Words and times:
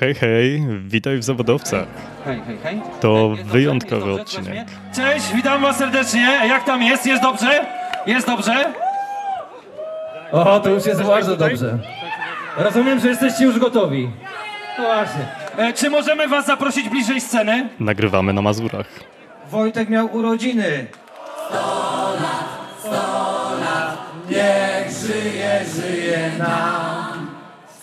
Hej, 0.00 0.14
hej, 0.14 0.66
witaj 0.86 1.18
w 1.18 1.24
zawodowcach. 1.24 1.86
Hej, 2.24 2.40
hej, 2.46 2.58
hej. 2.62 2.80
To 3.00 3.30
wyjątkowy 3.44 4.00
dobrze? 4.06 4.22
odcinek. 4.22 4.68
Cześć, 4.94 5.32
witam 5.34 5.62
was 5.62 5.76
serdecznie. 5.76 6.40
Jak 6.48 6.64
tam 6.64 6.82
jest? 6.82 7.06
Jest 7.06 7.22
dobrze? 7.22 7.66
Jest 8.06 8.26
dobrze? 8.26 8.72
O, 10.32 10.60
to 10.60 10.70
już 10.70 10.86
jest 10.86 11.02
bardzo 11.02 11.36
dobrze. 11.36 11.78
Rozumiem, 12.56 13.00
że 13.00 13.08
jesteście 13.08 13.44
już 13.44 13.58
gotowi. 13.58 14.10
No 14.78 14.84
właśnie. 14.84 15.26
E, 15.56 15.72
czy 15.72 15.90
możemy 15.90 16.28
was 16.28 16.46
zaprosić 16.46 16.88
bliżej 16.88 17.20
sceny? 17.20 17.68
Nagrywamy 17.80 18.32
na 18.32 18.42
Mazurach. 18.42 18.86
Wojtek 19.50 19.88
miał 19.88 20.16
urodziny. 20.16 20.86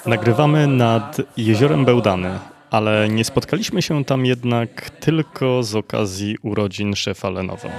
Nagrywamy 0.05 0.68
nad 0.68 1.17
jeziorem 1.38 1.86
Bełdany, 1.86 2.39
ale 2.71 3.09
nie 3.09 3.25
spotkaliśmy 3.25 3.81
się 3.81 4.05
tam 4.05 4.25
jednak 4.25 4.89
tylko 4.89 5.63
z 5.63 5.75
okazji 5.75 6.38
urodzin 6.41 6.95
szefa 6.95 7.30
Lenovo. 7.30 7.70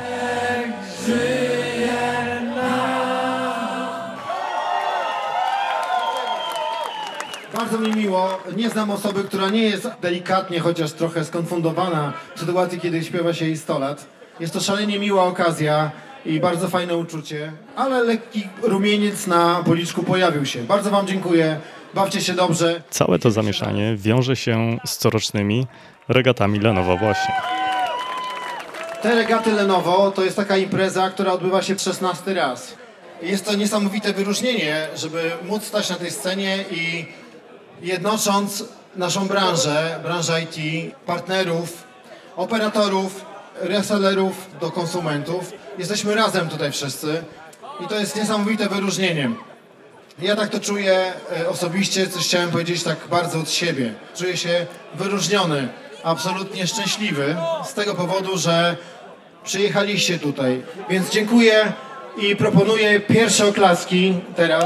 Bardzo 7.55 7.79
mi 7.79 7.97
miło. 7.97 8.39
Nie 8.57 8.71
znam 8.71 8.91
osoby, 8.91 9.25
która 9.25 9.49
nie 9.51 9.63
jest 9.63 9.89
delikatnie, 10.03 10.61
chociaż 10.61 10.93
trochę 10.93 11.25
skonfundowana 11.25 12.13
w 12.35 12.41
sytuacji, 12.41 12.81
kiedy 12.81 13.05
śpiewa 13.05 13.35
się 13.35 13.45
jej 13.45 13.57
100 13.57 13.79
lat. 13.79 14.07
Jest 14.41 14.53
to 14.53 14.61
szalenie 14.61 14.99
miła 14.99 15.25
okazja 15.25 15.91
i 16.27 16.41
bardzo 16.41 16.69
fajne 16.69 16.97
uczucie, 16.97 17.53
ale 17.77 18.03
lekki 18.05 18.49
rumieniec 18.63 19.27
na 19.27 19.63
policzku 19.65 20.03
pojawił 20.03 20.47
się. 20.47 20.63
Bardzo 20.63 20.91
Wam 20.91 21.07
dziękuję. 21.07 21.61
Bawcie 21.95 22.21
się 22.21 22.33
dobrze. 22.33 22.83
Całe 22.91 23.19
to 23.19 23.31
zamieszanie 23.31 23.97
wiąże 23.97 24.37
się 24.37 24.79
z 24.87 24.97
corocznymi 24.97 25.67
regatami 26.09 26.61
Lenovo 26.61 26.97
właśnie. 26.97 27.35
Te 29.03 29.15
regaty 29.15 29.53
Lenovo 29.53 30.11
to 30.11 30.25
jest 30.25 30.37
taka 30.37 30.57
impreza, 30.57 31.11
która 31.11 31.33
odbywa 31.33 31.63
się 31.63 31.79
16 31.79 32.35
raz. 32.35 32.75
Jest 33.23 33.45
to 33.45 33.55
niesamowite 33.55 34.13
wyróżnienie, 34.13 34.89
żeby 34.97 35.31
móc 35.49 35.65
stać 35.65 35.91
na 35.91 35.97
tej 35.97 36.11
scenie 36.11 36.65
i 36.71 37.07
jednocząc 37.83 38.65
naszą 38.97 39.29
branżę, 39.29 40.01
branżę 40.03 40.43
IT, 40.43 40.57
partnerów, 41.07 41.85
operatorów, 42.37 43.25
resellerów 43.61 44.47
do 44.61 44.71
konsumentów. 44.71 45.53
Jesteśmy 45.79 46.15
razem 46.15 46.49
tutaj 46.49 46.73
wszyscy 46.73 47.25
i 47.85 47.89
to 47.89 47.95
jest 48.01 48.17
niesamowite 48.17 48.69
wyróżnienie. 48.69 49.31
Ja 50.19 50.37
tak 50.37 50.49
to 50.49 50.61
czuję 50.61 51.13
e, 51.41 51.49
osobiście, 51.49 52.07
coś 52.07 52.25
chciałem 52.25 52.51
powiedzieć 52.51 52.83
tak 52.83 52.97
bardzo 53.11 53.39
od 53.39 53.51
siebie. 53.51 53.95
Czuję 54.17 54.37
się 54.37 54.67
wyróżniony, 54.95 55.69
absolutnie 56.05 56.67
szczęśliwy 56.67 57.37
z 57.65 57.75
tego 57.75 57.95
powodu, 57.95 58.39
że 58.39 58.77
przyjechaliście 59.45 60.19
tutaj. 60.19 60.63
Więc 60.91 61.11
dziękuję 61.11 61.73
i 62.23 62.37
proponuję 62.37 63.01
pierwsze 63.01 63.47
oklaski 63.47 64.15
teraz. 64.37 64.65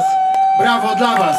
Brawo 0.61 0.95
dla 0.95 1.17
Was! 1.17 1.37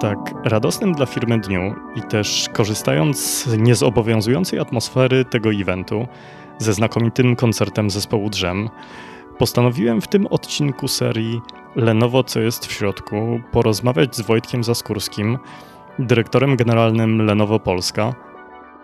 Tak 0.00 0.34
radosnym 0.44 0.92
dla 0.92 1.06
firmy 1.06 1.40
dniu 1.40 1.74
i 1.94 2.02
też 2.02 2.48
korzystając 2.52 3.44
z 3.44 3.58
niezobowiązującej 3.58 4.58
atmosfery 4.58 5.24
tego 5.24 5.50
eventu, 5.52 6.06
ze 6.58 6.72
znakomitym 6.72 7.36
koncertem 7.36 7.90
zespołu 7.90 8.30
Drzem, 8.30 8.68
postanowiłem 9.38 10.00
w 10.00 10.08
tym 10.08 10.26
odcinku 10.26 10.88
serii 10.88 11.40
Lenovo 11.76 12.24
Co 12.24 12.40
jest 12.40 12.66
w 12.66 12.72
środku 12.72 13.40
porozmawiać 13.52 14.16
z 14.16 14.20
Wojtkiem 14.20 14.64
Zaskórskim, 14.64 15.38
dyrektorem 15.98 16.56
generalnym 16.56 17.26
Lenovo 17.26 17.60
Polska, 17.60 18.14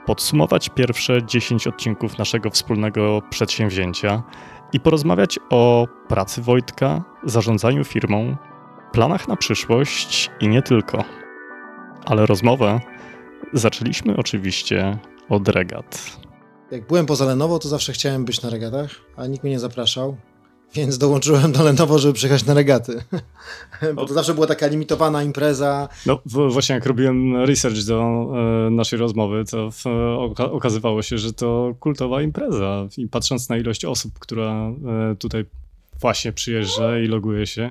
podsumować 0.06 0.68
pierwsze 0.68 1.22
10 1.22 1.66
odcinków 1.66 2.18
naszego 2.18 2.50
wspólnego 2.50 3.22
przedsięwzięcia 3.30 4.22
i 4.72 4.80
porozmawiać 4.80 5.38
o 5.50 5.86
pracy 6.08 6.42
Wojtka, 6.42 7.02
zarządzaniu 7.24 7.84
firmą, 7.84 8.36
planach 8.94 9.28
na 9.28 9.36
przyszłość 9.36 10.30
i 10.40 10.48
nie 10.48 10.62
tylko. 10.62 11.04
Ale 12.04 12.26
rozmowę 12.26 12.80
zaczęliśmy 13.52 14.16
oczywiście 14.16 14.98
od 15.28 15.48
regat. 15.48 16.18
Jak 16.70 16.86
byłem 16.86 17.06
poza 17.06 17.24
Lenovo, 17.24 17.58
to 17.58 17.68
zawsze 17.68 17.92
chciałem 17.92 18.24
być 18.24 18.42
na 18.42 18.50
regatach, 18.50 18.90
a 19.16 19.26
nikt 19.26 19.44
mnie 19.44 19.52
nie 19.52 19.58
zapraszał. 19.58 20.16
Więc 20.74 20.98
dołączyłem 20.98 21.52
do 21.52 21.62
Lenovo, 21.62 21.98
żeby 21.98 22.14
przyjechać 22.14 22.44
na 22.44 22.54
regaty. 22.54 23.02
Bo 23.96 24.06
to 24.06 24.14
zawsze 24.14 24.34
była 24.34 24.46
taka 24.46 24.66
limitowana 24.66 25.22
impreza. 25.22 25.88
No 26.06 26.20
właśnie 26.26 26.74
jak 26.74 26.86
robiłem 26.86 27.36
research 27.36 27.84
do 27.86 28.00
e, 28.66 28.70
naszej 28.70 28.98
rozmowy, 28.98 29.44
to 29.50 29.70
w, 29.70 29.86
oka 30.18 30.50
okazywało 30.50 31.02
się, 31.02 31.18
że 31.18 31.32
to 31.32 31.74
kultowa 31.80 32.22
impreza 32.22 32.86
i 32.96 33.08
patrząc 33.08 33.48
na 33.48 33.56
ilość 33.56 33.84
osób, 33.84 34.18
która 34.18 34.52
e, 34.52 35.16
tutaj 35.18 35.44
właśnie 36.00 36.32
przyjeżdża 36.32 36.98
i 36.98 37.06
loguje 37.06 37.46
się, 37.46 37.70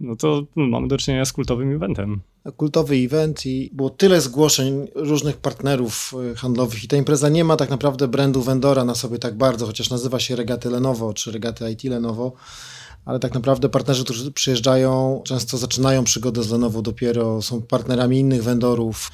no 0.00 0.16
to 0.16 0.42
mamy 0.56 0.88
do 0.88 0.98
czynienia 0.98 1.24
z 1.24 1.32
kultowym 1.32 1.72
eventem. 1.76 2.20
kultowy 2.56 2.94
event 2.96 3.46
i 3.46 3.70
było 3.72 3.90
tyle 3.90 4.20
zgłoszeń 4.20 4.88
różnych 4.94 5.36
partnerów 5.36 6.14
y, 6.32 6.34
handlowych 6.34 6.84
i 6.84 6.88
ta 6.88 6.96
impreza 6.96 7.28
nie 7.28 7.44
ma 7.44 7.56
tak 7.56 7.70
naprawdę 7.70 8.08
brandu 8.08 8.42
vendora 8.42 8.84
na 8.84 8.94
sobie 8.94 9.18
tak 9.18 9.36
bardzo, 9.36 9.66
chociaż 9.66 9.90
nazywa 9.90 10.20
się 10.20 10.36
Regaty 10.36 10.70
Lenovo 10.70 11.14
czy 11.14 11.32
Regaty 11.32 11.70
IT 11.70 11.84
Lenovo, 11.84 12.32
ale 13.04 13.18
tak 13.18 13.34
naprawdę 13.34 13.68
partnerzy, 13.68 14.04
którzy 14.04 14.32
przyjeżdżają, 14.32 15.22
często 15.24 15.58
zaczynają 15.58 16.04
przygodę 16.04 16.42
z 16.42 16.50
Lenovo 16.50 16.82
dopiero, 16.82 17.42
są 17.42 17.62
partnerami 17.62 18.18
innych 18.18 18.42
vendorów. 18.42 19.10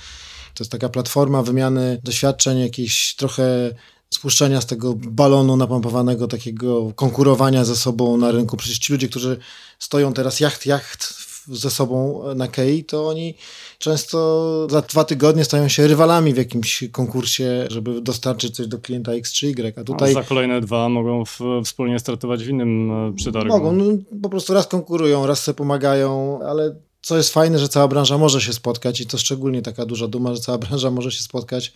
To 0.54 0.64
jest 0.64 0.72
taka 0.72 0.88
platforma 0.88 1.42
wymiany 1.42 2.00
doświadczeń, 2.04 2.58
jakieś 2.58 3.14
trochę 3.14 3.74
spuszczenia 4.16 4.60
z 4.60 4.66
tego 4.66 4.94
balonu 4.94 5.56
napompowanego, 5.56 6.28
takiego 6.28 6.92
konkurowania 6.94 7.64
ze 7.64 7.76
sobą 7.76 8.16
na 8.16 8.30
rynku. 8.30 8.56
Przecież 8.56 8.78
ci 8.78 8.92
ludzie, 8.92 9.08
którzy 9.08 9.38
stoją 9.78 10.12
teraz 10.12 10.40
jacht, 10.40 10.66
jacht 10.66 11.26
ze 11.48 11.70
sobą 11.70 12.22
na 12.34 12.48
Kei, 12.48 12.84
to 12.84 13.08
oni 13.08 13.34
często 13.78 14.66
za 14.70 14.82
dwa 14.82 15.04
tygodnie 15.04 15.44
stają 15.44 15.68
się 15.68 15.86
rywalami 15.86 16.34
w 16.34 16.36
jakimś 16.36 16.84
konkursie, 16.92 17.66
żeby 17.70 18.00
dostarczyć 18.00 18.56
coś 18.56 18.66
do 18.66 18.78
klienta 18.78 19.12
X 19.12 19.32
czy 19.32 19.46
Y. 19.46 19.78
A 19.78 19.84
tutaj 19.84 20.10
A 20.10 20.14
za 20.14 20.22
kolejne 20.22 20.60
dwa 20.60 20.88
mogą 20.88 21.24
w, 21.24 21.40
wspólnie 21.64 21.98
startować 21.98 22.44
w 22.44 22.48
innym 22.48 22.90
e, 22.90 23.12
przetargu. 23.12 23.48
mogą, 23.48 23.72
no, 23.72 23.84
po 24.22 24.28
prostu 24.28 24.54
raz 24.54 24.66
konkurują, 24.66 25.26
raz 25.26 25.42
sobie 25.42 25.56
pomagają, 25.56 26.40
ale 26.42 26.76
co 27.02 27.16
jest 27.16 27.32
fajne, 27.32 27.58
że 27.58 27.68
cała 27.68 27.88
branża 27.88 28.18
może 28.18 28.40
się 28.40 28.52
spotkać 28.52 29.00
i 29.00 29.06
to 29.06 29.18
szczególnie 29.18 29.62
taka 29.62 29.86
duża 29.86 30.08
duma, 30.08 30.34
że 30.34 30.40
cała 30.40 30.58
branża 30.58 30.90
może 30.90 31.12
się 31.12 31.22
spotkać 31.22 31.72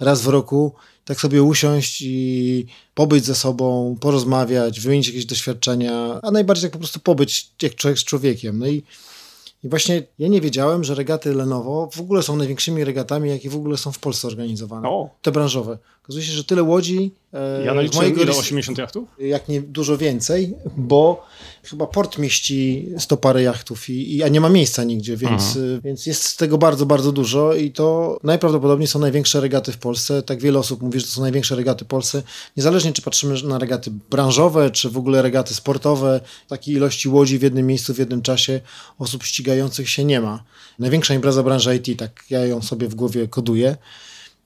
raz 0.00 0.22
w 0.22 0.28
roku, 0.28 0.74
tak 1.04 1.20
sobie 1.20 1.42
usiąść 1.42 2.02
i 2.02 2.66
pobyć 2.94 3.24
ze 3.24 3.34
sobą, 3.34 3.96
porozmawiać, 4.00 4.80
wymienić 4.80 5.06
jakieś 5.06 5.26
doświadczenia, 5.26 6.20
a 6.22 6.30
najbardziej 6.30 6.62
tak 6.62 6.72
po 6.72 6.78
prostu 6.78 7.00
pobyć 7.00 7.50
jak 7.62 7.74
człowiek 7.74 7.98
z 7.98 8.04
człowiekiem. 8.04 8.58
No 8.58 8.66
i, 8.66 8.82
i 9.64 9.68
właśnie 9.68 10.02
ja 10.18 10.28
nie 10.28 10.40
wiedziałem, 10.40 10.84
że 10.84 10.94
regaty 10.94 11.34
Lenovo 11.34 11.88
w 11.92 12.00
ogóle 12.00 12.22
są 12.22 12.36
największymi 12.36 12.84
regatami, 12.84 13.30
jakie 13.30 13.50
w 13.50 13.56
ogóle 13.56 13.76
są 13.76 13.92
w 13.92 13.98
Polsce 13.98 14.28
organizowane. 14.28 14.88
O. 14.88 15.10
Te 15.22 15.32
branżowe. 15.32 15.78
Okazuje 16.02 16.24
się, 16.24 16.32
że 16.32 16.44
tyle 16.44 16.62
łodzi. 16.62 17.10
e, 17.34 17.64
Ja 17.64 17.74
naliczyłem 17.74 18.14
ile? 18.16 18.24
rys- 18.32 18.38
80 18.38 18.78
jachtów? 18.78 19.08
jak 19.18 19.48
nie 19.48 19.62
dużo 19.62 19.98
więcej, 19.98 20.54
bo 20.76 21.26
chyba 21.64 21.86
port 21.86 22.18
mieści 22.18 22.88
sto 22.98 23.16
parę 23.16 23.42
jachtów, 23.42 23.88
i, 23.90 24.16
i, 24.16 24.22
a 24.22 24.28
nie 24.28 24.40
ma 24.40 24.48
miejsca 24.48 24.84
nigdzie, 24.84 25.16
więc, 25.16 25.56
y, 25.56 25.80
więc 25.84 26.06
jest 26.06 26.22
z 26.22 26.36
tego 26.36 26.58
bardzo, 26.58 26.86
bardzo 26.86 27.12
dużo 27.12 27.54
i 27.54 27.70
to 27.70 28.18
najprawdopodobniej 28.22 28.86
są 28.86 28.98
największe 28.98 29.40
regaty 29.40 29.72
w 29.72 29.78
Polsce. 29.78 30.22
Tak 30.22 30.40
wiele 30.40 30.58
osób 30.58 30.82
mówi, 30.82 31.00
że 31.00 31.06
to 31.06 31.12
są 31.12 31.20
największe 31.22 31.56
regaty 31.56 31.84
w 31.84 31.88
Polsce. 31.88 32.22
Niezależnie 32.56 32.92
czy 32.92 33.02
patrzymy 33.02 33.42
na 33.42 33.58
regaty 33.58 33.90
branżowe, 34.10 34.70
czy 34.70 34.90
w 34.90 34.96
ogóle 34.98 35.22
regaty 35.22 35.54
sportowe, 35.54 36.20
takiej 36.48 36.74
ilości 36.74 37.08
łodzi 37.08 37.38
w 37.38 37.42
jednym 37.42 37.66
miejscu, 37.66 37.94
w 37.94 37.98
jednym 37.98 38.22
czasie 38.22 38.60
osób 38.98 39.22
ścigających 39.24 39.90
się 39.90 40.04
nie 40.04 40.20
ma. 40.20 40.44
Największa 40.78 41.14
impreza 41.14 41.42
branży 41.42 41.76
IT, 41.76 41.98
tak 41.98 42.24
ja 42.30 42.46
ją 42.46 42.62
sobie 42.62 42.88
w 42.88 42.94
głowie 42.94 43.28
koduję 43.28 43.76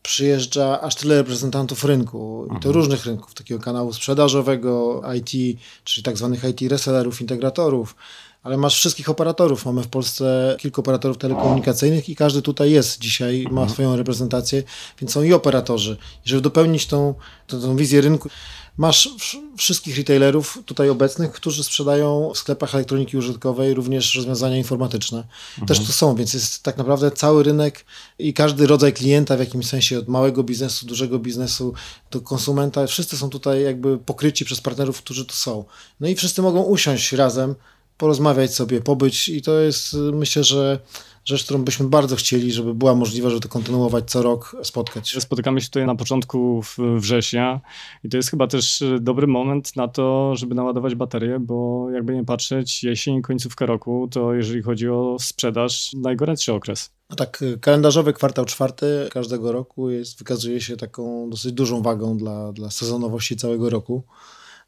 przyjeżdża 0.07 0.81
aż 0.81 0.95
tyle 0.95 1.17
reprezentantów 1.17 1.85
rynku 1.85 2.49
i 2.57 2.61
to 2.61 2.73
różnych 2.73 3.07
rynków, 3.07 3.35
takiego 3.35 3.61
kanału 3.61 3.93
sprzedażowego, 3.93 5.03
IT, 5.15 5.59
czyli 5.85 6.05
tak 6.05 6.17
zwanych 6.17 6.45
IT 6.45 6.71
resellerów, 6.71 7.21
integratorów, 7.21 7.97
ale 8.43 8.57
masz 8.57 8.75
wszystkich 8.75 9.09
operatorów. 9.09 9.67
Mamy 9.67 9.83
w 9.83 9.89
Polsce 9.89 10.57
kilku 10.59 10.81
operatorów 10.81 11.19
telekomunikacyjnych 11.19 12.09
i 12.09 12.17
każdy 12.17 12.43
tutaj 12.43 12.71
jest 12.71 12.99
dzisiaj, 12.99 13.47
ma 13.51 13.69
swoją 13.69 13.97
reprezentację, 13.97 14.63
więc 15.01 15.13
są 15.13 15.23
i 15.23 15.33
operatorzy. 15.33 15.97
I 16.27 16.29
żeby 16.29 16.43
dopełnić 16.43 16.87
tą, 16.87 17.15
tą, 17.47 17.61
tą 17.61 17.77
wizję 17.77 18.01
rynku, 18.01 18.29
masz 18.77 19.09
wszystkich 19.57 19.97
retailerów 19.97 20.59
tutaj 20.67 20.89
obecnych, 20.89 21.33
którzy 21.33 21.65
sprzedają 21.65 22.33
w 22.35 22.39
sklepach 22.39 22.75
elektroniki 22.75 23.17
użytkowej 23.17 23.75
również 23.75 24.15
rozwiązania 24.15 24.57
informatyczne. 24.57 25.19
Mhm. 25.19 25.67
Też 25.67 25.79
tu 25.79 25.93
są, 25.93 26.15
więc 26.15 26.35
jest 26.35 26.63
tak 26.63 26.77
naprawdę 26.77 27.11
cały 27.11 27.43
rynek 27.43 27.85
i 28.19 28.35
każdy 28.35 28.67
rodzaj 28.67 28.93
klienta 28.93 29.37
w 29.37 29.41
jakimś 29.41 29.67
sensie, 29.67 29.99
od 29.99 30.09
małego 30.09 30.43
biznesu, 30.43 30.87
dużego 30.87 31.19
biznesu 31.19 31.75
do 32.11 32.21
konsumenta, 32.21 32.87
wszyscy 32.87 33.17
są 33.17 33.31
tutaj 33.31 33.63
jakby 33.63 33.99
pokryci 33.99 34.45
przez 34.45 34.61
partnerów, 34.61 34.99
którzy 34.99 35.25
tu 35.25 35.35
są. 35.35 35.65
No 36.01 36.09
i 36.09 36.15
wszyscy 36.15 36.43
mogą 36.43 36.63
usiąść 36.63 37.13
razem, 37.13 37.55
porozmawiać 37.99 38.55
sobie, 38.55 38.81
pobyć 38.81 39.29
i 39.29 39.43
to 39.43 39.61
jest 39.61 39.93
myślę, 40.13 40.45
że 40.45 40.79
rzecz, 41.27 41.45
którą 41.45 41.65
byśmy 41.65 41.89
bardzo 41.89 42.17
chcieli, 42.17 42.53
żeby 42.53 42.75
była 42.75 42.95
możliwa, 42.95 43.31
żeby 43.31 43.41
to 43.41 43.49
kontynuować 43.49 44.11
co 44.11 44.23
rok, 44.23 44.57
spotkać. 44.63 45.17
Spotykamy 45.19 45.61
się 45.61 45.67
tutaj 45.67 45.87
na 45.87 45.95
początku 45.95 46.63
września 46.97 47.61
i 48.05 48.09
to 48.09 48.17
jest 48.17 48.31
chyba 48.31 48.47
też 48.47 48.83
e, 48.83 49.01
dobry 49.01 49.27
moment 49.27 49.77
na 49.77 49.89
to, 49.89 50.37
żeby 50.37 50.55
naładować 50.55 50.95
baterie, 50.95 51.39
bo 51.41 51.91
jakby 51.91 52.15
nie 52.15 52.25
patrzeć, 52.25 52.85
jesień, 52.85 53.23
końcówka 53.23 53.67
roku, 53.67 54.09
to 54.11 54.35
jeżeli 54.35 54.63
chodzi 54.63 54.89
o 54.89 55.17
sprzedaż, 55.21 55.93
najgorętszy 55.93 56.53
okres. 56.53 56.91
No 57.11 57.17
tak, 57.17 57.43
e, 57.43 57.59
kalendarzowy 57.59 58.13
kwartał 58.13 58.45
czwarty 58.45 59.09
każdego 59.13 59.53
roku 59.53 59.91
jest, 59.91 60.19
wykazuje 60.19 60.61
się 60.61 60.77
taką 60.77 61.31
dosyć 61.31 61.53
dużą 61.53 61.83
wagą 61.83 62.17
dla, 62.17 62.53
dla 62.53 62.71
sezonowości 62.71 63.37
całego 63.37 63.71
roku 63.71 64.03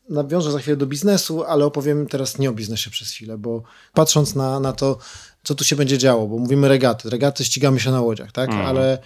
nawiążę 0.08 0.52
za 0.52 0.58
chwilę 0.58 0.76
do 0.76 0.86
biznesu, 0.86 1.44
ale 1.44 1.64
opowiem 1.64 2.06
teraz 2.06 2.38
nie 2.38 2.50
o 2.50 2.52
biznesie 2.52 2.90
przez 2.90 3.10
chwilę, 3.10 3.38
bo 3.38 3.62
patrząc 3.94 4.34
na, 4.34 4.60
na 4.60 4.72
to, 4.72 4.98
co 5.44 5.54
tu 5.54 5.64
się 5.64 5.76
będzie 5.76 5.98
działo, 5.98 6.26
bo 6.26 6.38
mówimy 6.38 6.68
regaty. 6.68 7.10
Regaty 7.10 7.44
ścigamy 7.44 7.80
się 7.80 7.90
na 7.90 8.00
łodziach, 8.00 8.32
tak? 8.32 8.50
Mm. 8.50 8.66
Ale 8.66 8.98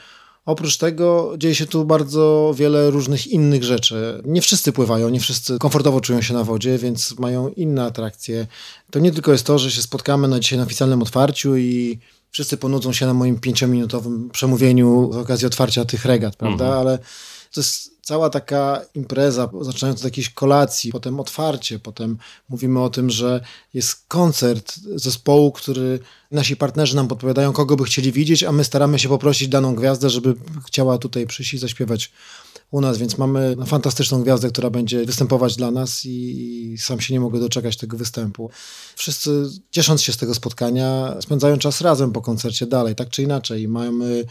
oprócz 0.44 0.76
tego 0.76 1.34
dzieje 1.38 1.54
się 1.54 1.66
tu 1.66 1.84
bardzo 1.84 2.54
wiele 2.56 2.90
różnych 2.90 3.26
innych 3.26 3.64
rzeczy. 3.64 4.22
Nie 4.24 4.42
wszyscy 4.42 4.72
pływają, 4.72 5.08
nie 5.08 5.20
wszyscy 5.20 5.58
komfortowo 5.58 6.00
czują 6.00 6.22
się 6.22 6.34
na 6.34 6.44
wodzie, 6.44 6.78
więc 6.78 7.18
mają 7.18 7.48
inne 7.48 7.84
atrakcje. 7.84 8.46
To 8.90 8.98
nie 8.98 9.12
tylko 9.12 9.32
jest 9.32 9.46
to, 9.46 9.58
że 9.58 9.70
się 9.70 9.82
spotkamy 9.82 10.28
na 10.28 10.40
dzisiaj 10.40 10.58
na 10.58 10.64
oficjalnym 10.64 11.02
otwarciu 11.02 11.56
i 11.56 11.98
wszyscy 12.30 12.56
ponudzą 12.56 12.92
się 12.92 13.06
na 13.06 13.14
moim 13.14 13.38
pięciominutowym 13.40 14.30
przemówieniu 14.30 15.10
z 15.12 15.16
okazji 15.16 15.46
otwarcia 15.46 15.84
tych 15.84 16.04
regat, 16.04 16.36
prawda? 16.36 16.64
Mm. 16.64 16.78
Ale 16.78 16.98
to 17.52 17.60
jest 17.60 17.91
cała 18.02 18.30
taka 18.30 18.80
impreza, 18.94 19.50
zaczynając 19.60 20.00
od 20.00 20.04
jakiejś 20.04 20.30
kolacji, 20.30 20.92
potem 20.92 21.20
otwarcie, 21.20 21.78
potem 21.78 22.18
mówimy 22.48 22.80
o 22.80 22.90
tym, 22.90 23.10
że 23.10 23.40
jest 23.74 24.04
koncert 24.08 24.74
zespołu, 24.94 25.52
który 25.52 25.98
nasi 26.30 26.56
partnerzy 26.56 26.96
nam 26.96 27.08
podpowiadają, 27.08 27.52
kogo 27.52 27.76
by 27.76 27.84
chcieli 27.84 28.12
widzieć, 28.12 28.44
a 28.44 28.52
my 28.52 28.64
staramy 28.64 28.98
się 28.98 29.08
poprosić 29.08 29.48
daną 29.48 29.74
gwiazdę, 29.74 30.10
żeby 30.10 30.34
chciała 30.66 30.98
tutaj 30.98 31.26
przyjść 31.26 31.54
i 31.54 31.58
zaśpiewać 31.58 32.12
u 32.70 32.80
nas, 32.80 32.98
więc 32.98 33.18
mamy 33.18 33.56
fantastyczną 33.66 34.22
gwiazdę, 34.22 34.48
która 34.48 34.70
będzie 34.70 35.04
występować 35.04 35.56
dla 35.56 35.70
nas 35.70 36.04
i, 36.04 36.76
sam 36.78 37.00
się 37.00 37.14
nie 37.14 37.20
mogę 37.20 37.40
doczekać 37.40 37.76
tego 37.76 37.96
występu. 37.96 38.50
Wszyscy 38.96 39.44
ciesząc 39.70 40.02
się 40.02 40.12
z 40.12 40.16
tego 40.16 40.34
spotkania, 40.34 41.16
spędzają 41.20 41.58
czas 41.58 41.80
razem 41.80 42.12
po 42.12 42.22
koncercie 42.22 42.66
dalej, 42.66 42.94
tak 42.94 43.08
czy 43.08 43.22
inaczej. 43.22 43.68
Mamy 43.68 44.24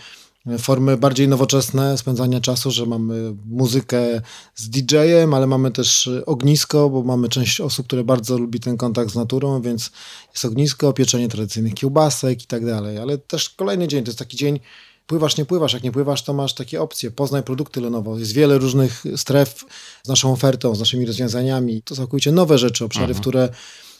formy 0.59 0.97
bardziej 0.97 1.27
nowoczesne 1.27 1.97
spędzania 1.97 2.41
czasu, 2.41 2.71
że 2.71 2.85
mamy 2.85 3.35
muzykę 3.45 4.21
z 4.55 4.69
DJ-em, 4.69 5.33
ale 5.33 5.47
mamy 5.47 5.71
też 5.71 6.09
ognisko, 6.25 6.89
bo 6.89 7.03
mamy 7.03 7.29
część 7.29 7.61
osób, 7.61 7.87
które 7.87 8.03
bardzo 8.03 8.37
lubi 8.37 8.59
ten 8.59 8.77
kontakt 8.77 9.11
z 9.11 9.15
naturą, 9.15 9.61
więc 9.61 9.91
jest 10.33 10.45
ognisko, 10.45 10.93
pieczenie 10.93 11.27
tradycyjnych 11.27 11.73
kiełbasek 11.73 12.43
i 12.43 12.47
tak 12.47 12.65
dalej. 12.65 12.97
Ale 12.97 13.17
też 13.17 13.49
kolejny 13.49 13.87
dzień, 13.87 14.03
to 14.03 14.09
jest 14.09 14.19
taki 14.19 14.37
dzień, 14.37 14.59
pływasz, 15.07 15.37
nie 15.37 15.45
pływasz, 15.45 15.73
jak 15.73 15.83
nie 15.83 15.91
pływasz, 15.91 16.23
to 16.23 16.33
masz 16.33 16.53
takie 16.53 16.81
opcje, 16.81 17.11
poznaj 17.11 17.43
produkty 17.43 17.81
Lenovo. 17.81 18.19
Jest 18.19 18.31
wiele 18.31 18.57
różnych 18.57 19.03
stref 19.15 19.65
z 20.03 20.07
naszą 20.07 20.33
ofertą, 20.33 20.75
z 20.75 20.79
naszymi 20.79 21.05
rozwiązaniami. 21.05 21.81
To 21.81 21.95
całkowicie 21.95 22.31
nowe 22.31 22.57
rzeczy, 22.57 22.85
obszary, 22.85 23.13
mhm. 23.13 23.17
w 23.17 23.21
które 23.21 23.49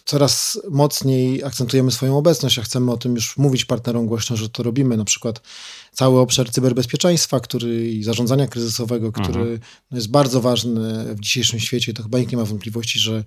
coraz 0.06 0.59
mocniej 0.69 1.44
akcentujemy 1.44 1.92
swoją 1.92 2.18
obecność, 2.18 2.59
a 2.59 2.62
chcemy 2.62 2.92
o 2.92 2.98
tym 2.98 3.15
już 3.15 3.38
mówić 3.38 3.65
partnerom 3.65 4.06
głośno, 4.06 4.38
że 4.38 4.50
to 4.50 4.63
robimy. 4.63 4.98
Na 4.98 5.06
przykład 5.06 5.42
cały 5.92 6.19
obszar 6.19 6.51
cyberbezpieczeństwa 6.51 7.39
który, 7.39 7.92
i 7.92 8.03
zarządzania 8.03 8.48
kryzysowego, 8.48 9.12
który 9.12 9.39
mhm. 9.39 9.59
jest 9.92 10.12
bardzo 10.12 10.42
ważny 10.42 11.15
w 11.15 11.19
dzisiejszym 11.19 11.59
świecie. 11.59 11.94
To 11.94 12.03
chyba 12.03 12.19
nikt 12.19 12.31
nie 12.31 12.38
ma 12.38 12.45
wątpliwości, 12.45 13.00
że 13.00 13.24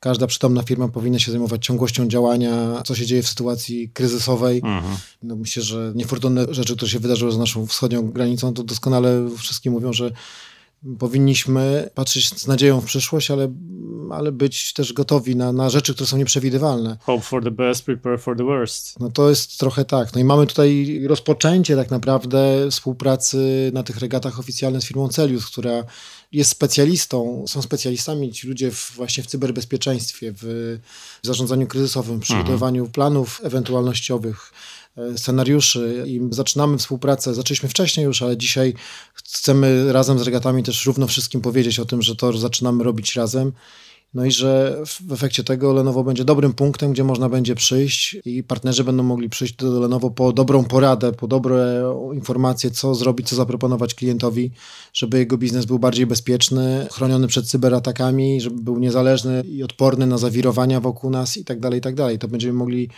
każda 0.00 0.26
przytomna 0.26 0.62
firma 0.62 0.88
powinna 0.88 1.18
się 1.18 1.30
zajmować 1.32 1.66
ciągłością 1.66 2.08
działania, 2.08 2.82
co 2.84 2.94
się 2.94 3.06
dzieje 3.06 3.22
w 3.22 3.28
sytuacji 3.28 3.90
kryzysowej. 3.90 4.56
Mhm. 4.64 4.96
No 5.22 5.36
myślę, 5.36 5.62
że 5.62 5.92
niefortunne 5.94 6.46
rzeczy, 6.50 6.76
które 6.76 6.90
się 6.90 6.98
wydarzyły 6.98 7.32
z 7.32 7.38
naszą 7.38 7.66
wschodnią 7.66 8.10
granicą, 8.10 8.54
to 8.54 8.62
doskonale 8.64 9.28
wszystkim 9.38 9.72
mówią, 9.72 9.92
że 9.92 10.10
powinniśmy 10.98 11.90
patrzeć 11.94 12.40
z 12.40 12.46
nadzieją 12.46 12.80
w 12.80 12.84
przyszłość, 12.84 13.30
ale, 13.30 13.52
ale 14.10 14.32
być 14.32 14.72
też 14.72 14.92
gotowi 14.92 15.36
na, 15.36 15.52
na 15.52 15.70
rzeczy, 15.70 15.94
które 15.94 16.06
są 16.06 16.16
nieprzewidywalne. 16.16 16.96
Hope 17.00 17.22
for 17.22 17.44
the 17.44 17.50
best, 17.50 17.84
prepare 17.84 18.20
for 18.20 18.36
the 18.36 18.44
worst. 18.44 19.00
No 19.00 19.10
to 19.10 19.30
jest 19.30 19.58
trochę 19.58 19.84
tak. 19.84 20.14
No 20.14 20.20
i 20.20 20.24
mamy 20.24 20.46
tutaj 20.46 21.00
rozpoczęcie 21.08 21.76
tak 21.76 21.90
naprawdę 21.90 22.68
współpracy 22.70 23.70
na 23.74 23.82
tych 23.82 23.98
regatach 23.98 24.38
oficjalnych 24.38 24.82
z 24.82 24.86
firmą 24.86 25.08
Celius, 25.08 25.46
która 25.46 25.84
jest 26.32 26.50
specjalistą, 26.50 27.44
są 27.48 27.62
specjalistami 27.62 28.32
ci 28.32 28.48
ludzie 28.48 28.70
w, 28.70 28.92
właśnie 28.96 29.22
w 29.22 29.26
cyberbezpieczeństwie, 29.26 30.32
w, 30.42 30.78
zarządzaniu 31.22 31.66
kryzysowym, 31.66 32.18
w 32.18 32.22
przygotowywaniu 32.22 32.82
mhm. 32.82 32.92
planów 32.92 33.40
ewentualnościowych, 33.44 34.52
scenariuszy 35.16 36.04
i 36.06 36.20
zaczynamy 36.30 36.78
współpracę. 36.78 37.34
Zaczęliśmy 37.34 37.68
wcześniej 37.68 38.06
już, 38.06 38.22
ale 38.22 38.36
dzisiaj 38.36 38.74
chcemy 39.14 39.92
razem 39.92 40.18
z 40.18 40.22
regatami 40.22 40.62
też 40.62 40.86
równo 40.86 41.06
wszystkim 41.06 41.40
powiedzieć 41.40 41.78
o 41.78 41.84
tym, 41.84 42.02
że 42.02 42.16
to 42.16 42.38
zaczynamy 42.38 42.84
robić 42.84 43.16
razem. 43.16 43.52
No 44.14 44.24
i 44.24 44.32
że 44.32 44.82
w 44.86 45.12
efekcie 45.12 45.44
tego 45.44 45.72
Lenovo 45.72 46.04
będzie 46.04 46.24
dobrym 46.24 46.52
punktem, 46.52 46.92
gdzie 46.92 47.04
można 47.04 47.28
będzie 47.28 47.54
przyjść 47.54 48.16
i 48.24 48.42
partnerzy 48.42 48.84
będą 48.84 49.02
mogli 49.02 49.28
przyjść 49.28 49.54
do 49.54 49.80
Lenovo 49.80 50.10
po 50.10 50.32
dobrą 50.32 50.64
poradę, 50.64 51.12
po 51.12 51.28
dobre 51.28 51.84
informacje, 52.14 52.70
co 52.70 52.94
zrobić, 52.94 53.28
co 53.28 53.36
zaproponować 53.36 53.94
klientowi, 53.94 54.50
żeby 54.92 55.18
jego 55.18 55.38
biznes 55.38 55.64
był 55.64 55.78
bardziej 55.78 56.06
bezpieczny, 56.06 56.86
chroniony 56.92 57.26
przed 57.26 57.46
cyberatakami, 57.46 58.40
żeby 58.40 58.62
był 58.62 58.78
niezależny 58.78 59.42
i 59.48 59.62
odporny 59.62 60.06
na 60.06 60.18
zawirowania 60.18 60.80
wokół 60.80 61.10
nas 61.10 61.36
i 61.36 61.44
tak 61.44 61.60
dalej, 61.60 61.78
i 61.78 61.82
tak 61.82 61.94
dalej. 61.94 62.18
To 62.18 62.28
będziemy 62.28 62.52
mogli 62.52 62.88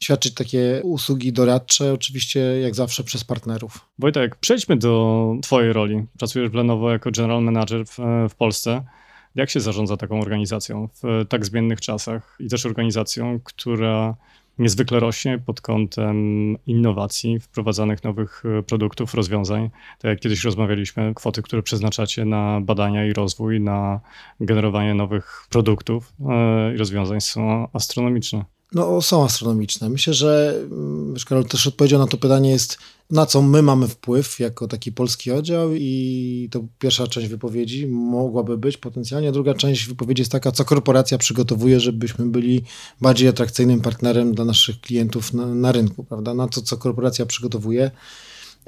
świadczyć 0.00 0.34
takie 0.34 0.80
usługi 0.84 1.32
doradcze, 1.32 1.92
oczywiście 1.92 2.40
jak 2.40 2.74
zawsze 2.74 3.04
przez 3.04 3.24
partnerów. 3.24 3.80
Wojtek, 3.98 4.36
przejdźmy 4.36 4.76
do 4.76 5.32
Twojej 5.42 5.72
roli. 5.72 6.04
Pracujesz 6.18 6.50
w 6.50 6.54
Lenovo 6.54 6.92
jako 6.92 7.10
general 7.10 7.42
manager 7.42 7.86
w, 7.86 7.98
w 8.30 8.34
Polsce. 8.34 8.84
Jak 9.34 9.50
się 9.50 9.60
zarządza 9.60 9.96
taką 9.96 10.20
organizacją 10.20 10.88
w 11.02 11.24
tak 11.28 11.44
zmiennych 11.44 11.80
czasach 11.80 12.36
i 12.40 12.48
też 12.48 12.66
organizacją, 12.66 13.40
która 13.44 14.16
niezwykle 14.58 15.00
rośnie 15.00 15.38
pod 15.38 15.60
kątem 15.60 16.16
innowacji, 16.66 17.40
wprowadzanych 17.40 18.04
nowych 18.04 18.42
produktów, 18.66 19.14
rozwiązań. 19.14 19.70
Tak 19.98 20.08
jak 20.08 20.20
kiedyś 20.20 20.44
rozmawialiśmy, 20.44 21.14
kwoty, 21.14 21.42
które 21.42 21.62
przeznaczacie 21.62 22.24
na 22.24 22.60
badania 22.60 23.06
i 23.06 23.12
rozwój, 23.12 23.60
na 23.60 24.00
generowanie 24.40 24.94
nowych 24.94 25.46
produktów 25.50 26.12
e, 26.28 26.74
i 26.74 26.76
rozwiązań 26.76 27.20
są 27.20 27.68
astronomiczne. 27.72 28.44
No, 28.72 29.02
są 29.02 29.24
astronomiczne. 29.24 29.88
Myślę, 29.88 30.14
że 30.14 30.60
mm, 30.70 31.14
Karol, 31.28 31.44
też 31.44 31.66
odpowiedzią 31.66 31.98
na 31.98 32.06
to 32.06 32.16
pytanie 32.16 32.50
jest, 32.50 32.78
na 33.10 33.26
co 33.26 33.42
my 33.42 33.62
mamy 33.62 33.88
wpływ 33.88 34.40
jako 34.40 34.68
taki 34.68 34.92
polski 34.92 35.32
oddział 35.32 35.74
i 35.74 36.48
to 36.50 36.64
pierwsza 36.78 37.06
część 37.06 37.28
wypowiedzi 37.28 37.86
mogłaby 37.86 38.58
być 38.58 38.76
potencjalnie. 38.76 39.32
Druga 39.32 39.54
część 39.54 39.86
wypowiedzi 39.86 40.20
jest 40.20 40.32
taka, 40.32 40.52
co 40.52 40.64
korporacja 40.64 41.18
przygotowuje, 41.18 41.80
żebyśmy 41.80 42.26
byli 42.26 42.62
bardziej 43.00 43.28
atrakcyjnym 43.28 43.80
partnerem 43.80 44.34
dla 44.34 44.44
naszych 44.44 44.80
klientów 44.80 45.32
na, 45.32 45.46
na 45.46 45.72
rynku, 45.72 46.04
prawda? 46.04 46.34
Na 46.34 46.48
to, 46.48 46.62
co 46.62 46.76
korporacja 46.76 47.26
przygotowuje. 47.26 47.90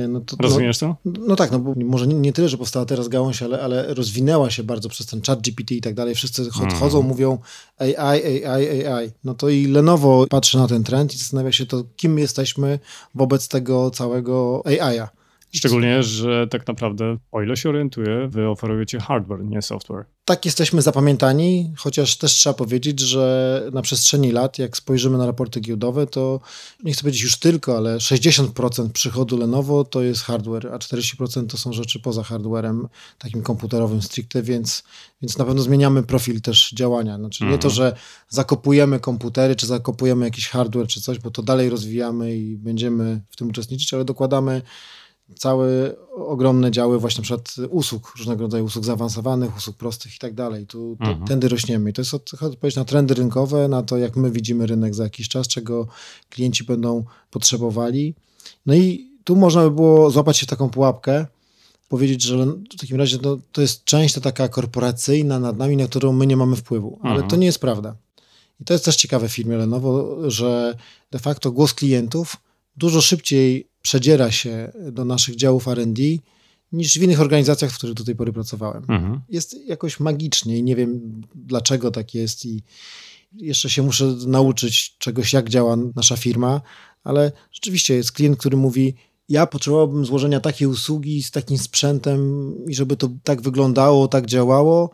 No 0.09 0.21
to, 0.21 0.37
Rozumiesz 0.41 0.79
to? 0.79 0.97
No, 1.05 1.13
no, 1.27 1.37
tak, 1.37 1.51
no 1.51 1.59
bo 1.59 1.75
może 1.85 2.07
nie, 2.07 2.15
nie, 2.15 2.33
tyle, 2.33 2.49
że 2.49 2.59
powstała 2.59 2.87
teraz 2.87 3.09
gałąź, 3.09 3.43
ale, 3.43 3.63
ale 3.63 3.95
rozwinęła 3.95 4.51
się 4.51 4.63
bardzo 4.63 4.89
przez 4.89 5.07
ten 5.07 5.23
chat 5.23 5.41
GPT 5.41 5.75
i 5.75 5.81
tak 5.81 5.95
dalej. 5.95 6.15
Wszyscy 6.15 6.51
chodzą, 6.51 6.99
mm. 6.99 7.09
mówią 7.09 7.39
AI, 7.79 8.45
AI, 8.45 8.87
AI. 8.87 9.11
No 9.25 9.35
to 9.35 9.49
i 9.49 9.67
Lenovo 9.67 10.27
patrzy 10.31 10.59
na 10.59 10.69
ten 10.69 10.85
trend 10.85 11.15
i 11.15 11.19
zastanawia 11.19 11.53
się 11.53 11.67
to, 11.67 11.85
kim 11.97 12.19
jesteśmy 12.19 12.79
wobec 13.15 13.49
tego 13.49 13.91
całego 13.91 14.63
AI-a. 14.67 15.18
Szczególnie, 15.53 16.03
że 16.03 16.47
tak 16.47 16.67
naprawdę, 16.67 17.17
o 17.33 17.43
ile 17.43 17.57
się 17.57 17.69
orientuję, 17.69 18.29
wy 18.29 18.49
oferujecie 18.49 19.01
hardware, 19.01 19.45
nie 19.45 19.63
software. 19.63 20.05
Tak 20.25 20.45
jesteśmy 20.45 20.83
zapamiętani, 20.83 21.73
chociaż 21.77 22.17
też 22.17 22.33
trzeba 22.33 22.55
powiedzieć, 22.55 23.01
że 23.01 23.63
na 23.73 23.83
przestrzeni 23.83 24.33
lat, 24.33 24.59
jak 24.59 24.77
spojrzymy 24.77 25.19
na 25.19 25.27
raporty 25.27 25.61
giełdowe, 25.61 26.07
to 26.07 26.41
nie 26.85 26.93
chcę 26.93 27.01
powiedzieć 27.01 27.23
już 27.23 27.39
tylko, 27.39 27.77
ale 27.77 27.97
60% 27.97 28.93
przychodu 28.93 29.37
Lenovo 29.37 29.85
to 29.85 30.03
jest 30.03 30.23
hardware, 30.23 30.67
a 30.67 30.79
40% 30.79 31.47
to 31.47 31.57
są 31.57 31.73
rzeczy 31.73 32.01
poza 32.01 32.23
hardwarem, 32.23 32.89
takim 33.19 33.43
komputerowym 33.43 34.03
stricte, 34.03 34.43
więc, 34.43 34.85
więc 35.23 35.39
na 35.39 35.45
pewno 35.45 35.63
zmieniamy 35.63 36.03
profil 36.03 36.41
też 36.41 36.71
działania. 36.71 37.17
Znaczy 37.17 37.45
mhm. 37.45 37.53
nie 37.53 37.63
to, 37.63 37.69
mhm. 37.69 37.75
że 37.75 38.01
zakopujemy 38.29 39.01
komputery, 39.01 39.57
czy 39.57 39.67
zakopujemy 39.67 40.25
jakiś 40.25 40.49
hardware, 40.49 40.87
czy 40.87 41.01
coś, 41.01 41.19
bo 41.19 41.31
to 41.31 41.43
dalej 41.43 41.71
rozwijamy 41.71 42.37
i 42.37 42.57
będziemy 42.57 43.21
w 43.31 43.37
tym 43.37 43.49
uczestniczyć, 43.49 43.95
ale 43.95 44.05
dokładamy 44.05 44.63
całe 45.37 45.97
ogromne 46.15 46.71
działy 46.71 46.99
właśnie 46.99 47.21
na 47.21 47.23
przykład 47.23 47.69
usług, 47.71 48.13
różnego 48.17 48.43
rodzaju 48.43 48.65
usług 48.65 48.85
zaawansowanych, 48.85 49.57
usług 49.57 49.77
prostych 49.77 50.17
i 50.17 50.19
tak 50.19 50.35
dalej. 50.35 50.67
Tu 50.67 50.97
to, 51.01 51.07
mhm. 51.07 51.27
tędy 51.27 51.49
rośniemy. 51.49 51.91
I 51.91 51.93
to 51.93 52.01
jest 52.01 52.15
odpowiedź 52.15 52.77
na 52.77 52.85
trendy 52.85 53.15
rynkowe, 53.15 53.69
na 53.69 53.83
to, 53.83 53.97
jak 53.97 54.17
my 54.17 54.31
widzimy 54.31 54.67
rynek 54.67 54.95
za 54.95 55.05
jakiś 55.05 55.29
czas, 55.29 55.49
czego 55.49 55.87
klienci 56.31 56.65
będą 56.65 57.05
potrzebowali. 57.31 58.15
No 58.67 58.75
i 58.75 59.11
tu 59.25 59.37
można 59.37 59.63
by 59.63 59.71
było 59.71 60.11
złapać 60.11 60.39
się 60.39 60.47
taką 60.47 60.71
pułapkę, 60.71 61.27
powiedzieć, 61.89 62.23
że 62.23 62.47
w 62.47 62.81
takim 62.81 62.97
razie 62.97 63.19
to, 63.19 63.39
to 63.53 63.61
jest 63.61 63.85
część 63.85 64.15
ta 64.15 64.21
taka 64.21 64.49
korporacyjna 64.49 65.39
nad 65.39 65.59
nami, 65.59 65.77
na 65.77 65.87
którą 65.87 66.13
my 66.13 66.27
nie 66.27 66.37
mamy 66.37 66.57
wpływu. 66.57 66.99
Ale 67.03 67.13
mhm. 67.13 67.31
to 67.31 67.37
nie 67.37 67.47
jest 67.47 67.61
prawda. 67.61 67.97
I 68.61 68.65
to 68.65 68.73
jest 68.73 68.85
też 68.85 68.97
ciekawe 68.97 69.29
w 69.29 69.33
firmie 69.33 69.57
Lenovo, 69.57 70.17
że 70.31 70.77
de 71.11 71.19
facto 71.19 71.53
głos 71.53 71.75
klientów 71.75 72.37
dużo 72.77 73.01
szybciej 73.01 73.69
przedziera 73.89 74.31
się 74.31 74.73
do 74.93 75.05
naszych 75.05 75.37
działów 75.37 75.69
R&D 75.69 76.03
niż 76.73 76.99
w 76.99 77.03
innych 77.03 77.21
organizacjach, 77.21 77.71
w 77.71 77.79
których 77.79 77.95
do 77.95 78.05
tej 78.05 78.17
pory 78.17 78.33
pracowałem. 78.33 78.83
Mhm. 78.89 79.21
Jest 79.29 79.67
jakoś 79.67 80.01
magicznie 80.01 80.59
i 80.59 80.63
nie 80.63 80.77
wiem 80.77 81.21
dlaczego 81.35 81.91
tak 81.91 82.15
jest 82.15 82.47
i 82.47 82.63
jeszcze 83.33 83.71
się 83.71 83.83
muszę 83.83 84.17
nauczyć 84.27 84.97
czegoś, 84.99 85.33
jak 85.33 85.49
działa 85.49 85.77
nasza 85.97 86.17
firma, 86.17 86.61
ale 87.05 87.33
rzeczywiście 87.53 87.95
jest 87.95 88.13
klient, 88.13 88.39
który 88.39 88.57
mówi 88.57 88.95
ja 89.29 89.47
potrzebowałbym 89.47 90.05
złożenia 90.05 90.41
takiej 90.41 90.69
usługi 90.69 91.23
z 91.23 91.31
takim 91.31 91.59
sprzętem 91.59 92.53
i 92.67 92.75
żeby 92.75 92.97
to 92.97 93.11
tak 93.23 93.43
wyglądało, 93.43 94.09
tak 94.09 94.27
działało, 94.27 94.91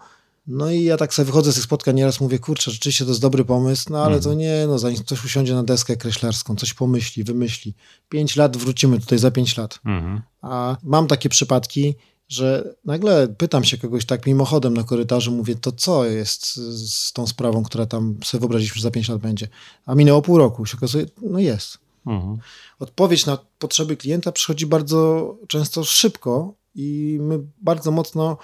no 0.47 0.71
i 0.71 0.83
ja 0.83 0.97
tak 0.97 1.15
sobie 1.15 1.27
wychodzę 1.27 1.53
z 1.53 1.55
tych 1.55 1.65
spotkań, 1.65 1.97
nieraz 1.97 2.21
mówię, 2.21 2.39
kurczę, 2.39 2.71
rzeczywiście 2.71 3.05
to 3.05 3.11
jest 3.11 3.21
dobry 3.21 3.45
pomysł, 3.45 3.87
no 3.91 4.05
ale 4.05 4.21
to 4.21 4.33
mhm. 4.33 4.39
nie, 4.39 4.67
no 4.69 4.79
zanim 4.79 4.99
ktoś 4.99 5.25
usiądzie 5.25 5.55
na 5.55 5.63
deskę 5.63 5.97
kreślarską, 5.97 6.57
coś 6.57 6.75
pomyśli, 6.75 7.25
wymyśli. 7.25 7.75
Pięć 8.09 8.37
lat, 8.37 8.57
wrócimy 8.57 9.01
tutaj 9.01 9.19
za 9.19 9.31
pięć 9.31 9.57
lat. 9.57 9.81
Mhm. 9.85 10.23
A 10.43 10.77
mam 10.83 11.07
takie 11.07 11.29
przypadki, 11.29 11.95
że 12.29 12.75
nagle 12.85 13.29
pytam 13.29 13.65
się 13.65 13.79
kogoś 13.79 14.05
tak 14.05 14.27
mimochodem 14.27 14.75
na 14.75 14.85
korytarzu, 14.85 15.33
mówię, 15.33 15.55
to 15.55 15.73
co 15.73 16.05
jest 16.05 16.55
z 16.89 17.13
tą 17.13 17.27
sprawą, 17.27 17.63
która 17.63 17.87
tam 17.87 18.17
sobie 18.25 18.41
wyobraziliśmy, 18.41 18.77
że 18.77 18.83
za 18.83 18.91
pięć 18.91 19.09
lat 19.09 19.19
będzie? 19.19 19.49
A 19.87 19.95
minęło 19.95 20.23
pół 20.23 20.39
roku, 20.39 20.67
się 20.67 20.77
okazuje, 20.77 21.07
no 21.23 21.39
jest. 21.39 21.79
Mhm. 22.07 22.39
Odpowiedź 22.79 23.27
na 23.27 23.39
potrzeby 23.59 23.97
klienta 23.97 24.33
przychodzi 24.33 24.67
bardzo 24.67 25.35
często 25.49 25.85
szybko 25.85 26.55
i 26.75 27.19
my 27.21 27.41
bardzo 27.61 27.91
mocno 27.91 28.39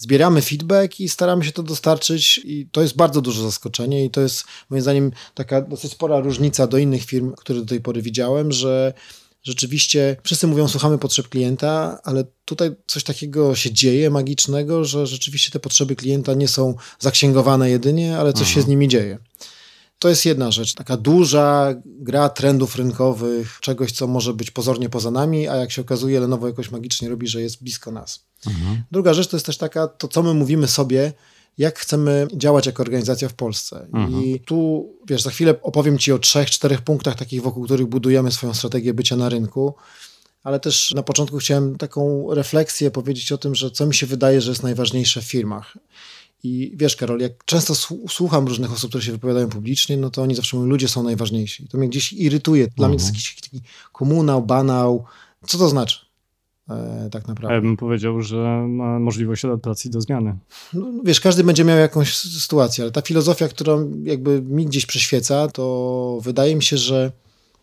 zbieramy 0.00 0.42
feedback 0.42 1.00
i 1.00 1.08
staramy 1.08 1.44
się 1.44 1.52
to 1.52 1.62
dostarczyć 1.62 2.40
i 2.44 2.68
to 2.72 2.82
jest 2.82 2.96
bardzo 2.96 3.20
duże 3.20 3.42
zaskoczenie 3.42 4.04
i 4.04 4.10
to 4.10 4.20
jest 4.20 4.44
moim 4.70 4.82
zdaniem 4.82 5.12
taka 5.34 5.62
dosyć 5.62 5.92
spora 5.92 6.20
różnica 6.20 6.66
do 6.66 6.78
innych 6.78 7.04
firm, 7.04 7.32
które 7.36 7.58
do 7.58 7.66
tej 7.66 7.80
pory 7.80 8.02
widziałem, 8.02 8.52
że 8.52 8.92
rzeczywiście 9.42 10.16
wszyscy 10.24 10.46
mówią, 10.46 10.68
słuchamy 10.68 10.98
potrzeb 10.98 11.28
klienta, 11.28 12.00
ale 12.04 12.24
tutaj 12.44 12.70
coś 12.86 13.04
takiego 13.04 13.54
się 13.54 13.72
dzieje 13.72 14.10
magicznego, 14.10 14.84
że 14.84 15.06
rzeczywiście 15.06 15.50
te 15.50 15.60
potrzeby 15.60 15.96
klienta 15.96 16.34
nie 16.34 16.48
są 16.48 16.74
zaksięgowane 16.98 17.70
jedynie, 17.70 18.18
ale 18.18 18.32
coś 18.32 18.42
Aha. 18.42 18.54
się 18.54 18.62
z 18.62 18.66
nimi 18.66 18.88
dzieje. 18.88 19.18
To 20.00 20.08
jest 20.08 20.26
jedna 20.26 20.50
rzecz, 20.50 20.74
taka 20.74 20.96
duża 20.96 21.74
gra 21.84 22.28
trendów 22.28 22.76
rynkowych, 22.76 23.58
czegoś, 23.60 23.92
co 23.92 24.06
może 24.06 24.34
być 24.34 24.50
pozornie 24.50 24.88
poza 24.88 25.10
nami, 25.10 25.48
a 25.48 25.56
jak 25.56 25.72
się 25.72 25.82
okazuje, 25.82 26.20
Lenovo 26.20 26.46
jakoś 26.46 26.70
magicznie 26.70 27.08
robi, 27.08 27.28
że 27.28 27.42
jest 27.42 27.62
blisko 27.62 27.90
nas. 27.90 28.24
Mhm. 28.46 28.82
Druga 28.92 29.14
rzecz 29.14 29.28
to 29.28 29.36
jest 29.36 29.46
też 29.46 29.56
taka, 29.56 29.88
to 29.88 30.08
co 30.08 30.22
my 30.22 30.34
mówimy 30.34 30.68
sobie, 30.68 31.12
jak 31.58 31.78
chcemy 31.78 32.26
działać 32.34 32.66
jako 32.66 32.82
organizacja 32.82 33.28
w 33.28 33.34
Polsce. 33.34 33.86
Mhm. 33.92 34.24
I 34.24 34.40
tu, 34.40 34.88
wiesz, 35.08 35.22
za 35.22 35.30
chwilę 35.30 35.54
opowiem 35.62 35.98
Ci 35.98 36.12
o 36.12 36.18
trzech, 36.18 36.50
czterech 36.50 36.80
punktach 36.80 37.16
takich, 37.16 37.42
wokół 37.42 37.64
których 37.64 37.86
budujemy 37.86 38.32
swoją 38.32 38.54
strategię 38.54 38.94
bycia 38.94 39.16
na 39.16 39.28
rynku, 39.28 39.74
ale 40.42 40.60
też 40.60 40.92
na 40.94 41.02
początku 41.02 41.38
chciałem 41.38 41.78
taką 41.78 42.26
refleksję 42.34 42.90
powiedzieć 42.90 43.32
o 43.32 43.38
tym, 43.38 43.54
że 43.54 43.70
co 43.70 43.86
mi 43.86 43.94
się 43.94 44.06
wydaje, 44.06 44.40
że 44.40 44.50
jest 44.50 44.62
najważniejsze 44.62 45.20
w 45.20 45.24
firmach. 45.24 45.76
I 46.42 46.72
wiesz, 46.76 46.96
Karol, 46.96 47.20
jak 47.20 47.44
często 47.44 47.74
słucham 48.08 48.46
różnych 48.46 48.72
osób, 48.72 48.90
które 48.90 49.04
się 49.04 49.12
wypowiadają 49.12 49.48
publicznie, 49.48 49.96
no 49.96 50.10
to 50.10 50.22
oni 50.22 50.34
zawsze 50.34 50.56
mówią, 50.56 50.68
ludzie 50.68 50.88
są 50.88 51.02
najważniejsi. 51.02 51.68
To 51.68 51.78
mnie 51.78 51.88
gdzieś 51.88 52.12
irytuje. 52.12 52.68
Dla 52.76 52.88
mnie 52.88 52.96
to 52.96 53.02
jest 53.02 53.08
mhm. 53.08 53.14
jakiś 53.14 53.40
taki 53.40 53.60
komunał, 53.92 54.42
banał. 54.42 55.04
Co 55.46 55.58
to 55.58 55.68
znaczy? 55.68 55.98
E, 56.70 57.08
tak 57.12 57.28
naprawdę. 57.28 57.54
Ja 57.54 57.60
bym 57.60 57.76
powiedział, 57.76 58.22
że 58.22 58.66
ma 58.68 58.98
możliwość 58.98 59.44
adaptacji 59.44 59.90
do 59.90 60.00
zmiany. 60.00 60.36
No, 60.74 60.86
wiesz, 61.04 61.20
każdy 61.20 61.44
będzie 61.44 61.64
miał 61.64 61.78
jakąś 61.78 62.16
sytuację, 62.16 62.84
ale 62.84 62.92
ta 62.92 63.02
filozofia, 63.02 63.48
która 63.48 63.76
jakby 64.02 64.42
mi 64.42 64.66
gdzieś 64.66 64.86
przyświeca, 64.86 65.48
to 65.48 66.18
wydaje 66.22 66.56
mi 66.56 66.62
się, 66.62 66.76
że 66.76 67.12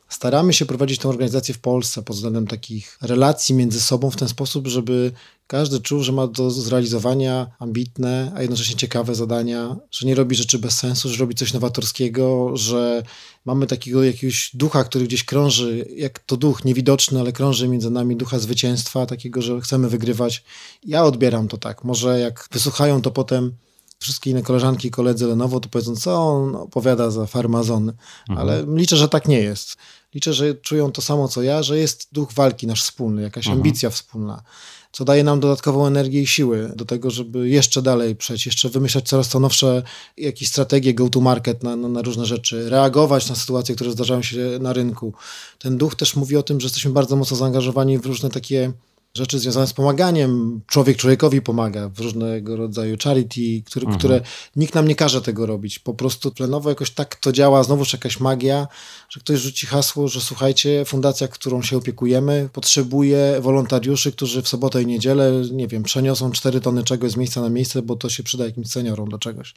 staramy 0.10 0.54
się 0.54 0.66
prowadzić 0.66 1.00
tę 1.00 1.10
organizację 1.10 1.54
w 1.54 1.60
Polsce 1.60 2.02
pod 2.02 2.16
względem 2.16 2.48
takich 2.48 2.98
relacji 3.02 3.56
między 3.56 3.82
sobą 3.82 4.12
w 4.12 4.16
ten 4.16 4.28
sposób, 4.28 4.68
żeby 4.68 5.12
każdy 5.48 5.80
czuł, 5.80 6.04
że 6.04 6.12
ma 6.12 6.28
do 6.28 6.52
zrealizowania 6.52 7.48
ambitne, 7.60 8.32
a 8.36 8.42
jednocześnie 8.42 8.76
ciekawe 8.76 9.16
zadania, 9.16 9.76
że 9.92 10.08
nie 10.08 10.16
robi 10.16 10.36
rzeczy 10.36 10.60
bez 10.60 10.78
sensu, 10.78 11.10
że 11.10 11.18
robi 11.18 11.36
coś 11.36 11.54
nowatorskiego, 11.54 12.58
że 12.58 13.04
mamy 13.46 13.68
takiego 13.68 14.04
jakiegoś 14.04 14.52
ducha, 14.54 14.84
który 14.84 15.06
gdzieś 15.06 15.24
krąży, 15.24 15.86
jak 15.96 16.20
to 16.20 16.38
duch 16.38 16.66
niewidoczny, 16.66 17.20
ale 17.20 17.32
krąży 17.32 17.68
między 17.68 17.90
nami, 17.90 18.16
ducha 18.16 18.40
zwycięstwa, 18.40 19.06
takiego, 19.06 19.42
że 19.42 19.62
chcemy 19.62 19.90
wygrywać. 19.90 20.44
Ja 20.84 21.04
odbieram 21.04 21.48
to 21.48 21.58
tak. 21.58 21.84
Może 21.84 22.20
jak 22.20 22.48
wysłuchają 22.52 23.02
to 23.02 23.12
potem 23.12 23.52
wszystkie 24.00 24.30
inne 24.30 24.42
koleżanki 24.42 24.88
i 24.88 24.92
koledzy 24.92 25.28
Lenovo, 25.28 25.60
to 25.60 25.70
powiedzą, 25.70 25.96
co 25.96 26.16
on 26.16 26.56
opowiada 26.56 27.12
za 27.12 27.26
farmazony. 27.26 27.94
Mhm. 28.30 28.48
Ale 28.48 28.66
liczę, 28.76 28.98
że 28.98 29.10
tak 29.10 29.28
nie 29.28 29.40
jest. 29.40 29.76
Liczę, 30.14 30.34
że 30.34 30.56
czują 30.56 30.92
to 30.92 31.02
samo 31.02 31.28
co 31.28 31.44
ja, 31.44 31.64
że 31.64 31.78
jest 31.78 32.08
duch 32.12 32.34
walki 32.34 32.68
nasz 32.68 32.84
wspólny, 32.84 33.22
jakaś 33.22 33.46
mhm. 33.46 33.58
ambicja 33.58 33.90
wspólna, 33.90 34.44
co 34.92 35.06
daje 35.06 35.24
nam 35.24 35.40
dodatkową 35.40 35.88
energię 35.88 36.22
i 36.22 36.28
siły 36.28 36.74
do 36.76 36.86
tego, 36.86 37.12
żeby 37.12 37.50
jeszcze 37.50 37.82
dalej 37.82 38.16
przejść, 38.16 38.46
jeszcze 38.46 38.70
wymyślać 38.70 39.08
coraz 39.08 39.30
to 39.30 39.40
nowsze 39.40 39.84
jakieś 40.18 40.48
strategie 40.48 40.94
go-to-market 40.94 41.64
na, 41.64 41.76
na, 41.76 41.88
na 41.88 42.02
różne 42.02 42.26
rzeczy, 42.26 42.70
reagować 42.70 43.30
na 43.30 43.36
sytuacje, 43.36 43.76
które 43.76 43.92
zdarzają 43.92 44.22
się 44.22 44.38
na 44.62 44.74
rynku. 44.74 45.14
Ten 45.60 45.78
duch 45.78 45.96
też 45.96 46.16
mówi 46.16 46.38
o 46.38 46.44
tym, 46.44 46.60
że 46.60 46.66
jesteśmy 46.66 46.92
bardzo 46.92 47.16
mocno 47.16 47.38
zaangażowani 47.38 48.00
w 48.00 48.06
różne 48.06 48.30
takie 48.30 48.74
rzeczy 49.18 49.40
związane 49.40 49.68
z 49.68 49.74
pomaganiem. 49.74 50.62
Człowiek 50.68 50.98
człowiekowi 50.98 51.42
pomaga 51.42 51.90
w 51.90 52.00
różnego 52.00 52.56
rodzaju 52.56 52.98
charity, 53.04 53.64
który, 53.66 53.86
mhm. 53.86 54.00
które 54.00 54.22
nikt 54.56 54.76
nam 54.76 54.88
nie 54.88 54.96
każe 54.96 55.22
tego 55.22 55.46
robić. 55.46 55.80
Po 55.80 55.94
prostu 55.94 56.32
tlenowo 56.32 56.70
jakoś 56.70 56.92
tak 56.92 57.16
to 57.16 57.32
działa, 57.32 57.64
znowuż 57.64 57.94
jakaś 57.94 58.20
magia, 58.20 58.68
że 59.10 59.20
ktoś 59.20 59.40
rzuci 59.40 59.68
hasło, 59.68 60.08
że 60.08 60.22
słuchajcie, 60.22 60.86
fundacja, 60.86 61.28
którą 61.28 61.62
się 61.62 61.78
opiekujemy, 61.78 62.50
potrzebuje 62.54 63.38
wolontariuszy, 63.42 64.12
którzy 64.12 64.42
w 64.42 64.48
sobotę 64.48 64.82
i 64.82 64.86
niedzielę, 64.86 65.32
nie 65.52 65.68
wiem, 65.68 65.84
przeniosą 65.84 66.32
4 66.32 66.62
tony 66.62 66.84
czegoś 66.84 67.12
z 67.12 67.18
miejsca 67.18 67.42
na 67.42 67.50
miejsce, 67.50 67.82
bo 67.82 67.96
to 67.96 68.10
się 68.10 68.24
przyda 68.24 68.46
jakimś 68.46 68.68
seniorom 68.68 69.10
do 69.10 69.18
czegoś. 69.18 69.54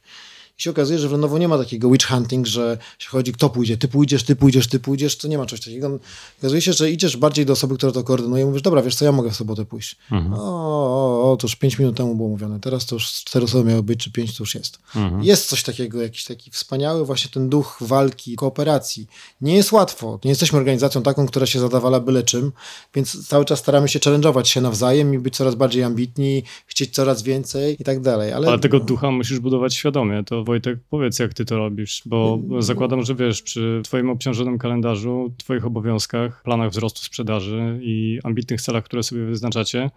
I 0.61 0.62
się 0.62 0.71
okazuje, 0.71 0.99
że 0.99 1.09
w 1.09 1.12
Lenovo 1.12 1.38
nie 1.38 1.49
ma 1.49 1.59
takiego 1.59 1.90
witch 1.90 2.07
hunting, 2.07 2.47
że 2.47 2.79
się 2.99 3.09
chodzi, 3.09 3.33
kto 3.33 3.50
pójdzie, 3.50 3.76
ty 3.76 3.88
pójdziesz, 3.88 4.23
ty 4.23 4.37
pójdziesz, 4.37 4.69
ty 4.69 4.81
pójdziesz, 4.81 5.17
to 5.17 5.29
nie 5.29 5.38
ma 5.38 5.47
czegoś 5.47 5.64
takiego. 5.64 5.99
Okazuje 6.38 6.62
się, 6.62 6.73
że 6.73 6.90
idziesz 6.90 7.17
bardziej 7.17 7.47
do 7.47 7.52
osoby, 7.52 7.76
która 7.76 7.93
to 7.93 8.05
koordynuje, 8.05 8.47
mówisz, 8.47 8.62
dobra, 8.62 8.83
wiesz 8.83 8.95
co, 8.95 9.05
ja 9.05 9.12
mogę 9.12 9.31
w 9.31 9.37
sobotę 9.37 9.64
pójść. 9.64 9.97
Mhm. 10.12 10.35
O, 10.35 10.38
o, 10.38 11.33
o, 11.33 11.37
to 11.37 11.47
już 11.47 11.57
pięć 11.57 11.79
minut 11.79 11.97
temu 11.97 12.14
było 12.14 12.29
mówione, 12.29 12.61
teraz 12.61 12.87
to 12.87 12.97
już 12.97 13.07
cztery 13.07 13.45
osoby 13.45 13.71
miały 13.71 13.83
być, 13.83 14.00
czy 14.00 14.12
pięć 14.12 14.37
to 14.37 14.43
już 14.43 14.55
jest. 14.55 14.79
Mhm. 14.97 15.25
Jest 15.25 15.49
coś 15.49 15.62
takiego, 15.62 16.02
jakiś 16.02 16.25
taki 16.25 16.50
wspaniały 16.50 17.05
właśnie 17.07 17.31
ten 17.31 17.49
duch 17.49 17.79
walki, 17.81 18.37
kooperacji. 18.37 19.07
Nie 19.40 19.57
jest 19.57 19.73
łatwo, 19.73 20.19
nie 20.25 20.31
jesteśmy 20.31 20.59
organizacją 20.59 21.02
taką, 21.02 21.26
która 21.26 21.47
się 21.47 21.61
zadawala 21.61 22.00
byle 22.00 22.23
czym, 22.23 22.52
więc 22.95 23.29
cały 23.29 23.45
czas 23.45 23.59
staramy 23.59 23.88
się 23.88 23.99
challenge'ować 23.99 24.45
się 24.45 24.61
nawzajem 24.61 25.14
i 25.14 25.19
być 25.19 25.37
coraz 25.37 25.55
bardziej 25.55 25.83
ambitni, 25.83 26.43
chcieć 26.67 26.95
coraz 26.95 27.23
więcej 27.23 27.76
i 27.79 27.85
tak 27.85 28.00
dalej. 28.00 28.33
Ale, 28.33 28.49
Ale 28.49 28.59
tego 28.59 28.81
ducha 28.81 29.11
musisz 29.11 29.38
budować 29.38 29.75
świadomie, 29.75 30.25
to 30.25 30.45
Wojtek, 30.50 30.78
powiedz, 30.90 31.19
jak 31.19 31.35
ty 31.35 31.45
to 31.45 31.57
robisz, 31.57 32.02
bo 32.07 32.38
zakładam, 32.59 33.02
że 33.02 33.14
wiesz, 33.14 33.42
przy 33.42 33.80
twoim 33.85 34.11
obciążonym 34.11 34.59
kalendarzu, 34.59 35.35
twoich 35.37 35.66
obowiązkach, 35.66 36.42
planach 36.42 36.71
wzrostu 36.71 37.04
sprzedaży 37.04 37.80
i 37.83 38.19
ambitnych 38.25 38.62
celach, 38.62 38.85
które 38.85 39.02
sobie 39.02 39.25
wyznaczacie, 39.25 39.90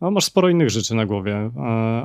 no, 0.00 0.10
masz 0.10 0.24
sporo 0.24 0.48
innych 0.48 0.70
rzeczy 0.70 0.94
na 0.94 1.06
głowie, 1.06 1.50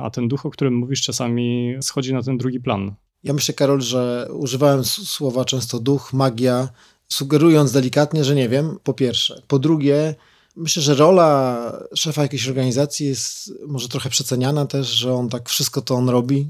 a 0.02 0.10
ten 0.12 0.28
duch, 0.28 0.46
o 0.46 0.50
którym 0.50 0.74
mówisz, 0.74 1.02
czasami 1.02 1.74
schodzi 1.80 2.14
na 2.14 2.22
ten 2.22 2.38
drugi 2.38 2.60
plan. 2.60 2.94
Ja 3.24 3.32
myślę, 3.32 3.54
Karol, 3.54 3.80
że 3.80 4.28
używałem 4.32 4.84
słowa 4.84 5.44
często 5.44 5.80
duch, 5.80 6.12
magia, 6.12 6.68
sugerując 7.08 7.72
delikatnie, 7.72 8.24
że 8.24 8.34
nie 8.34 8.48
wiem, 8.48 8.78
po 8.84 8.94
pierwsze. 8.94 9.42
Po 9.48 9.58
drugie, 9.58 10.14
Myślę, 10.56 10.82
że 10.82 10.94
rola 10.94 11.72
szefa 11.94 12.22
jakiejś 12.22 12.48
organizacji 12.48 13.06
jest 13.06 13.52
może 13.66 13.88
trochę 13.88 14.10
przeceniana 14.10 14.66
też, 14.66 14.86
że 14.86 15.14
on 15.14 15.28
tak 15.28 15.48
wszystko 15.48 15.82
to 15.82 15.94
on 15.94 16.08
robi, 16.08 16.48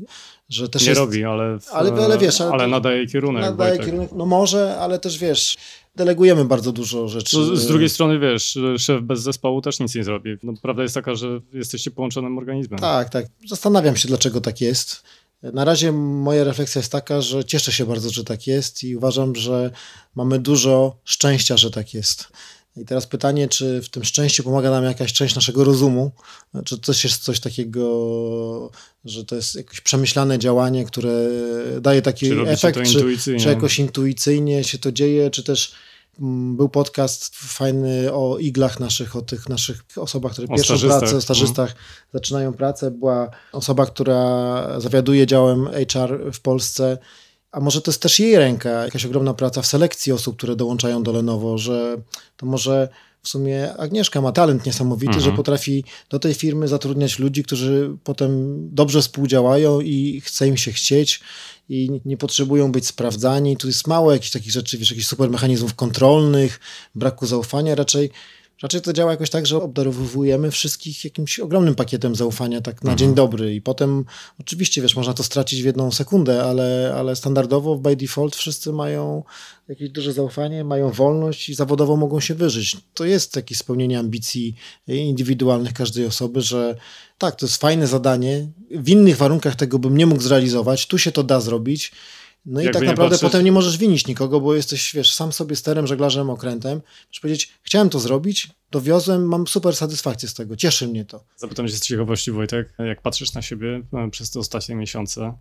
że 0.49 0.69
też 0.69 0.83
Nie 0.83 0.88
jest... 0.88 0.99
robi, 0.99 1.25
ale, 1.25 1.61
w, 1.61 1.69
ale, 1.73 1.92
ale, 2.04 2.19
wiesz, 2.19 2.40
ale, 2.40 2.50
ale 2.50 2.66
nadaje 2.66 3.07
kierunek. 3.07 3.42
Nadaje 3.42 3.78
kierunek, 3.78 4.11
no 4.12 4.26
może, 4.26 4.76
ale 4.78 4.99
też 4.99 5.19
wiesz, 5.19 5.57
delegujemy 5.97 6.45
bardzo 6.45 6.73
dużo 6.73 7.09
rzeczy. 7.09 7.37
No, 7.37 7.57
z 7.57 7.66
drugiej 7.66 7.88
strony 7.88 8.19
wiesz, 8.19 8.59
szef 8.78 9.02
bez 9.02 9.21
zespołu 9.21 9.62
też 9.62 9.80
nic 9.80 9.95
nie 9.95 10.04
zrobi. 10.04 10.37
No, 10.42 10.52
prawda 10.62 10.83
jest 10.83 10.95
taka, 10.95 11.14
że 11.14 11.40
jesteście 11.52 11.90
połączonym 11.90 12.38
organizmem. 12.38 12.80
Tak, 12.80 13.09
tak. 13.09 13.26
Zastanawiam 13.49 13.97
się, 13.97 14.09
dlaczego 14.09 14.40
tak 14.40 14.61
jest. 14.61 15.02
Na 15.42 15.64
razie 15.64 15.92
moja 15.92 16.45
refleksja 16.45 16.78
jest 16.78 16.92
taka, 16.92 17.21
że 17.21 17.45
cieszę 17.45 17.73
się 17.73 17.87
bardzo, 17.87 18.11
że 18.11 18.25
tak 18.25 18.47
jest 18.47 18.85
i 18.85 18.97
uważam, 18.97 19.37
że 19.37 19.71
mamy 20.14 20.38
dużo 20.38 20.97
szczęścia, 21.04 21.57
że 21.57 21.71
tak 21.71 21.95
jest. 21.95 22.28
I 22.76 22.84
teraz 22.84 23.06
pytanie, 23.06 23.48
czy 23.48 23.82
w 23.82 23.88
tym 23.88 24.04
szczęściu 24.04 24.42
pomaga 24.42 24.70
nam 24.70 24.84
jakaś 24.84 25.12
część 25.12 25.34
naszego 25.34 25.64
rozumu, 25.64 26.10
czy 26.64 26.78
coś 26.78 27.04
jest 27.04 27.22
coś 27.22 27.40
takiego, 27.40 28.70
że 29.04 29.24
to 29.24 29.36
jest 29.36 29.54
jakieś 29.54 29.80
przemyślane 29.80 30.38
działanie, 30.38 30.84
które 30.84 31.28
daje 31.80 32.02
taki 32.02 32.28
czy 32.28 32.40
efekt, 32.40 32.78
czy, 32.92 33.38
czy 33.38 33.48
jakoś 33.48 33.78
intuicyjnie 33.78 34.64
się 34.64 34.78
to 34.78 34.92
dzieje, 34.92 35.30
czy 35.30 35.42
też 35.42 35.72
mm, 36.20 36.56
był 36.56 36.68
podcast 36.68 37.36
fajny 37.36 38.12
o 38.12 38.38
iglach 38.38 38.80
naszych, 38.80 39.16
o 39.16 39.22
tych 39.22 39.48
naszych 39.48 39.82
osobach, 39.96 40.32
które 40.32 40.48
o 40.48 40.56
pierwszą 40.56 40.78
pracę, 40.78 41.16
o 41.16 41.20
stażystach 41.20 41.70
mhm. 41.70 41.86
zaczynają 42.12 42.52
pracę. 42.52 42.90
Była 42.90 43.30
osoba, 43.52 43.86
która 43.86 44.80
zawiaduje 44.80 45.26
działem 45.26 45.68
HR 45.92 46.32
w 46.32 46.40
Polsce 46.40 46.98
a 47.52 47.61
może 47.61 47.83
to 47.83 47.90
jest 47.90 48.02
też 48.02 48.21
jej 48.21 48.37
ręka, 48.37 48.71
jakaś 48.71 49.04
ogromna 49.04 49.35
praca 49.35 49.62
w 49.62 49.66
selekcji 49.66 50.12
osób, 50.12 50.37
które 50.37 50.57
dołączają 50.57 51.02
do 51.02 51.12
Lenovo, 51.12 51.59
że 51.59 51.97
to 52.37 52.47
może 52.47 52.88
w 53.23 53.28
sumie 53.28 53.75
Agnieszka 53.76 54.21
ma 54.21 54.33
talent 54.33 54.66
niesamowity, 54.66 55.14
mhm. 55.14 55.25
że 55.25 55.37
potrafi 55.37 55.85
do 56.11 56.19
tej 56.19 56.35
firmy 56.35 56.69
zatrudniać 56.69 57.19
ludzi, 57.19 57.42
którzy 57.42 57.97
potem 58.04 58.57
dobrze 58.75 59.02
współdziałają 59.02 59.80
i 59.80 60.21
chce 60.25 60.49
im 60.49 60.57
się 60.57 60.73
chcieć 60.73 61.21
i 61.69 62.00
nie 62.04 62.16
potrzebują 62.16 62.73
być 62.73 62.87
sprawdzani. 62.87 63.57
Tu 63.57 63.66
jest 63.66 63.87
mało 63.87 64.12
jakichś 64.12 64.30
takich 64.30 64.52
rzeczy, 64.52 64.78
wiesz, 64.78 64.90
jakichś 64.90 65.07
super 65.07 65.30
mechanizmów 65.30 65.75
kontrolnych, 65.75 66.61
braku 66.95 67.26
zaufania, 67.26 67.75
raczej 67.75 68.11
Raczej 68.62 68.81
to 68.81 68.93
działa 68.93 69.11
jakoś 69.11 69.31
tak, 69.31 69.47
że 69.47 69.62
obdarowujemy 69.62 70.50
wszystkich 70.50 71.05
jakimś 71.05 71.40
ogromnym 71.40 71.75
pakietem 71.75 72.14
zaufania, 72.14 72.61
tak 72.61 72.75
na 72.75 72.93
mhm. 72.93 72.99
dzień 72.99 73.14
dobry. 73.14 73.55
I 73.55 73.62
potem, 73.62 74.05
oczywiście, 74.40 74.83
wiesz, 74.83 74.97
można 74.97 75.14
to 75.14 75.23
stracić 75.23 75.62
w 75.62 75.64
jedną 75.64 75.93
sekundę, 75.93 76.43
ale, 76.43 76.95
ale 76.97 77.17
standardowo 77.17 77.76
by 77.76 77.97
default 77.97 78.37
wszyscy 78.37 78.73
mają 78.73 79.23
jakieś 79.69 79.90
duże 79.90 80.12
zaufanie, 80.12 80.64
mają 80.64 80.90
wolność 80.90 81.49
i 81.49 81.55
zawodowo 81.55 81.97
mogą 81.97 82.21
się 82.21 82.35
wyżyć. 82.35 82.76
To 82.95 83.05
jest 83.05 83.33
takie 83.33 83.55
spełnienie 83.55 83.99
ambicji 83.99 84.55
indywidualnych 84.87 85.73
każdej 85.73 86.07
osoby, 86.07 86.40
że 86.40 86.76
tak, 87.19 87.37
to 87.37 87.47
jest 87.47 87.57
fajne 87.57 87.87
zadanie. 87.87 88.49
W 88.71 88.88
innych 88.88 89.17
warunkach 89.17 89.57
tego 89.57 89.79
bym 89.79 89.97
nie 89.97 90.07
mógł 90.07 90.23
zrealizować. 90.23 90.87
Tu 90.87 90.99
się 90.99 91.12
to 91.12 91.23
da 91.23 91.40
zrobić 91.40 91.93
no 92.47 92.61
i 92.61 92.64
tak 92.64 92.82
naprawdę 92.82 93.14
patrzeć... 93.14 93.20
potem 93.20 93.44
nie 93.44 93.52
możesz 93.52 93.78
winić 93.78 94.06
nikogo, 94.06 94.40
bo 94.40 94.54
jesteś, 94.54 94.92
wiesz, 94.94 95.12
sam 95.12 95.32
sobie 95.32 95.56
sterem, 95.56 95.87
żeglarzem, 95.87 96.30
okrętem. 96.30 96.80
Możesz 97.09 97.20
powiedzieć, 97.20 97.52
chciałem 97.62 97.90
to 97.90 97.99
zrobić, 97.99 98.49
dowiozłem, 98.70 99.28
mam 99.28 99.47
super 99.47 99.76
satysfakcję 99.76 100.28
z 100.28 100.35
tego, 100.35 100.56
cieszy 100.56 100.88
mnie 100.88 101.04
to. 101.04 101.25
Zapytam 101.37 101.68
się 101.68 101.75
z 101.75 101.80
ciekawości, 101.80 102.32
Wojtek, 102.32 102.75
jak 102.78 103.02
patrzysz 103.02 103.32
na 103.35 103.42
siebie 103.42 103.82
e, 103.92 104.11
przez 104.11 104.30
te 104.30 104.38
ostatnie 104.38 104.75
miesiące, 104.75 105.32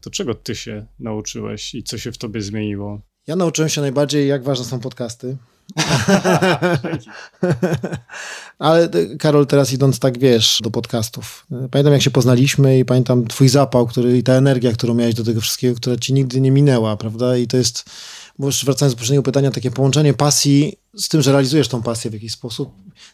to 0.00 0.10
czego 0.10 0.34
ty 0.34 0.54
się 0.54 0.86
nauczyłeś 0.98 1.74
i 1.74 1.82
co 1.82 1.98
się 1.98 2.12
w 2.12 2.18
tobie 2.18 2.42
zmieniło? 2.42 3.00
Ja 3.26 3.36
nauczyłem 3.36 3.68
się 3.68 3.80
najbardziej, 3.80 4.28
jak 4.28 4.44
ważne 4.44 4.64
są 4.64 4.80
podcasty. 4.80 5.36
Ale 8.58 8.84
e, 8.84 9.16
Karol, 9.16 9.46
teraz 9.46 9.72
idąc 9.72 9.98
tak, 9.98 10.18
wiesz, 10.18 10.58
do 10.62 10.70
podcastów. 10.70 11.46
Pamiętam, 11.70 11.92
jak 11.92 12.02
się 12.02 12.10
poznaliśmy 12.10 12.78
i 12.78 12.84
pamiętam 12.84 13.26
twój 13.26 13.48
zapał, 13.48 13.86
który 13.86 14.18
i 14.18 14.22
ta 14.22 14.32
energia, 14.32 14.72
którą 14.72 14.94
miałeś 14.94 15.14
do 15.14 15.24
tego 15.24 15.40
wszystkiego, 15.40 15.76
która 15.76 15.96
ci 15.96 16.12
nigdy 16.12 16.40
nie 16.40 16.50
minęła, 16.50 16.96
prawda? 16.96 17.36
I 17.36 17.46
to 17.46 17.56
jest, 17.56 17.84
bo 18.38 18.46
już 18.46 18.64
wracając 18.64 18.94
do 18.94 18.98
poprzedniego 18.98 19.22
pytania, 19.22 19.50
takie 19.50 19.70
połączenie 19.70 20.14
pasji 20.14 20.76
z 20.96 21.08
tym, 21.08 21.22
że 21.22 21.32
realizujesz 21.32 21.68
tą 21.68 21.82
pasję 21.82 22.10
w 22.10 22.14
jakiś 22.14 22.32
sposób, 22.32 22.72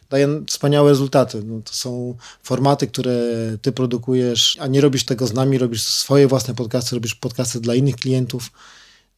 daje 0.09 0.27
wspaniałe 0.47 0.89
rezultaty. 0.89 1.43
No, 1.45 1.61
to 1.61 1.73
są 1.73 2.15
formaty, 2.43 2.87
które 2.87 3.13
ty 3.61 3.71
produkujesz, 3.71 4.57
a 4.59 4.67
nie 4.67 4.81
robisz 4.81 5.05
tego 5.05 5.27
z 5.27 5.33
nami, 5.33 5.57
robisz 5.57 5.83
swoje 5.83 6.27
własne 6.27 6.55
podcasty, 6.55 6.95
robisz 6.95 7.15
podcasty 7.15 7.59
dla 7.59 7.75
innych 7.75 7.95
klientów 7.95 8.51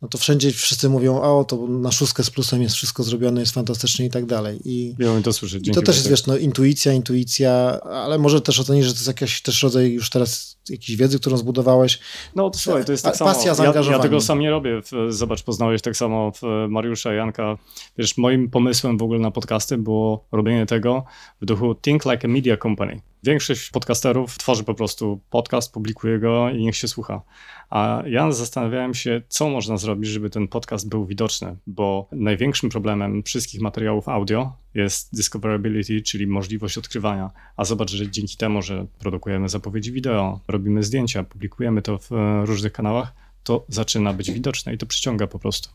no 0.02 0.08
to 0.08 0.18
wszędzie 0.18 0.52
wszyscy 0.52 0.90
mówią, 0.90 1.22
o, 1.22 1.44
to 1.44 1.68
na 1.68 1.92
szóstkę 1.92 2.24
z 2.24 2.30
plusem 2.30 2.62
jest 2.62 2.76
wszystko 2.76 3.04
zrobione, 3.04 3.42
jest 3.42 3.54
fantastycznie 3.54 4.06
i 4.06 4.10
tak 4.10 4.26
dalej. 4.26 4.60
I, 4.66 4.96
Miałem 5.00 5.24
to 5.24 5.34
słyszeć. 5.34 5.70
To 5.74 5.82
też 5.82 5.96
jest, 5.96 6.10
wiesz, 6.10 6.26
no, 6.26 6.38
intuicja, 6.38 6.94
intuicja, 6.94 7.82
ale 7.82 8.18
może 8.18 8.42
też 8.42 8.60
ocenić, 8.60 8.86
że 8.86 8.92
to 8.92 8.98
jest 8.98 9.08
jakiś 9.08 9.42
też 9.42 9.64
rodzaj 9.64 9.92
już 9.92 10.10
teraz 10.10 10.58
jakiejś 10.72 10.98
wiedzy, 10.98 11.20
którą 11.20 11.38
zbudowałeś. 11.38 12.00
No 12.36 12.50
to 12.50 12.60
słuchaj, 12.60 12.86
to 12.86 12.92
jest 12.92 13.04
tak 13.04 13.16
samo. 13.16 13.32
Pasja, 13.32 13.54
zaangażowanie. 13.56 13.92
Ja, 13.92 13.98
ja 13.98 14.04
tego 14.04 14.22
sam 14.22 14.40
nie 14.40 14.50
robię. 14.50 14.82
Zobacz, 15.10 15.44
poznałeś 15.44 15.82
tak 15.82 15.98
samo 15.98 16.32
Mariusza, 16.70 17.14
Janka. 17.14 17.58
Wiesz, 17.98 18.18
moim 18.18 18.50
pomysłem 18.50 18.98
w 18.98 19.04
ogóle 19.04 19.20
na 19.20 19.32
podcasty 19.32 19.78
było 19.78 20.26
robienie 20.32 20.66
tego 20.66 21.06
w 21.42 21.46
duchu 21.46 21.76
Think 21.76 22.06
Like 22.06 22.28
a 22.28 22.32
Media 22.32 22.58
Company. 22.58 23.02
Większość 23.24 23.70
podcasterów 23.70 24.38
tworzy 24.38 24.64
po 24.64 24.74
prostu 24.74 25.20
podcast, 25.30 25.74
publikuje 25.74 26.20
go 26.20 26.50
i 26.50 26.64
niech 26.64 26.76
się 26.76 26.88
słucha. 26.88 27.22
A 27.70 28.04
ja 28.06 28.32
zastanawiałem 28.32 28.94
się, 28.94 29.22
co 29.28 29.50
można 29.50 29.78
zrobić, 29.78 30.10
żeby 30.10 30.30
ten 30.30 30.48
podcast 30.48 30.90
był 30.90 31.06
widoczny, 31.06 31.56
bo 31.68 32.08
największym 32.12 32.70
problemem 32.70 33.24
wszystkich 33.24 33.62
materiałów 33.62 34.10
audio 34.10 34.54
jest 34.74 35.16
discoverability, 35.16 36.02
czyli 36.02 36.28
możliwość 36.28 36.78
odkrywania. 36.78 37.32
A 37.58 37.66
zobacz, 37.66 37.92
że 37.92 38.12
dzięki 38.12 38.38
temu, 38.38 38.62
że 38.62 38.86
produkujemy 39.00 39.50
zapowiedzi 39.50 39.92
wideo, 39.92 40.40
robimy 40.48 40.84
zdjęcia, 40.84 41.24
publikujemy 41.24 41.82
to 41.82 41.98
w 41.98 42.12
e, 42.12 42.46
różnych 42.46 42.74
kanałach, 42.74 43.14
to 43.44 43.66
zaczyna 43.68 44.14
być 44.14 44.32
widoczne 44.32 44.74
i 44.74 44.78
to 44.78 44.86
przyciąga 44.86 45.28
po 45.28 45.40
prostu. 45.40 45.70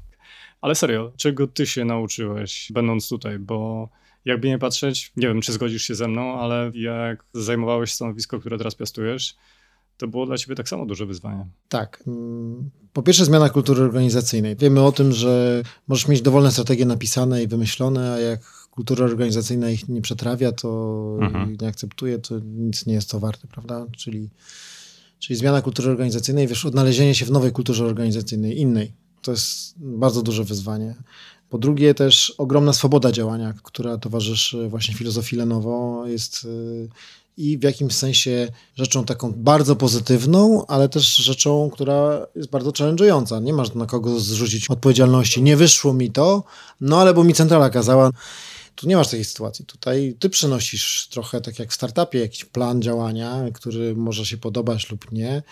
Ale 0.60 0.74
serio, 0.74 1.12
czego 1.16 1.46
ty 1.46 1.66
się 1.66 1.84
nauczyłeś, 1.84 2.72
będąc 2.74 3.08
tutaj? 3.08 3.38
Bo 3.38 3.88
jakby 4.24 4.48
nie 4.48 4.58
patrzeć, 4.58 5.12
nie 5.16 5.28
wiem, 5.28 5.40
czy 5.40 5.52
zgodzisz 5.52 5.82
się 5.82 5.94
ze 5.94 6.08
mną, 6.08 6.40
ale 6.40 6.70
jak 6.74 7.24
zajmowałeś 7.34 7.92
stanowisko, 7.92 8.40
które 8.40 8.58
teraz 8.58 8.74
piastujesz, 8.74 9.36
to 9.96 10.08
było 10.08 10.26
dla 10.26 10.38
ciebie 10.38 10.54
tak 10.54 10.68
samo 10.68 10.86
duże 10.86 11.06
wyzwanie. 11.06 11.46
Tak. 11.68 12.04
Po 12.92 13.02
pierwsze 13.02 13.24
zmiana 13.24 13.48
kultury 13.48 13.82
organizacyjnej. 13.82 14.56
Wiemy 14.56 14.82
o 14.82 14.92
tym, 14.92 15.12
że 15.12 15.62
możesz 15.88 16.08
mieć 16.08 16.22
dowolne 16.22 16.50
strategie 16.50 16.86
napisane 16.86 17.42
i 17.42 17.46
wymyślone, 17.46 18.12
a 18.12 18.18
jak 18.18 18.55
kultura 18.76 19.04
organizacyjna 19.04 19.70
ich 19.70 19.88
nie 19.88 20.02
przetrawia, 20.02 20.52
to 20.52 20.68
mhm. 21.20 21.56
nie 21.60 21.68
akceptuje, 21.68 22.18
to 22.18 22.34
nic 22.44 22.86
nie 22.86 22.94
jest 22.94 23.10
to 23.10 23.20
warte, 23.20 23.48
prawda? 23.48 23.86
Czyli, 23.96 24.28
czyli 25.18 25.36
zmiana 25.36 25.62
kultury 25.62 25.90
organizacyjnej, 25.90 26.46
wiesz, 26.46 26.66
odnalezienie 26.66 27.14
się 27.14 27.24
w 27.24 27.30
nowej 27.30 27.52
kulturze 27.52 27.84
organizacyjnej, 27.84 28.60
innej. 28.60 28.92
To 29.22 29.30
jest 29.30 29.74
bardzo 29.78 30.22
duże 30.22 30.44
wyzwanie. 30.44 30.94
Po 31.50 31.58
drugie 31.58 31.94
też 31.94 32.34
ogromna 32.38 32.72
swoboda 32.72 33.12
działania, 33.12 33.54
która 33.62 33.98
towarzyszy 33.98 34.68
właśnie 34.68 34.94
filozofii 34.94 35.36
Lenovo, 35.36 36.06
jest 36.06 36.44
y, 36.44 36.88
i 37.36 37.58
w 37.58 37.62
jakimś 37.62 37.94
sensie 37.94 38.48
rzeczą 38.76 39.04
taką 39.04 39.32
bardzo 39.32 39.76
pozytywną, 39.76 40.66
ale 40.66 40.88
też 40.88 41.16
rzeczą, 41.16 41.70
która 41.72 42.26
jest 42.34 42.50
bardzo 42.50 42.70
challenge'ująca. 42.70 43.42
Nie 43.42 43.52
masz 43.52 43.74
na 43.74 43.86
kogo 43.86 44.20
zrzucić 44.20 44.70
odpowiedzialności. 44.70 45.42
Nie 45.42 45.56
wyszło 45.56 45.92
mi 45.92 46.10
to, 46.10 46.44
no 46.80 47.00
ale 47.00 47.14
bo 47.14 47.24
mi 47.24 47.34
centrala 47.34 47.70
kazała. 47.70 48.10
Tu 48.76 48.88
nie 48.88 48.96
masz 48.96 49.08
takiej 49.08 49.24
sytuacji. 49.24 49.64
Tutaj 49.64 50.16
ty 50.18 50.30
przynosisz 50.30 51.08
trochę, 51.10 51.40
tak 51.40 51.58
jak 51.58 51.70
w 51.70 51.74
startupie, 51.74 52.18
jakiś 52.18 52.44
plan 52.44 52.82
działania, 52.82 53.44
który 53.54 53.94
może 53.94 54.26
się 54.26 54.36
podobać 54.36 54.90
lub 54.90 55.12
nie. 55.12 55.42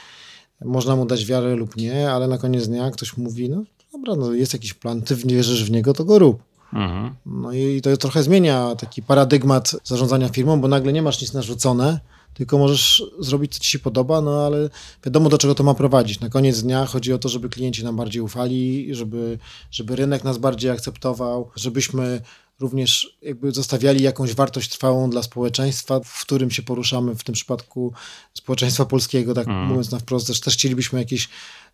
Można 0.64 0.96
mu 0.96 1.06
dać 1.06 1.26
wiarę 1.26 1.56
lub 1.56 1.76
nie, 1.76 2.10
ale 2.10 2.28
na 2.28 2.38
koniec 2.38 2.68
dnia 2.68 2.90
ktoś 2.90 3.16
mówi, 3.16 3.48
no 3.48 3.64
dobra, 3.92 4.14
no 4.16 4.32
jest 4.32 4.52
jakiś 4.52 4.74
plan, 4.74 5.02
ty 5.02 5.16
wierzysz 5.16 5.64
w 5.64 5.70
niego, 5.70 5.92
to 5.92 6.04
go 6.04 6.18
rób. 6.18 6.42
Mhm. 6.72 7.14
No 7.26 7.52
i 7.52 7.80
to 7.80 7.96
trochę 7.96 8.22
zmienia 8.22 8.74
taki 8.76 9.02
paradygmat 9.02 9.76
zarządzania 9.84 10.28
firmą, 10.28 10.60
bo 10.60 10.68
nagle 10.68 10.92
nie 10.92 11.02
masz 11.02 11.20
nic 11.20 11.32
narzucone, 11.32 12.00
tylko 12.34 12.58
możesz 12.58 13.02
zrobić, 13.18 13.54
co 13.54 13.60
ci 13.60 13.70
się 13.70 13.78
podoba, 13.78 14.20
no 14.20 14.46
ale 14.46 14.70
wiadomo, 15.04 15.28
do 15.28 15.38
czego 15.38 15.54
to 15.54 15.64
ma 15.64 15.74
prowadzić. 15.74 16.20
Na 16.20 16.28
koniec 16.28 16.62
dnia 16.62 16.86
chodzi 16.86 17.12
o 17.12 17.18
to, 17.18 17.28
żeby 17.28 17.48
klienci 17.48 17.84
nam 17.84 17.96
bardziej 17.96 18.22
ufali, 18.22 18.94
żeby, 18.94 19.38
żeby 19.70 19.96
rynek 19.96 20.24
nas 20.24 20.38
bardziej 20.38 20.70
akceptował, 20.70 21.50
żebyśmy 21.56 22.20
również 22.60 23.16
jakby 23.22 23.52
zostawiali 23.52 24.02
jakąś 24.02 24.34
wartość 24.34 24.70
trwałą 24.70 25.10
dla 25.10 25.22
społeczeństwa, 25.22 26.00
w 26.04 26.22
którym 26.22 26.50
się 26.50 26.62
poruszamy, 26.62 27.14
w 27.14 27.24
tym 27.24 27.34
przypadku 27.34 27.92
społeczeństwa 28.34 28.84
polskiego, 28.84 29.34
tak 29.34 29.48
mm. 29.48 29.66
mówiąc 29.66 29.90
na 29.90 29.98
wprost, 29.98 30.26
też, 30.26 30.40
też 30.40 30.54
chcielibyśmy 30.54 30.98
jakieś 30.98 31.28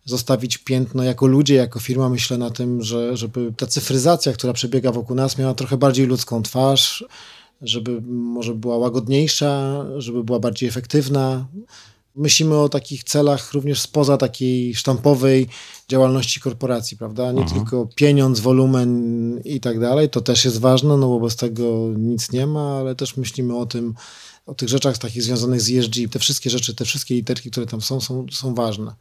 zostawić 0.05 0.57
piętno 0.57 1.03
jako 1.03 1.27
ludzie, 1.27 1.55
jako 1.55 1.79
firma, 1.79 2.09
myślę 2.09 2.37
na 2.37 2.49
tym, 2.49 2.83
że, 2.83 3.17
żeby 3.17 3.53
ta 3.57 3.67
cyfryzacja, 3.67 4.33
która 4.33 4.53
przebiega 4.53 4.91
wokół 4.91 5.15
nas, 5.15 5.37
miała 5.37 5.53
trochę 5.53 5.77
bardziej 5.77 6.05
ludzką 6.05 6.43
twarz, 6.43 7.05
żeby 7.61 8.01
może 8.01 8.55
była 8.55 8.77
łagodniejsza, 8.77 9.85
żeby 9.97 10.23
była 10.23 10.39
bardziej 10.39 10.69
efektywna. 10.69 11.47
Myślimy 12.15 12.57
o 12.57 12.69
takich 12.69 13.03
celach 13.03 13.53
również 13.53 13.81
spoza 13.81 14.17
takiej 14.17 14.75
sztampowej 14.75 15.47
działalności 15.89 16.39
korporacji, 16.39 16.97
prawda? 16.97 17.31
Nie 17.31 17.41
mhm. 17.41 17.59
tylko 17.59 17.87
pieniądz, 17.95 18.39
wolumen 18.39 19.41
i 19.45 19.59
tak 19.59 19.79
dalej, 19.79 20.09
to 20.09 20.21
też 20.21 20.45
jest 20.45 20.59
ważne, 20.59 20.97
no 20.97 21.07
bo 21.07 21.19
bez 21.19 21.35
tego 21.35 21.87
nic 21.97 22.31
nie 22.31 22.47
ma, 22.47 22.77
ale 22.77 22.95
też 22.95 23.17
myślimy 23.17 23.57
o 23.57 23.65
tym, 23.65 23.93
o 24.45 24.53
tych 24.53 24.69
rzeczach 24.69 24.97
takich 24.97 25.23
związanych 25.23 25.61
z 25.61 25.77
ESG. 25.77 25.95
Te 26.11 26.19
wszystkie 26.19 26.49
rzeczy, 26.49 26.75
te 26.75 26.85
wszystkie 26.85 27.15
literki, 27.15 27.51
które 27.51 27.65
tam 27.65 27.81
są, 27.81 28.01
są, 28.01 28.25
są 28.31 28.55
ważne. 28.55 28.95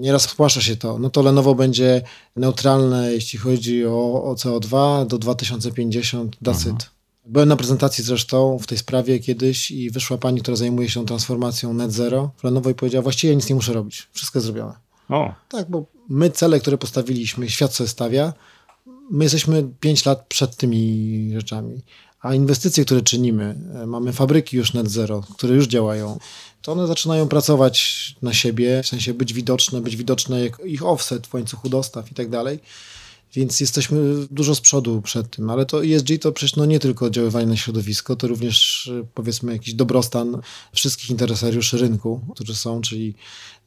Nieraz 0.00 0.22
spłasza 0.22 0.60
się 0.60 0.76
to. 0.76 0.98
No 0.98 1.10
to 1.10 1.22
Lenovo 1.22 1.54
będzie 1.54 2.02
neutralne, 2.36 3.12
jeśli 3.12 3.38
chodzi 3.38 3.86
o, 3.86 4.24
o 4.24 4.34
CO2 4.34 5.06
do 5.06 5.18
2050, 5.18 6.36
that's 6.42 6.74
it. 6.74 6.90
Byłem 7.26 7.48
na 7.48 7.56
prezentacji 7.56 8.04
zresztą 8.04 8.58
w 8.58 8.66
tej 8.66 8.78
sprawie 8.78 9.18
kiedyś 9.18 9.70
i 9.70 9.90
wyszła 9.90 10.18
pani, 10.18 10.40
która 10.40 10.56
zajmuje 10.56 10.90
się 10.90 11.06
transformacją 11.06 11.74
net 11.74 11.92
zero 11.92 12.30
w 12.36 12.44
Lenovo 12.44 12.70
i 12.70 12.74
powiedziała, 12.74 13.02
właściwie 13.02 13.36
nic 13.36 13.48
nie 13.48 13.54
muszę 13.54 13.72
robić, 13.72 14.08
wszystko 14.12 14.38
jest 14.38 14.46
zrobione. 14.46 14.74
O. 15.08 15.34
Tak, 15.48 15.70
bo 15.70 15.86
my 16.08 16.30
cele, 16.30 16.60
które 16.60 16.78
postawiliśmy, 16.78 17.50
świat 17.50 17.74
sobie 17.74 17.88
stawia, 17.88 18.32
my 19.10 19.24
jesteśmy 19.24 19.68
5 19.80 20.06
lat 20.06 20.26
przed 20.28 20.56
tymi 20.56 21.30
rzeczami. 21.34 21.82
A 22.20 22.34
inwestycje, 22.34 22.84
które 22.84 23.02
czynimy, 23.02 23.56
e, 23.74 23.86
mamy 23.86 24.12
fabryki 24.12 24.56
już 24.56 24.72
net 24.72 24.90
zero, 24.90 25.22
które 25.36 25.54
już 25.54 25.66
działają, 25.66 26.18
to 26.62 26.72
one 26.72 26.86
zaczynają 26.86 27.28
pracować 27.28 28.16
na 28.22 28.32
siebie, 28.32 28.82
w 28.82 28.86
sensie 28.86 29.14
być 29.14 29.32
widoczne, 29.32 29.80
być 29.80 29.96
widoczne 29.96 30.44
jak 30.44 30.60
ich 30.64 30.86
offset 30.86 31.26
w 31.26 31.34
łańcuchu 31.34 31.68
dostaw 31.68 32.12
i 32.12 32.14
tak 32.14 32.30
dalej. 32.30 32.58
Więc 33.34 33.60
jesteśmy 33.60 33.98
dużo 34.30 34.54
z 34.54 34.60
przodu 34.60 35.02
przed 35.02 35.30
tym, 35.30 35.50
ale 35.50 35.66
to 35.66 35.84
ESG 35.84 36.08
to 36.20 36.32
przecież 36.32 36.56
no 36.56 36.66
nie 36.66 36.78
tylko 36.78 37.06
oddziaływanie 37.06 37.46
na 37.46 37.56
środowisko, 37.56 38.16
to 38.16 38.28
również 38.28 38.88
e, 38.88 39.06
powiedzmy 39.14 39.52
jakiś 39.52 39.74
dobrostan 39.74 40.40
wszystkich 40.72 41.10
interesariuszy 41.10 41.78
rynku, 41.78 42.20
którzy 42.34 42.54
są, 42.54 42.80
czyli 42.80 43.14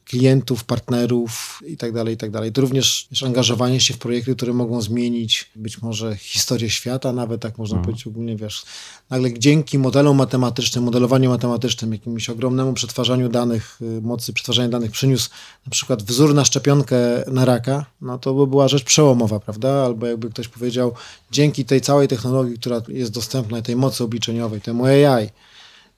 klientów, 0.08 0.64
partnerów 0.64 1.62
i 1.66 1.76
tak 1.76 1.92
dalej, 1.92 2.14
i 2.14 2.16
tak 2.16 2.30
dalej. 2.30 2.52
To 2.52 2.60
również 2.60 3.08
angażowanie 3.24 3.80
się 3.80 3.94
w 3.94 3.98
projekty, 3.98 4.36
które 4.36 4.52
mogą 4.52 4.82
zmienić 4.82 5.50
być 5.56 5.82
może 5.82 6.16
historię 6.16 6.70
świata, 6.70 7.12
nawet 7.12 7.40
tak 7.40 7.58
można 7.58 7.76
mhm. 7.76 7.84
powiedzieć 7.84 8.06
ogólnie, 8.06 8.36
wiesz, 8.36 8.64
nagle 9.10 9.38
dzięki 9.38 9.78
modelom 9.78 10.16
matematycznym, 10.16 10.84
modelowaniu 10.84 11.30
matematycznym, 11.30 11.92
jakimś 11.92 12.30
ogromnemu 12.30 12.72
przetwarzaniu 12.72 13.28
danych, 13.28 13.78
y, 13.82 14.02
mocy 14.02 14.32
przetwarzania 14.32 14.68
danych 14.68 14.90
przyniósł 14.90 15.30
na 15.66 15.70
przykład 15.70 16.02
wzór 16.02 16.34
na 16.34 16.44
szczepionkę 16.44 16.96
na 17.26 17.44
raka, 17.44 17.86
no 18.00 18.18
to 18.18 18.34
by 18.34 18.46
była 18.46 18.68
rzecz 18.68 18.84
przełomowa, 18.84 19.40
prawda? 19.40 19.84
Albo 19.84 20.06
jakby 20.06 20.30
ktoś 20.30 20.48
powiedział, 20.48 20.92
dzięki 21.30 21.64
tej 21.64 21.80
całej 21.80 22.08
technologii, 22.08 22.58
która 22.58 22.82
jest 22.88 23.12
dostępna, 23.12 23.62
tej 23.62 23.76
mocy 23.76 24.04
obliczeniowej, 24.04 24.60
temu 24.60 24.84
AI, 24.84 25.28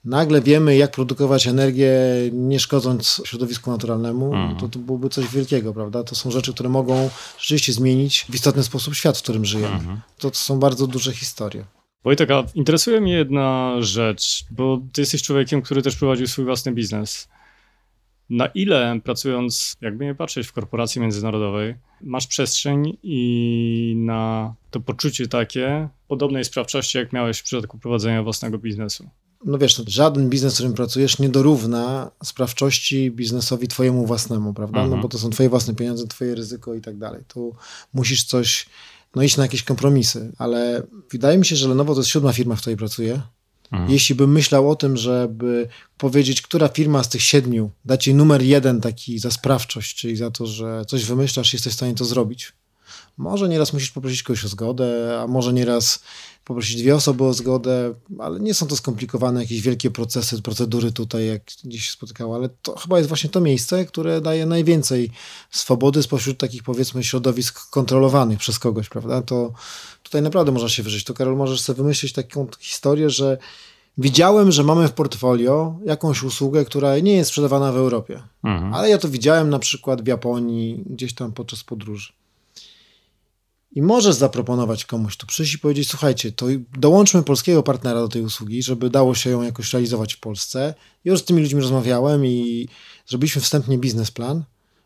nagle 0.05 0.41
wiemy, 0.41 0.75
jak 0.75 0.91
produkować 0.91 1.47
energię, 1.47 1.93
nie 2.31 2.59
szkodząc 2.59 3.21
środowisku 3.25 3.71
naturalnemu, 3.71 4.25
mhm. 4.25 4.59
to, 4.59 4.69
to 4.69 4.79
byłoby 4.79 5.09
coś 5.09 5.27
wielkiego, 5.27 5.73
prawda? 5.73 6.03
To 6.03 6.15
są 6.15 6.31
rzeczy, 6.31 6.53
które 6.53 6.69
mogą 6.69 7.09
rzeczywiście 7.39 7.73
zmienić 7.73 8.25
w 8.29 8.35
istotny 8.35 8.63
sposób 8.63 8.95
świat, 8.95 9.17
w 9.17 9.23
którym 9.23 9.45
żyjemy. 9.45 9.75
Mhm. 9.75 10.01
To, 10.17 10.31
to 10.31 10.37
są 10.37 10.59
bardzo 10.59 10.87
duże 10.87 11.13
historie. 11.13 11.65
Wojtek, 12.03 12.31
a 12.31 12.43
interesuje 12.55 13.01
mnie 13.01 13.13
jedna 13.13 13.75
rzecz, 13.79 14.45
bo 14.51 14.81
ty 14.93 15.01
jesteś 15.01 15.23
człowiekiem, 15.23 15.61
który 15.61 15.81
też 15.81 15.95
prowadził 15.95 16.27
swój 16.27 16.45
własny 16.45 16.71
biznes. 16.71 17.29
Na 18.29 18.45
ile 18.45 18.99
pracując, 19.03 19.75
jakby 19.81 20.05
nie 20.05 20.15
patrzeć, 20.15 20.47
w 20.47 20.53
korporacji 20.53 21.01
międzynarodowej, 21.01 21.75
masz 22.01 22.27
przestrzeń 22.27 22.97
i 23.03 23.93
na 23.97 24.53
to 24.71 24.79
poczucie 24.79 25.27
takie 25.27 25.89
podobnej 26.07 26.45
sprawczości, 26.45 26.97
jak 26.97 27.13
miałeś 27.13 27.39
w 27.39 27.43
przypadku 27.43 27.77
prowadzenia 27.77 28.23
własnego 28.23 28.57
biznesu? 28.57 29.09
No 29.45 29.57
wiesz, 29.57 29.81
żaden 29.87 30.29
biznes, 30.29 30.53
w 30.53 30.55
którym 30.55 30.73
pracujesz, 30.73 31.19
nie 31.19 31.29
dorówna 31.29 32.11
sprawczości 32.23 33.11
biznesowi 33.11 33.67
twojemu 33.67 34.05
własnemu, 34.05 34.53
prawda? 34.53 34.79
No 34.79 34.83
mhm. 34.83 35.01
bo 35.01 35.07
to 35.07 35.19
są 35.19 35.29
twoje 35.29 35.49
własne 35.49 35.75
pieniądze, 35.75 36.07
twoje 36.07 36.35
ryzyko 36.35 36.75
i 36.75 36.81
tak 36.81 36.97
dalej. 36.97 37.23
Tu 37.27 37.55
musisz 37.93 38.23
coś, 38.23 38.65
no 39.15 39.23
iść 39.23 39.37
na 39.37 39.43
jakieś 39.43 39.63
kompromisy, 39.63 40.31
ale 40.37 40.83
wydaje 41.11 41.37
mi 41.37 41.45
się, 41.45 41.55
że 41.55 41.67
Lenovo 41.67 41.93
to 41.93 41.99
jest 41.99 42.09
siódma 42.09 42.33
firma, 42.33 42.55
w 42.55 42.61
której 42.61 42.77
pracuję. 42.77 43.21
Mhm. 43.71 43.91
Jeśli 43.91 44.15
bym 44.15 44.31
myślał 44.31 44.69
o 44.69 44.75
tym, 44.75 44.97
żeby 44.97 45.67
powiedzieć, 45.97 46.41
która 46.41 46.67
firma 46.67 47.03
z 47.03 47.09
tych 47.09 47.21
siedmiu 47.21 47.71
da 47.85 47.97
ci 47.97 48.13
numer 48.13 48.41
jeden 48.41 48.81
taki 48.81 49.19
za 49.19 49.31
sprawczość, 49.31 49.95
czyli 49.95 50.15
za 50.15 50.31
to, 50.31 50.47
że 50.47 50.85
coś 50.87 51.05
wymyślasz 51.05 51.53
i 51.53 51.55
jesteś 51.55 51.73
w 51.73 51.75
stanie 51.75 51.95
to 51.95 52.05
zrobić, 52.05 52.53
może 53.21 53.49
nieraz 53.49 53.73
musisz 53.73 53.91
poprosić 53.91 54.23
kogoś 54.23 54.45
o 54.45 54.47
zgodę, 54.47 55.19
a 55.21 55.27
może 55.27 55.53
nieraz 55.53 55.99
poprosić 56.45 56.81
dwie 56.81 56.95
osoby 56.95 57.23
o 57.23 57.33
zgodę, 57.33 57.93
ale 58.19 58.39
nie 58.39 58.53
są 58.53 58.67
to 58.67 58.75
skomplikowane 58.75 59.41
jakieś 59.41 59.61
wielkie 59.61 59.91
procesy, 59.91 60.41
procedury 60.41 60.91
tutaj, 60.91 61.27
jak 61.27 61.41
dziś 61.65 61.85
się 61.85 61.91
spotykało, 61.91 62.35
ale 62.35 62.49
to 62.61 62.75
chyba 62.75 62.97
jest 62.97 63.07
właśnie 63.07 63.29
to 63.29 63.41
miejsce, 63.41 63.85
które 63.85 64.21
daje 64.21 64.45
najwięcej 64.45 65.11
swobody 65.51 66.03
spośród 66.03 66.37
takich 66.37 66.63
powiedzmy 66.63 67.03
środowisk 67.03 67.69
kontrolowanych 67.69 68.39
przez 68.39 68.59
kogoś, 68.59 68.89
prawda? 68.89 69.21
To 69.21 69.53
tutaj 70.03 70.21
naprawdę 70.21 70.51
można 70.51 70.69
się 70.69 70.83
wyżyć. 70.83 71.03
To 71.03 71.13
Karol, 71.13 71.35
możesz 71.35 71.61
sobie 71.61 71.77
wymyślić 71.77 72.13
taką 72.13 72.47
historię, 72.59 73.09
że 73.09 73.37
widziałem, 73.97 74.51
że 74.51 74.63
mamy 74.63 74.87
w 74.87 74.91
portfolio 74.91 75.75
jakąś 75.85 76.23
usługę, 76.23 76.65
która 76.65 76.99
nie 76.99 77.13
jest 77.13 77.29
sprzedawana 77.29 77.71
w 77.71 77.77
Europie, 77.77 78.21
mhm. 78.43 78.73
ale 78.73 78.89
ja 78.89 78.97
to 78.97 79.09
widziałem 79.09 79.49
na 79.49 79.59
przykład 79.59 80.01
w 80.01 80.07
Japonii, 80.07 80.83
gdzieś 80.89 81.13
tam 81.13 81.31
podczas 81.31 81.63
podróży. 81.63 82.20
I 83.71 83.81
możesz 83.81 84.15
zaproponować 84.15 84.85
komuś 84.85 85.17
tu 85.17 85.27
przyjść 85.27 85.53
i 85.53 85.59
powiedzieć, 85.59 85.89
słuchajcie, 85.89 86.31
to 86.31 86.45
dołączmy 86.77 87.23
polskiego 87.23 87.63
partnera 87.63 87.99
do 87.99 88.07
tej 88.07 88.21
usługi, 88.21 88.63
żeby 88.63 88.89
dało 88.89 89.15
się 89.15 89.29
ją 89.29 89.41
jakoś 89.41 89.73
realizować 89.73 90.13
w 90.13 90.19
Polsce. 90.19 90.73
Już 91.05 91.19
z 91.19 91.23
tymi 91.23 91.41
ludźmi 91.41 91.61
rozmawiałem 91.61 92.25
i 92.25 92.67
zrobiliśmy 93.07 93.41
wstępnie 93.41 93.77
biznesplan. 93.77 94.43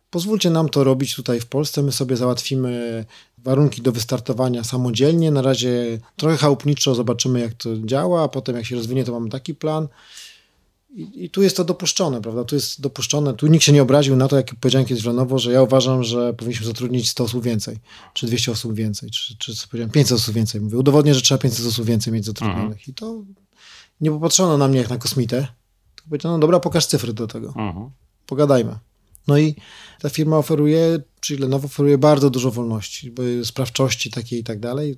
Pozwólcie 0.10 0.50
nam 0.50 0.70
to 0.70 0.84
robić 0.84 1.16
tutaj 1.16 1.40
w 1.40 1.46
Polsce, 1.46 1.84
my 1.84 1.92
sobie 1.92 2.18
załatwimy 2.18 3.06
warunki 3.38 3.82
do 3.82 3.92
wystartowania 3.92 4.64
samodzielnie. 4.64 5.32
Na 5.32 5.42
razie 5.42 6.00
trochę 6.16 6.38
chałupniczo 6.38 6.96
zobaczymy, 6.96 7.40
jak 7.40 7.54
to 7.54 7.70
działa, 7.78 8.24
a 8.24 8.28
potem 8.28 8.56
jak 8.56 8.66
się 8.66 8.76
rozwinie, 8.76 9.04
to 9.04 9.12
mamy 9.12 9.30
taki 9.30 9.56
plan. 9.56 9.88
I, 10.96 11.26
I, 11.26 11.30
tu 11.30 11.42
jest 11.42 11.58
to 11.58 11.64
dopuszczone, 11.64 12.22
prawda? 12.22 12.44
Tu 12.44 12.56
jest 12.56 12.82
dopuszczone, 12.82 13.34
tu 13.34 13.48
nikt 13.48 13.66
się 13.66 13.72
nie 13.72 13.82
obraził 13.82 14.16
na 14.16 14.28
to, 14.28 14.36
jak 14.36 14.56
powiedziałem 14.56 14.88
kiedyś 14.88 15.06
Lenowo, 15.06 15.40
że 15.40 15.52
ja 15.52 15.62
uważam, 15.62 16.04
że 16.04 16.34
powinniśmy 16.34 16.66
zatrudnić 16.66 17.10
100 17.10 17.24
osób 17.24 17.44
więcej, 17.44 17.78
czy 18.14 18.28
200 18.28 18.52
osób 18.52 18.74
więcej, 18.74 19.10
czy, 19.10 19.38
czy 19.38 19.56
co 19.56 19.68
powiedziałem, 19.68 19.92
500 19.92 20.18
osób 20.18 20.36
więcej. 20.36 20.62
Mówię, 20.62 20.78
udowodnię, 20.78 21.14
że 21.14 21.22
trzeba 21.22 21.38
500 21.38 21.68
osób 21.68 21.86
więcej 21.86 22.14
mieć 22.14 22.26
zatrudnionych. 22.26 22.64
Mhm. 22.64 22.82
I 22.88 22.94
to 22.94 23.24
nie 24.02 24.12
popatrzono 24.12 24.58
na 24.58 24.68
mnie 24.68 24.78
jak 24.78 24.90
na 24.90 24.98
kosmitę, 24.98 25.48
tylko 25.96 26.10
powiedziano, 26.10 26.36
no 26.36 26.40
dobra, 26.40 26.60
pokaż 26.60 26.86
cyfry 26.86 27.14
do 27.14 27.28
tego. 27.28 27.48
Mhm. 27.48 27.90
Pogadajmy. 28.26 28.76
No 29.28 29.38
i 29.38 29.56
ta 30.02 30.10
firma 30.10 30.38
oferuje, 30.38 31.00
czyli 31.20 31.40
Lenovo 31.40 31.66
oferuje 31.66 31.98
bardzo 31.98 32.30
dużo 32.30 32.52
wolności, 32.52 33.14
sprawczości 33.44 34.12
takiej 34.12 34.40
i 34.40 34.44
tak 34.44 34.60
dalej 34.60 34.98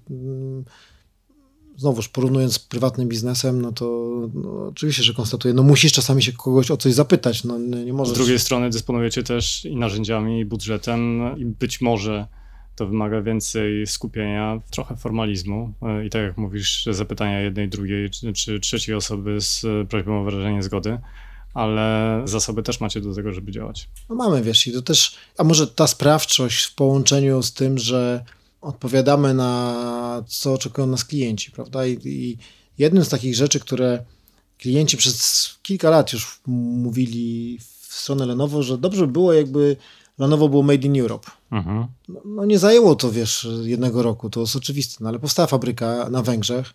znowuż 1.78 2.10
porównując 2.10 2.54
z 2.54 2.60
prywatnym 2.60 3.08
biznesem, 3.08 3.62
no 3.62 3.72
to 3.72 4.10
no, 4.34 4.68
oczywiście, 4.68 5.04
że 5.04 5.14
konstatuję, 5.14 5.54
no 5.54 5.64
musisz 5.64 5.94
czasami 5.94 6.24
się 6.24 6.34
kogoś 6.34 6.72
o 6.72 6.78
coś 6.78 6.94
zapytać, 6.94 7.44
no 7.44 7.60
nie 7.60 7.94
możesz. 7.94 8.16
Z 8.16 8.18
drugiej 8.18 8.40
strony 8.40 8.70
dysponujecie 8.70 9.24
też 9.24 9.66
i 9.66 9.76
narzędziami, 9.76 10.40
i 10.40 10.46
budżetem 10.46 11.22
i 11.38 11.46
być 11.46 11.82
może 11.82 12.28
to 12.76 12.88
wymaga 12.88 13.22
więcej 13.22 13.88
skupienia, 13.88 14.62
trochę 14.72 14.98
formalizmu 14.98 15.74
e, 15.82 16.06
i 16.06 16.10
tak 16.10 16.22
jak 16.22 16.38
mówisz, 16.38 16.86
zapytania 16.92 17.42
jednej, 17.42 17.70
drugiej 17.70 18.10
czy, 18.10 18.34
czy 18.34 18.60
trzeciej 18.60 18.96
osoby 18.96 19.42
z 19.42 19.66
prośbą 19.90 20.22
o 20.22 20.24
wyrażenie 20.24 20.64
zgody, 20.64 20.98
ale 21.54 22.22
zasoby 22.26 22.64
też 22.64 22.82
macie 22.82 23.02
do 23.02 23.16
tego, 23.16 23.34
żeby 23.34 23.52
działać. 23.52 23.90
No 24.10 24.16
mamy, 24.16 24.44
wiesz, 24.44 24.68
i 24.68 24.74
to 24.74 24.82
też, 24.82 25.16
a 25.38 25.44
może 25.44 25.68
ta 25.68 25.88
sprawczość 25.88 26.64
w 26.64 26.76
połączeniu 26.76 27.44
z 27.44 27.54
tym, 27.54 27.78
że 27.78 28.24
odpowiadamy 28.62 29.34
na 29.34 30.24
co 30.28 30.54
oczekują 30.54 30.88
nas 30.88 31.06
klienci, 31.06 31.52
prawda? 31.52 31.86
I, 31.86 32.00
I, 32.06 32.38
jednym 32.78 33.06
z 33.06 33.10
takich 33.10 33.36
rzeczy, 33.36 33.60
które 33.60 34.04
klienci 34.58 34.98
przez 34.98 35.50
kilka 35.62 35.90
lat 35.90 36.14
już 36.14 36.42
mówili 36.48 37.60
w 37.60 37.94
stronę 37.94 38.26
Lenovo, 38.26 38.64
że 38.64 38.78
dobrze 38.78 39.08
by 39.08 39.14
było, 39.14 39.34
jakby 39.34 39.78
Lenovo 40.18 40.50
było 40.50 40.64
made 40.64 40.88
in 40.88 41.02
Europe. 41.02 41.32
Mhm. 41.52 41.88
No, 42.08 42.22
no, 42.26 42.46
nie 42.46 42.60
zajęło 42.60 42.96
to, 42.96 43.12
wiesz, 43.12 43.48
jednego 43.64 44.04
roku, 44.04 44.30
to 44.30 44.40
jest 44.40 44.56
oczywiste, 44.56 45.04
no 45.04 45.10
ale 45.10 45.20
powstała 45.20 45.48
fabryka 45.48 46.10
na 46.10 46.24
Węgrzech, 46.24 46.74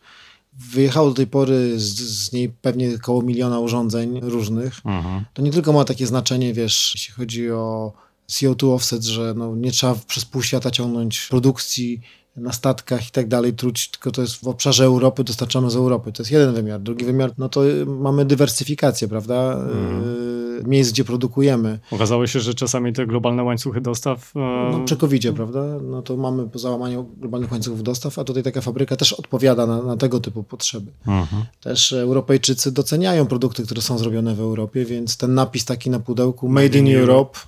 wyjechało 0.52 1.08
do 1.08 1.14
tej 1.14 1.26
pory 1.26 1.80
z, 1.80 1.94
z 2.00 2.32
niej 2.32 2.48
pewnie 2.48 2.94
około 2.96 3.22
miliona 3.22 3.60
urządzeń 3.60 4.20
różnych. 4.22 4.80
Mhm. 4.84 5.24
To 5.34 5.42
nie 5.42 5.50
tylko 5.50 5.72
ma 5.72 5.84
takie 5.84 6.06
znaczenie, 6.06 6.54
wiesz, 6.54 6.92
jeśli 6.94 7.14
chodzi 7.14 7.50
o 7.50 7.92
CO2 8.30 8.74
offset, 8.74 9.04
że 9.04 9.34
no, 9.36 9.56
nie 9.56 9.70
trzeba 9.70 9.94
przez 10.06 10.24
pół 10.24 10.42
świata 10.42 10.70
ciągnąć 10.70 11.26
produkcji 11.30 12.00
na 12.36 12.52
statkach 12.52 13.08
i 13.08 13.10
tak 13.10 13.28
dalej, 13.28 13.54
truć, 13.54 13.88
tylko 13.88 14.10
to 14.10 14.22
jest 14.22 14.34
w 14.34 14.48
obszarze 14.48 14.84
Europy, 14.84 15.24
dostarczamy 15.24 15.70
z 15.70 15.76
Europy. 15.76 16.12
To 16.12 16.22
jest 16.22 16.32
jeden 16.32 16.54
wymiar. 16.54 16.80
Drugi 16.80 17.04
wymiar, 17.04 17.32
no 17.38 17.48
to 17.48 17.62
mamy 17.86 18.24
dywersyfikację, 18.24 19.08
prawda? 19.08 19.52
Mm 19.54 20.41
miejsc, 20.66 20.92
gdzie 20.92 21.04
produkujemy. 21.04 21.78
Okazało 21.90 22.26
się, 22.26 22.40
że 22.40 22.54
czasami 22.54 22.92
te 22.92 23.06
globalne 23.06 23.42
łańcuchy 23.42 23.80
dostaw... 23.80 24.32
E, 24.36 24.38
no 24.72 24.84
przy 24.84 24.96
covid 24.96 25.22
prawda? 25.36 25.64
No 25.82 26.02
to 26.02 26.16
mamy 26.16 26.48
po 26.48 26.58
załamaniu 26.58 27.04
globalnych 27.16 27.52
łańcuchów 27.52 27.82
dostaw, 27.82 28.18
a 28.18 28.24
tutaj 28.24 28.42
taka 28.42 28.60
fabryka 28.60 28.96
też 28.96 29.12
odpowiada 29.12 29.66
na, 29.66 29.82
na 29.82 29.96
tego 29.96 30.20
typu 30.20 30.42
potrzeby. 30.42 30.92
Mhm. 31.06 31.44
Też 31.60 31.92
Europejczycy 31.92 32.72
doceniają 32.72 33.26
produkty, 33.26 33.62
które 33.62 33.82
są 33.82 33.98
zrobione 33.98 34.34
w 34.34 34.40
Europie, 34.40 34.84
więc 34.84 35.16
ten 35.16 35.34
napis 35.34 35.64
taki 35.64 35.90
na 35.90 36.00
pudełku 36.00 36.48
Made 36.48 36.78
in 36.78 36.96
Europe 36.96 37.38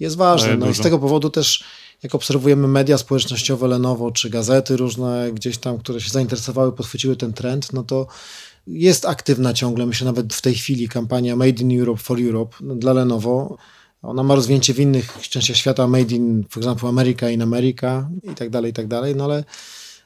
jest 0.00 0.16
ważny. 0.16 0.56
No 0.56 0.68
i 0.68 0.74
z 0.74 0.80
tego 0.80 0.98
powodu 0.98 1.30
też 1.30 1.64
jak 2.02 2.14
obserwujemy 2.14 2.68
media 2.68 2.98
społecznościowe 2.98 3.68
Lenovo 3.68 4.10
czy 4.10 4.30
gazety 4.30 4.76
różne 4.76 5.30
gdzieś 5.32 5.58
tam, 5.58 5.78
które 5.78 6.00
się 6.00 6.10
zainteresowały, 6.10 6.72
podchwyciły 6.72 7.16
ten 7.16 7.32
trend, 7.32 7.72
no 7.72 7.82
to 7.82 8.06
jest 8.66 9.06
aktywna 9.06 9.52
ciągle, 9.52 9.86
myślę 9.86 10.04
nawet 10.04 10.34
w 10.34 10.40
tej 10.40 10.54
chwili 10.54 10.88
kampania 10.88 11.36
Made 11.36 11.62
in 11.62 11.80
Europe 11.80 12.02
for 12.02 12.22
Europe 12.22 12.56
dla 12.76 12.92
Lenovo. 12.92 13.56
Ona 14.02 14.22
ma 14.22 14.34
rozwinięcie 14.34 14.74
w 14.74 14.80
innych 14.80 15.18
częściach 15.20 15.56
świata, 15.56 15.86
Made 15.86 16.14
in, 16.14 16.44
for 16.48 16.60
example, 16.60 16.88
America 16.88 17.30
in 17.30 17.42
America 17.42 18.10
i 18.22 18.34
tak 18.34 18.50
dalej, 18.50 18.70
i 18.70 18.74
tak 18.74 18.86
dalej, 18.86 19.16
no 19.16 19.24
ale 19.24 19.44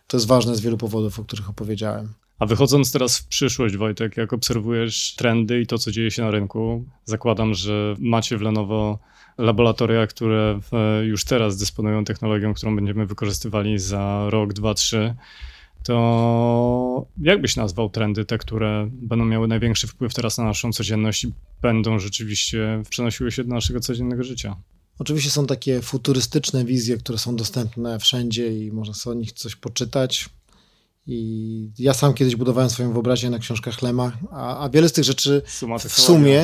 to 0.07 0.17
jest 0.17 0.27
ważne 0.27 0.57
z 0.57 0.61
wielu 0.61 0.77
powodów, 0.77 1.19
o 1.19 1.25
których 1.25 1.51
opowiedziałem. 1.51 2.13
A 2.39 2.47
wychodząc 2.47 2.93
teraz 2.93 3.19
w 3.19 3.27
przyszłość, 3.27 3.77
Wojtek, 3.77 4.17
jak 4.17 4.33
obserwujesz 4.33 5.15
trendy 5.17 5.61
i 5.61 5.67
to, 5.67 5.79
co 5.79 5.91
dzieje 5.91 6.11
się 6.11 6.23
na 6.23 6.31
rynku, 6.31 6.85
zakładam, 7.05 7.55
że 7.55 7.97
macie 7.99 8.39
w 8.39 8.41
Lenovo 8.41 8.99
laboratoria, 9.39 10.07
które 10.07 10.61
już 11.03 11.25
teraz 11.25 11.57
dysponują 11.57 12.05
technologią, 12.05 12.55
którą 12.55 12.77
będziemy 12.77 13.07
wykorzystywali 13.07 13.79
za 13.79 14.27
rok, 14.31 14.53
dwa, 14.53 14.75
trzy. 14.75 15.15
To 15.87 17.07
jak 17.21 17.41
byś 17.41 17.57
nazwał 17.57 17.91
trendy, 17.91 18.25
te, 18.25 18.39
które 18.39 18.89
będą 18.93 19.25
miały 19.25 19.49
największy 19.49 19.87
wpływ 19.87 20.15
teraz 20.15 20.39
na 20.39 20.45
naszą 20.45 20.73
codzienność 20.73 21.25
i 21.25 21.33
będą 21.63 21.99
rzeczywiście 21.99 22.83
przenosiły 22.91 23.33
się 23.33 23.45
do 23.45 23.55
naszego 23.55 23.81
codziennego 23.81 24.25
życia? 24.25 24.57
Oczywiście 24.99 25.31
są 25.31 25.47
takie 25.47 25.83
futurystyczne 25.83 26.65
wizje, 26.65 26.97
które 26.97 27.19
są 27.19 27.37
dostępne 27.37 27.99
wszędzie 27.99 28.65
i 28.65 28.73
można 28.73 28.95
sobie 28.95 29.17
o 29.17 29.21
nich 29.21 29.33
coś 29.33 29.57
poczytać. 29.57 30.29
I 31.09 31.71
ja 31.79 31.95
sam 31.95 32.15
kiedyś 32.15 32.37
budowałem 32.37 32.71
swoją 32.71 32.93
wyobraźnię 32.93 33.31
na 33.31 33.39
książkach 33.39 33.83
Lema, 33.83 34.13
a, 34.31 34.59
a 34.59 34.69
wiele 34.69 34.89
z 34.89 34.93
tych 34.93 35.05
rzeczy 35.05 35.43
w 35.89 36.01
sumie 36.01 36.43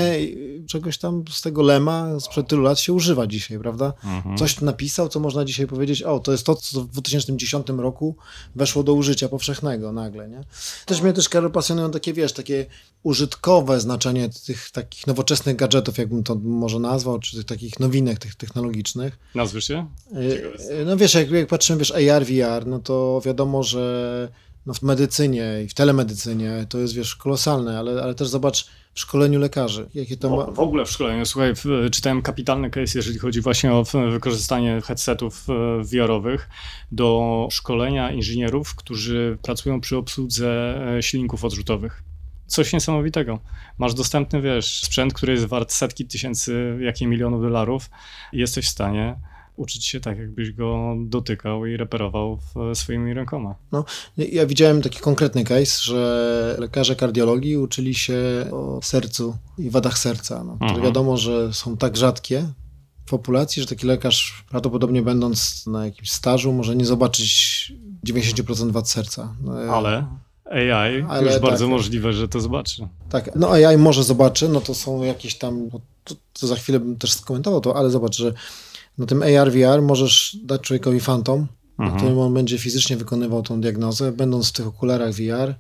czegoś 0.68 0.98
tam 0.98 1.24
z 1.30 1.42
tego 1.42 1.62
Lema 1.62 2.20
sprzed 2.20 2.48
tylu 2.48 2.62
lat 2.62 2.78
się 2.78 2.92
używa 2.92 3.26
dzisiaj, 3.26 3.58
prawda? 3.58 3.92
Mhm. 4.04 4.36
Coś 4.38 4.60
napisał, 4.60 5.08
co 5.08 5.20
można 5.20 5.44
dzisiaj 5.44 5.66
powiedzieć, 5.66 6.02
o, 6.02 6.20
to 6.20 6.32
jest 6.32 6.46
to, 6.46 6.54
co 6.54 6.80
w 6.80 6.88
2010 6.88 7.66
roku 7.68 8.16
weszło 8.56 8.82
do 8.82 8.94
użycia 8.94 9.28
powszechnego 9.28 9.92
nagle, 9.92 10.28
nie? 10.28 10.44
Też 10.86 11.02
mnie 11.02 11.12
też, 11.12 11.28
Karol, 11.28 11.50
pasjonują 11.50 11.90
takie, 11.90 12.12
wiesz, 12.12 12.32
takie 12.32 12.66
użytkowe 13.02 13.80
znaczenie 13.80 14.28
tych 14.46 14.70
takich 14.70 15.06
nowoczesnych 15.06 15.56
gadżetów, 15.56 15.98
jakbym 15.98 16.22
to 16.22 16.34
może 16.34 16.78
nazwał, 16.78 17.18
czy 17.18 17.36
tych 17.36 17.44
takich 17.44 17.80
nowinek 17.80 18.18
tych 18.18 18.34
technologicznych. 18.34 19.18
Nazwiesz 19.34 19.64
się? 19.64 19.86
E, 20.70 20.84
no 20.84 20.96
wiesz, 20.96 21.14
jak, 21.14 21.30
jak 21.30 21.48
patrzymy, 21.48 21.78
wiesz, 21.78 21.90
AR, 21.90 22.24
VR, 22.24 22.66
no 22.66 22.78
to 22.78 23.22
wiadomo, 23.24 23.62
że 23.62 24.28
no 24.66 24.74
w 24.74 24.82
medycynie 24.82 25.62
i 25.64 25.68
w 25.68 25.74
telemedycynie 25.74 26.66
to 26.68 26.78
jest, 26.78 26.94
wiesz, 26.94 27.16
kolosalne, 27.16 27.78
ale, 27.78 28.02
ale 28.02 28.14
też 28.14 28.28
zobacz 28.28 28.66
w 28.94 29.00
szkoleniu 29.00 29.40
lekarzy. 29.40 29.88
Jakie 29.94 30.16
to 30.16 30.36
ma... 30.36 30.44
W 30.44 30.60
ogóle 30.60 30.84
w 30.84 30.90
szkoleniu. 30.90 31.26
Słuchaj, 31.26 31.54
w, 31.54 31.64
czytałem 31.92 32.22
kapitalny 32.22 32.70
case, 32.70 32.98
jeżeli 32.98 33.18
chodzi 33.18 33.40
właśnie 33.40 33.72
o 33.72 33.84
wykorzystanie 34.10 34.80
headsetów 34.80 35.46
e, 35.48 35.84
VR-owych 35.84 36.48
do 36.92 37.48
szkolenia 37.50 38.10
inżynierów, 38.10 38.74
którzy 38.74 39.38
pracują 39.42 39.80
przy 39.80 39.96
obsłudze 39.96 40.78
e, 40.96 41.02
silników 41.02 41.44
odrzutowych 41.44 42.02
coś 42.46 42.72
niesamowitego. 42.72 43.38
Masz 43.78 43.94
dostępny, 43.94 44.40
wiesz, 44.40 44.82
sprzęt, 44.82 45.14
który 45.14 45.32
jest 45.32 45.44
wart 45.44 45.72
setki 45.72 46.06
tysięcy, 46.06 46.78
jakie 46.80 47.06
milionów 47.06 47.42
dolarów 47.42 47.90
i 48.32 48.38
jesteś 48.38 48.66
w 48.66 48.70
stanie 48.70 49.16
uczyć 49.62 49.86
się 49.86 50.00
tak, 50.00 50.18
jakbyś 50.18 50.52
go 50.52 50.94
dotykał 50.98 51.66
i 51.66 51.76
reperował 51.76 52.38
swoimi 52.74 53.14
rękoma. 53.14 53.54
No, 53.72 53.84
ja 54.16 54.46
widziałem 54.46 54.82
taki 54.82 54.98
konkretny 54.98 55.44
case, 55.44 55.82
że 55.82 56.56
lekarze 56.58 56.96
kardiologii 56.96 57.56
uczyli 57.56 57.94
się 57.94 58.14
o 58.52 58.80
sercu 58.82 59.36
i 59.58 59.70
wadach 59.70 59.98
serca, 59.98 60.44
no, 60.44 60.54
które 60.54 60.70
mhm. 60.70 60.84
wiadomo, 60.84 61.16
że 61.16 61.52
są 61.52 61.76
tak 61.76 61.96
rzadkie 61.96 62.44
w 63.06 63.10
populacji, 63.10 63.62
że 63.62 63.68
taki 63.68 63.86
lekarz 63.86 64.44
prawdopodobnie 64.50 65.02
będąc 65.02 65.66
na 65.66 65.84
jakimś 65.84 66.10
stażu 66.10 66.52
może 66.52 66.76
nie 66.76 66.84
zobaczyć 66.84 67.72
90% 68.06 68.70
wad 68.70 68.90
serca. 68.90 69.34
No, 69.40 69.52
Ale 69.52 70.06
AI 70.52 71.04
Ale 71.08 71.32
już 71.32 71.40
bardzo 71.40 71.64
tak, 71.64 71.70
możliwe, 71.70 72.12
że 72.12 72.28
to 72.28 72.40
zobaczy. 72.40 72.88
Tak, 73.10 73.30
no 73.36 73.50
AI 73.50 73.76
może 73.78 74.04
zobaczy, 74.04 74.48
no 74.48 74.60
to 74.60 74.74
są 74.74 75.02
jakieś 75.02 75.34
tam, 75.34 75.68
no 75.72 75.80
to, 76.04 76.14
to 76.40 76.46
za 76.46 76.56
chwilę 76.56 76.80
bym 76.80 76.96
też 76.96 77.12
skomentował 77.12 77.60
to, 77.60 77.76
ale 77.76 77.90
zobacz, 77.90 78.16
że 78.16 78.32
na 78.98 79.06
tym 79.06 79.22
AR, 79.22 79.52
VR 79.52 79.82
możesz 79.82 80.36
dać 80.44 80.60
człowiekowi 80.60 81.00
fantom, 81.00 81.46
mhm. 81.78 81.90
na 81.90 81.96
którym 81.96 82.18
on 82.18 82.34
będzie 82.34 82.58
fizycznie 82.58 82.96
wykonywał 82.96 83.42
tą 83.42 83.60
diagnozę, 83.60 84.12
będąc 84.12 84.48
w 84.48 84.52
tych 84.52 84.66
okularach 84.66 85.12
VR. 85.12 85.54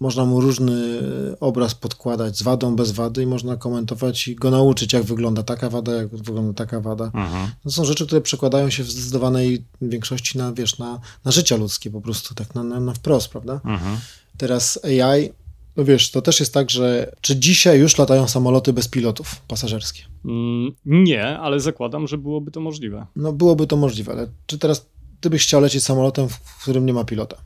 Można 0.00 0.24
mu 0.24 0.40
różny 0.40 1.02
obraz 1.40 1.74
podkładać 1.74 2.38
z 2.38 2.42
wadą, 2.42 2.76
bez 2.76 2.92
wady 2.92 3.22
i 3.22 3.26
można 3.26 3.56
komentować 3.56 4.28
i 4.28 4.34
go 4.34 4.50
nauczyć, 4.50 4.92
jak 4.92 5.02
wygląda 5.02 5.42
taka 5.42 5.70
wada, 5.70 5.92
jak 5.92 6.08
wygląda 6.08 6.52
taka 6.52 6.80
wada. 6.80 7.04
Mhm. 7.04 7.48
To 7.64 7.70
są 7.70 7.84
rzeczy, 7.84 8.06
które 8.06 8.20
przekładają 8.20 8.70
się 8.70 8.82
w 8.82 8.90
zdecydowanej 8.90 9.64
większości 9.82 10.38
na, 10.38 10.52
wiesz, 10.52 10.78
na, 10.78 11.00
na 11.24 11.30
życie 11.30 11.56
ludzkie 11.56 11.90
po 11.90 12.00
prostu, 12.00 12.34
tak 12.34 12.54
na, 12.54 12.64
na, 12.64 12.80
na 12.80 12.94
wprost, 12.94 13.28
prawda? 13.28 13.60
Mhm. 13.64 13.98
Teraz 14.36 14.78
AI 14.84 15.30
no 15.78 15.84
wiesz, 15.84 16.10
to 16.10 16.22
też 16.22 16.40
jest 16.40 16.54
tak, 16.54 16.70
że 16.70 17.12
czy 17.20 17.36
dzisiaj 17.36 17.80
już 17.80 17.98
latają 17.98 18.28
samoloty 18.28 18.72
bez 18.72 18.88
pilotów 18.88 19.40
pasażerskie? 19.48 20.02
Mm, 20.24 20.72
nie, 20.84 21.38
ale 21.38 21.60
zakładam, 21.60 22.08
że 22.08 22.18
byłoby 22.18 22.50
to 22.50 22.60
możliwe. 22.60 23.06
No 23.16 23.32
byłoby 23.32 23.66
to 23.66 23.76
możliwe, 23.76 24.12
ale 24.12 24.28
czy 24.46 24.58
teraz 24.58 24.86
ty 25.20 25.30
byś 25.30 25.42
chciał 25.42 25.60
lecieć 25.60 25.84
samolotem, 25.84 26.28
w 26.28 26.62
którym 26.62 26.86
nie 26.86 26.92
ma 26.92 27.04
pilota? 27.04 27.36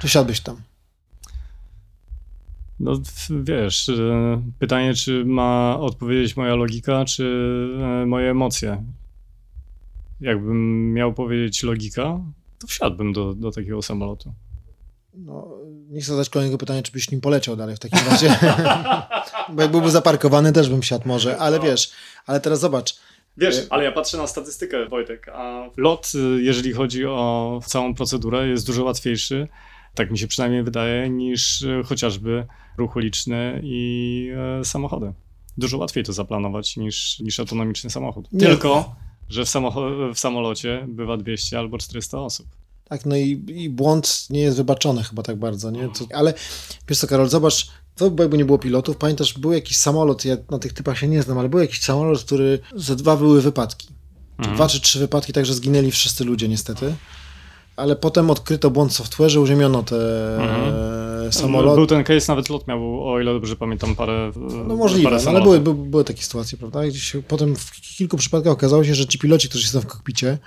Czy 0.00 0.08
siadłbyś 0.08 0.40
tam? 0.40 0.56
No 2.80 3.00
wiesz, 3.44 3.88
e, 3.88 4.42
pytanie, 4.58 4.94
czy 4.94 5.24
ma 5.24 5.78
odpowiedzieć 5.80 6.36
moja 6.36 6.54
logika, 6.54 7.04
czy 7.04 7.24
e, 8.02 8.06
moje 8.06 8.30
emocje. 8.30 8.84
Jakbym 10.20 10.92
miał 10.92 11.14
powiedzieć 11.14 11.62
logika, 11.62 12.20
to 12.58 12.66
wsiadłbym 12.66 13.12
do, 13.12 13.34
do 13.34 13.50
takiego 13.50 13.82
samolotu. 13.82 14.32
No, 15.14 15.48
nie 15.92 16.00
chcę 16.00 16.12
zadać 16.12 16.28
kolejnego 16.28 16.58
pytania, 16.58 16.82
czy 16.82 16.92
byś 16.92 17.10
nim 17.10 17.20
poleciał 17.20 17.56
dalej 17.56 17.76
w 17.76 17.78
takim 17.78 18.08
razie. 18.10 18.36
Bo 19.54 19.62
jak 19.62 19.70
byłby 19.70 19.90
zaparkowany, 19.90 20.52
też 20.52 20.68
bym 20.68 20.82
siadł 20.82 21.08
może, 21.08 21.38
ale 21.38 21.56
no. 21.58 21.64
wiesz, 21.64 21.90
ale 22.26 22.40
teraz 22.40 22.60
zobacz. 22.60 22.96
Wiesz, 23.36 23.58
y- 23.58 23.66
ale 23.70 23.84
ja 23.84 23.92
patrzę 23.92 24.18
na 24.18 24.26
statystykę, 24.26 24.88
Wojtek, 24.88 25.28
a 25.28 25.70
lot, 25.76 26.12
y, 26.14 26.42
jeżeli 26.42 26.72
chodzi 26.72 27.06
o 27.06 27.60
całą 27.66 27.94
procedurę, 27.94 28.48
jest 28.48 28.66
dużo 28.66 28.84
łatwiejszy, 28.84 29.48
tak 29.94 30.10
mi 30.10 30.18
się 30.18 30.26
przynajmniej 30.26 30.62
wydaje, 30.62 31.10
niż 31.10 31.62
y, 31.62 31.82
chociażby 31.84 32.46
ruch 32.78 32.96
uliczny 32.96 33.60
i 33.64 34.30
samochody. 34.64 35.12
Dużo 35.58 35.78
łatwiej 35.78 36.04
to 36.04 36.12
zaplanować 36.12 36.76
niż, 36.76 37.20
niż 37.20 37.40
autonomiczny 37.40 37.90
samochód. 37.90 38.32
Nie. 38.32 38.46
Tylko, 38.46 38.96
że 39.28 39.44
w, 39.44 39.48
w 40.14 40.18
samolocie 40.18 40.84
bywa 40.88 41.16
200 41.16 41.58
albo 41.58 41.78
400 41.78 42.18
osób. 42.18 42.46
Tak, 42.92 43.06
no 43.06 43.16
i, 43.16 43.44
i 43.48 43.70
błąd 43.70 44.26
nie 44.30 44.40
jest 44.40 44.56
wybaczony 44.56 45.02
chyba 45.02 45.22
tak 45.22 45.36
bardzo, 45.36 45.70
nie? 45.70 45.88
To, 45.88 46.16
ale 46.16 46.34
wiesz 46.88 46.98
co, 46.98 47.06
Karol, 47.06 47.28
zobacz, 47.28 47.68
to 47.96 48.04
jakby 48.18 48.38
nie 48.38 48.44
było 48.44 48.58
pilotów, 48.58 48.96
pamiętasz, 48.96 49.38
był 49.38 49.52
jakiś 49.52 49.76
samolot, 49.76 50.24
ja 50.24 50.36
na 50.50 50.58
tych 50.58 50.72
typach 50.72 50.98
się 50.98 51.08
nie 51.08 51.22
znam, 51.22 51.38
ale 51.38 51.48
był 51.48 51.60
jakiś 51.60 51.80
samolot, 51.80 52.22
który, 52.22 52.58
ze 52.76 52.96
dwa 52.96 53.16
były 53.16 53.42
wypadki. 53.42 53.88
Mhm. 54.38 54.56
Dwa 54.56 54.68
czy 54.68 54.80
trzy 54.80 54.98
wypadki, 54.98 55.32
także 55.32 55.54
zginęli 55.54 55.90
wszyscy 55.90 56.24
ludzie 56.24 56.48
niestety. 56.48 56.94
Ale 57.76 57.96
potem 57.96 58.30
odkryto 58.30 58.70
błąd 58.70 58.92
w 58.92 59.02
software'ze, 59.02 59.38
uziemiono 59.38 59.82
te 59.82 59.96
mhm. 60.36 61.32
samoloty. 61.32 61.76
Był 61.76 61.86
ten 61.86 62.04
case, 62.04 62.32
nawet 62.32 62.50
lot 62.50 62.68
miał, 62.68 63.08
o 63.08 63.20
ile 63.20 63.32
dobrze 63.32 63.56
pamiętam, 63.56 63.96
parę 63.96 64.32
No 64.66 64.76
możliwe, 64.76 65.10
parę 65.10 65.22
no, 65.24 65.30
ale 65.30 65.42
były, 65.42 65.60
były, 65.60 65.76
były, 65.76 66.04
takie 66.04 66.22
sytuacje, 66.22 66.58
prawda? 66.58 66.86
Gdzieś 66.86 67.16
potem 67.28 67.56
w 67.56 67.70
kilku 67.96 68.16
przypadkach 68.16 68.52
okazało 68.52 68.84
się, 68.84 68.94
że 68.94 69.06
ci 69.06 69.18
piloci, 69.18 69.48
którzy 69.48 69.68
są 69.68 69.80
w 69.80 69.86
kokpicie, 69.86 70.38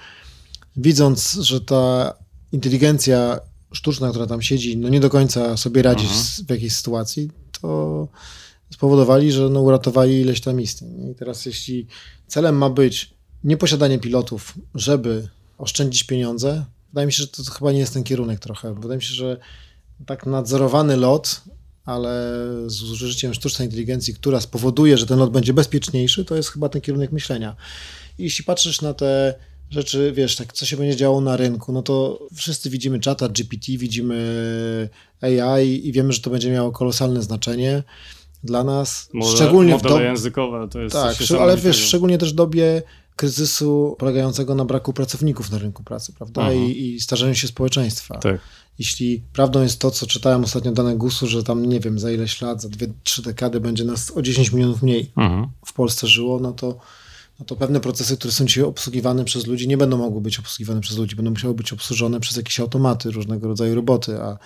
widząc, 0.77 1.33
że 1.33 1.61
ta 1.61 2.13
inteligencja 2.55 3.39
sztuczna, 3.71 4.09
która 4.09 4.27
tam 4.27 4.41
siedzi, 4.41 4.77
no 4.77 4.89
nie 4.89 4.99
do 4.99 5.09
końca 5.09 5.57
sobie 5.57 5.81
radzi 5.81 6.05
mhm. 6.05 6.23
w 6.47 6.49
jakiejś 6.49 6.73
sytuacji, 6.73 7.31
to 7.61 8.07
spowodowali, 8.73 9.31
że 9.31 9.49
no 9.49 9.61
uratowali 9.61 10.21
ileś 10.21 10.41
tam 10.41 10.61
istnień. 10.61 11.11
I 11.11 11.15
teraz 11.15 11.45
jeśli 11.45 11.87
celem 12.27 12.57
ma 12.57 12.69
być 12.69 13.13
nieposiadanie 13.43 13.99
pilotów, 13.99 14.53
żeby 14.75 15.27
oszczędzić 15.57 16.03
pieniądze, 16.03 16.65
wydaje 16.89 17.05
mi 17.05 17.13
się, 17.13 17.23
że 17.23 17.27
to 17.27 17.43
chyba 17.43 17.71
nie 17.71 17.79
jest 17.79 17.93
ten 17.93 18.03
kierunek 18.03 18.39
trochę. 18.39 18.73
Wydaje 18.73 18.97
mi 18.97 19.03
się, 19.03 19.13
że 19.13 19.37
tak 20.05 20.25
nadzorowany 20.25 20.97
lot, 20.97 21.41
ale 21.85 22.31
z 22.67 22.83
użyciem 22.83 23.33
sztucznej 23.33 23.67
inteligencji, 23.67 24.13
która 24.13 24.41
spowoduje, 24.41 24.97
że 24.97 25.05
ten 25.05 25.19
lot 25.19 25.31
będzie 25.31 25.53
bezpieczniejszy, 25.53 26.25
to 26.25 26.35
jest 26.35 26.49
chyba 26.49 26.69
ten 26.69 26.81
kierunek 26.81 27.11
myślenia. 27.11 27.55
I 28.17 28.23
jeśli 28.23 28.43
patrzysz 28.43 28.81
na 28.81 28.93
te 28.93 29.35
rzeczy, 29.69 30.11
wiesz, 30.15 30.35
tak, 30.35 30.53
co 30.53 30.65
się 30.65 30.77
będzie 30.77 30.95
działo 30.95 31.21
na 31.21 31.37
rynku, 31.37 31.71
no 31.71 31.81
to 31.81 32.19
wszyscy 32.35 32.69
widzimy 32.69 32.99
czata 32.99 33.29
GPT, 33.29 33.71
widzimy 33.77 34.89
AI 35.21 35.87
i 35.87 35.91
wiemy, 35.91 36.13
że 36.13 36.21
to 36.21 36.29
będzie 36.29 36.51
miało 36.51 36.71
kolosalne 36.71 37.21
znaczenie 37.21 37.83
dla 38.43 38.63
nas. 38.63 39.09
Szczególnie 39.35 39.73
modele 39.73 39.95
w 39.95 39.97
do... 39.97 40.03
językowe, 40.03 40.67
to 40.69 40.81
jest 40.81 40.95
Tak, 40.95 41.17
ale 41.39 41.57
wiesz, 41.57 41.77
szczególnie 41.77 42.17
też 42.17 42.33
w 42.33 42.35
dobie 42.35 42.81
kryzysu 43.15 43.95
polegającego 43.99 44.55
na 44.55 44.65
braku 44.65 44.93
pracowników 44.93 45.51
na 45.51 45.57
rynku 45.57 45.83
pracy, 45.83 46.13
prawda? 46.13 46.53
I, 46.53 46.93
I 46.95 47.01
starzeniu 47.01 47.35
się 47.35 47.47
społeczeństwa. 47.47 48.17
Tak. 48.17 48.41
Jeśli 48.79 49.23
prawdą 49.33 49.63
jest 49.63 49.79
to, 49.79 49.91
co 49.91 50.07
czytałem 50.07 50.43
ostatnio 50.43 50.71
dane 50.71 50.95
GUS-u, 50.95 51.27
że 51.27 51.43
tam 51.43 51.65
nie 51.65 51.79
wiem, 51.79 51.99
za 51.99 52.11
ileś 52.11 52.41
lat, 52.41 52.61
za 52.61 52.69
dwie, 52.69 52.87
trzy 53.03 53.21
dekady 53.21 53.59
będzie 53.59 53.83
nas 53.83 54.11
o 54.17 54.21
10 54.21 54.51
milionów 54.51 54.81
mniej 54.81 55.11
mhm. 55.17 55.47
w 55.65 55.73
Polsce 55.73 56.07
żyło, 56.07 56.39
no 56.39 56.51
to 56.51 56.77
no 57.39 57.45
to 57.45 57.55
pewne 57.55 57.79
procesy, 57.79 58.17
które 58.17 58.33
są 58.33 58.45
dzisiaj 58.45 58.63
obsługiwane 58.63 59.25
przez 59.25 59.47
ludzi, 59.47 59.67
nie 59.67 59.77
będą 59.77 59.97
mogły 59.97 60.21
być 60.21 60.39
obsługiwane 60.39 60.81
przez 60.81 60.97
ludzi, 60.97 61.15
będą 61.15 61.31
musiały 61.31 61.53
być 61.53 61.73
obsłużone 61.73 62.19
przez 62.19 62.37
jakieś 62.37 62.59
automaty, 62.59 63.11
różnego 63.11 63.47
rodzaju 63.47 63.75
roboty, 63.75 64.21
a, 64.21 64.37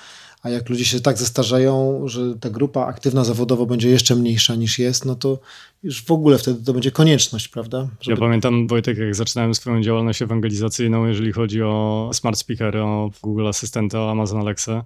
a 0.42 0.50
jak 0.50 0.70
ludzie 0.70 0.86
się 0.86 1.00
tak 1.00 1.18
zestarzają, 1.18 2.02
że 2.06 2.36
ta 2.40 2.50
grupa 2.50 2.86
aktywna 2.86 3.24
zawodowo 3.24 3.66
będzie 3.66 3.90
jeszcze 3.90 4.16
mniejsza 4.16 4.56
niż 4.56 4.80
jest, 4.80 5.06
no 5.06 5.16
to 5.16 5.40
już 5.84 6.06
w 6.06 6.12
ogóle 6.12 6.38
wtedy 6.38 6.66
to 6.66 6.74
będzie 6.74 6.92
konieczność, 6.92 7.48
prawda? 7.48 7.88
Żeby... 8.02 8.16
Ja 8.16 8.20
pamiętam, 8.20 8.68
Wojtek, 8.68 8.98
jak 8.98 9.16
zaczynałem 9.16 9.56
swoją 9.56 9.82
działalność 9.82 10.22
ewangelizacyjną, 10.22 11.06
jeżeli 11.06 11.32
chodzi 11.32 11.64
o 11.64 12.10
smart 12.14 12.38
speakery, 12.38 12.82
o 12.82 13.12
Google 13.24 13.48
Asystenta, 13.48 14.00
o 14.00 14.12
Amazon 14.12 14.40
Alexa, 14.40 14.84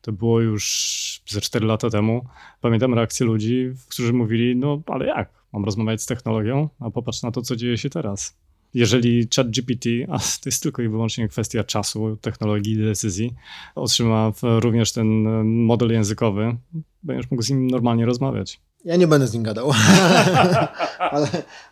To 0.00 0.12
było 0.12 0.40
już 0.40 1.22
ze 1.28 1.40
4 1.40 1.66
lata 1.66 1.90
temu. 1.90 2.24
Pamiętam 2.60 2.94
reakcję 2.94 3.26
ludzi, 3.26 3.72
którzy 3.88 4.12
mówili, 4.12 4.56
no 4.56 4.82
ale 4.86 5.06
jak? 5.06 5.32
Mam 5.52 5.64
rozmawiać 5.64 6.02
z 6.02 6.06
technologią? 6.06 6.68
A 6.80 6.90
popatrz 6.90 7.22
na 7.22 7.30
to, 7.30 7.42
co 7.42 7.56
dzieje 7.56 7.78
się 7.78 7.90
teraz. 7.90 8.36
Jeżeli 8.74 9.28
ChatGPT, 9.36 9.88
a 10.08 10.18
to 10.18 10.46
jest 10.46 10.62
tylko 10.62 10.82
i 10.82 10.88
wyłącznie 10.88 11.28
kwestia 11.28 11.64
czasu, 11.64 12.16
technologii, 12.20 12.76
decyzji, 12.76 13.34
otrzyma 13.74 14.32
również 14.42 14.92
ten 14.92 15.06
model 15.44 15.92
językowy, 15.92 16.56
będziesz 17.02 17.30
mógł 17.30 17.42
z 17.42 17.50
nim 17.50 17.66
normalnie 17.66 18.06
rozmawiać. 18.06 18.60
Ja 18.84 18.96
nie 18.96 19.06
będę 19.06 19.26
z 19.26 19.34
nim 19.34 19.42
gadał. 19.42 19.70
ale, 20.98 21.28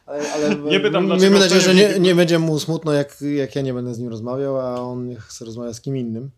ale, 0.06 0.32
ale 0.32 0.56
nie 0.56 0.80
pytam, 0.80 1.08
miejmy 1.20 1.38
nadzieję, 1.38 1.60
że 1.60 1.74
nie, 1.74 1.98
nie 1.98 2.14
będzie 2.14 2.38
mu 2.38 2.58
smutno, 2.58 2.92
jak, 2.92 3.20
jak 3.36 3.56
ja 3.56 3.62
nie 3.62 3.74
będę 3.74 3.94
z 3.94 3.98
nim 3.98 4.08
rozmawiał, 4.08 4.60
a 4.60 4.80
on 4.80 5.16
chce 5.16 5.44
rozmawiać 5.44 5.76
z 5.76 5.80
kim 5.80 5.96
innym. 5.96 6.30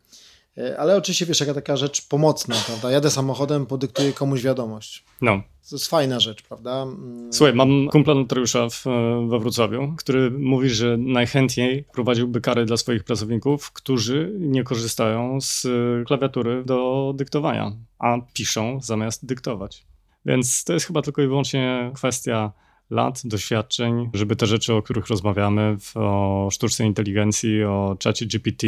E, 0.58 0.78
ale 0.78 0.96
oczywiście, 0.96 1.26
wiesz, 1.26 1.40
jaka 1.40 1.54
taka 1.54 1.76
rzecz 1.76 2.08
pomocna, 2.08 2.56
prawda? 2.66 2.90
Jadę 2.90 3.10
samochodem, 3.10 3.66
podyktuję 3.66 4.12
komuś 4.12 4.42
wiadomość. 4.42 5.04
No. 5.22 5.42
To 5.70 5.76
jest 5.76 5.86
fajna 5.86 6.20
rzecz, 6.20 6.42
prawda? 6.42 6.82
Mm. 6.82 7.32
Słuchaj, 7.32 7.54
mam 7.54 7.88
kumpla 7.88 8.14
notariusza 8.14 8.68
w, 8.68 8.84
we 9.28 9.38
Wrocławiu, 9.38 9.94
który 9.96 10.30
mówi, 10.30 10.70
że 10.70 10.96
najchętniej 10.96 11.84
prowadziłby 11.92 12.40
kary 12.40 12.64
dla 12.64 12.76
swoich 12.76 13.04
pracowników, 13.04 13.72
którzy 13.72 14.32
nie 14.38 14.64
korzystają 14.64 15.40
z 15.40 15.66
klawiatury 16.06 16.64
do 16.64 17.12
dyktowania, 17.16 17.72
a 17.98 18.18
piszą 18.32 18.80
zamiast 18.82 19.26
dyktować. 19.26 19.86
Więc 20.26 20.64
to 20.64 20.72
jest 20.72 20.86
chyba 20.86 21.02
tylko 21.02 21.22
i 21.22 21.26
wyłącznie 21.26 21.90
kwestia 21.94 22.52
lat, 22.90 23.20
doświadczeń, 23.24 24.10
żeby 24.14 24.36
te 24.36 24.46
rzeczy, 24.46 24.74
o 24.74 24.82
których 24.82 25.06
rozmawiamy, 25.06 25.76
o 25.94 26.48
sztucznej 26.52 26.88
inteligencji, 26.88 27.64
o 27.64 27.96
czacie 27.98 28.26
GPT, 28.26 28.66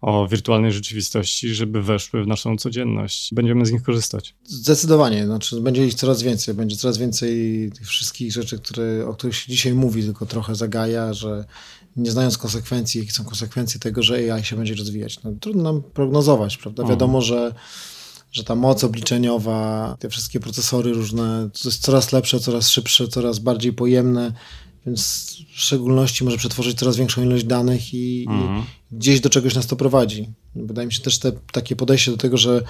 o 0.00 0.28
wirtualnej 0.28 0.72
rzeczywistości, 0.72 1.54
żeby 1.54 1.82
weszły 1.82 2.24
w 2.24 2.26
naszą 2.26 2.56
codzienność. 2.56 3.34
Będziemy 3.34 3.66
z 3.66 3.72
nich 3.72 3.82
korzystać. 3.82 4.34
Zdecydowanie, 4.44 5.26
znaczy 5.26 5.60
będzie 5.60 5.86
ich 5.86 5.94
coraz 5.94 6.22
więcej, 6.22 6.54
będzie 6.54 6.76
coraz 6.76 6.98
więcej 6.98 7.70
tych 7.72 7.86
wszystkich 7.86 8.32
rzeczy, 8.32 8.58
które, 8.58 9.06
o 9.06 9.14
których 9.14 9.36
się 9.36 9.52
dzisiaj 9.52 9.74
mówi, 9.74 10.02
tylko 10.02 10.26
trochę 10.26 10.54
zagaja, 10.54 11.12
że 11.12 11.44
nie 11.96 12.10
znając 12.10 12.38
konsekwencji, 12.38 13.00
jakie 13.00 13.12
są 13.12 13.24
konsekwencje 13.24 13.80
tego, 13.80 14.02
że 14.02 14.14
AI 14.34 14.44
się 14.44 14.56
będzie 14.56 14.74
rozwijać. 14.74 15.22
No, 15.22 15.32
trudno 15.40 15.62
nam 15.62 15.82
prognozować, 15.82 16.56
prawda? 16.56 16.84
Wiadomo, 16.84 17.20
że 17.20 17.54
że 18.34 18.44
ta 18.44 18.54
moc 18.54 18.84
obliczeniowa, 18.84 19.96
te 19.98 20.08
wszystkie 20.08 20.40
procesory 20.40 20.92
różne, 20.92 21.50
to 21.62 21.68
jest 21.68 21.82
coraz 21.82 22.12
lepsze, 22.12 22.40
coraz 22.40 22.68
szybsze, 22.68 23.08
coraz 23.08 23.38
bardziej 23.38 23.72
pojemne, 23.72 24.32
więc 24.86 25.34
w 25.54 25.60
szczególności 25.60 26.24
może 26.24 26.36
przetworzyć 26.36 26.78
coraz 26.78 26.96
większą 26.96 27.22
ilość 27.22 27.44
danych 27.44 27.94
i, 27.94 28.26
mhm. 28.28 28.58
i 28.92 28.96
gdzieś 28.96 29.20
do 29.20 29.30
czegoś 29.30 29.54
nas 29.54 29.66
to 29.66 29.76
prowadzi. 29.76 30.28
Wydaje 30.56 30.86
mi 30.86 30.92
się 30.92 31.02
też 31.02 31.18
te, 31.18 31.32
takie 31.52 31.76
podejście 31.76 32.10
do 32.10 32.16
tego, 32.16 32.36
że 32.36 32.62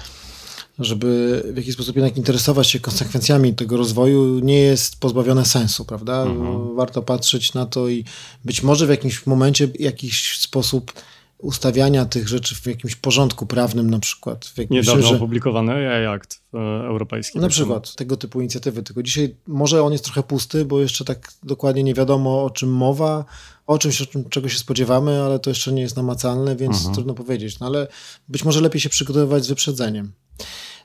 żeby 0.79 1.43
w 1.53 1.57
jakiś 1.57 1.73
sposób 1.73 1.95
jednak 1.95 2.17
interesować 2.17 2.67
się 2.67 2.79
konsekwencjami 2.79 3.53
tego 3.53 3.77
rozwoju, 3.77 4.39
nie 4.39 4.59
jest 4.59 4.99
pozbawione 4.99 5.45
sensu, 5.45 5.85
prawda? 5.85 6.23
Mhm. 6.23 6.75
Warto 6.75 7.01
patrzeć 7.01 7.53
na 7.53 7.65
to 7.65 7.89
i 7.89 8.05
być 8.45 8.63
może 8.63 8.87
w 8.87 8.89
jakimś 8.89 9.25
momencie 9.25 9.67
w 9.67 9.79
jakiś 9.79 10.39
sposób 10.39 10.93
ustawiania 11.37 12.05
tych 12.05 12.27
rzeczy 12.27 12.55
w 12.55 12.65
jakimś 12.65 12.95
porządku 12.95 13.45
prawnym 13.45 13.89
na 13.89 13.99
przykład. 13.99 14.45
W 14.45 14.71
Niedawno 14.71 15.07
że... 15.07 15.15
opublikowany 15.15 16.09
Act 16.09 16.41
e, 16.53 16.57
europejski. 16.87 17.39
Na 17.39 17.49
przykład 17.49 17.95
tego 17.95 18.17
typu 18.17 18.41
inicjatywy. 18.41 18.83
Tylko 18.83 19.03
dzisiaj 19.03 19.35
może 19.47 19.83
on 19.83 19.91
jest 19.91 20.03
trochę 20.03 20.23
pusty, 20.23 20.65
bo 20.65 20.81
jeszcze 20.81 21.05
tak 21.05 21.31
dokładnie 21.43 21.83
nie 21.83 21.93
wiadomo 21.93 22.43
o 22.43 22.49
czym 22.49 22.69
mowa, 22.69 23.25
o 23.67 23.77
czymś, 23.77 24.01
o 24.01 24.05
czym, 24.05 24.29
czego 24.29 24.49
się 24.49 24.59
spodziewamy, 24.59 25.21
ale 25.21 25.39
to 25.39 25.49
jeszcze 25.49 25.73
nie 25.73 25.81
jest 25.81 25.95
namacalne, 25.95 26.55
więc 26.55 26.75
mhm. 26.75 26.95
trudno 26.95 27.13
powiedzieć. 27.13 27.59
No 27.59 27.65
ale 27.65 27.87
być 28.27 28.45
może 28.45 28.61
lepiej 28.61 28.81
się 28.81 28.89
przygotowywać 28.89 29.45
z 29.45 29.47
wyprzedzeniem. 29.47 30.11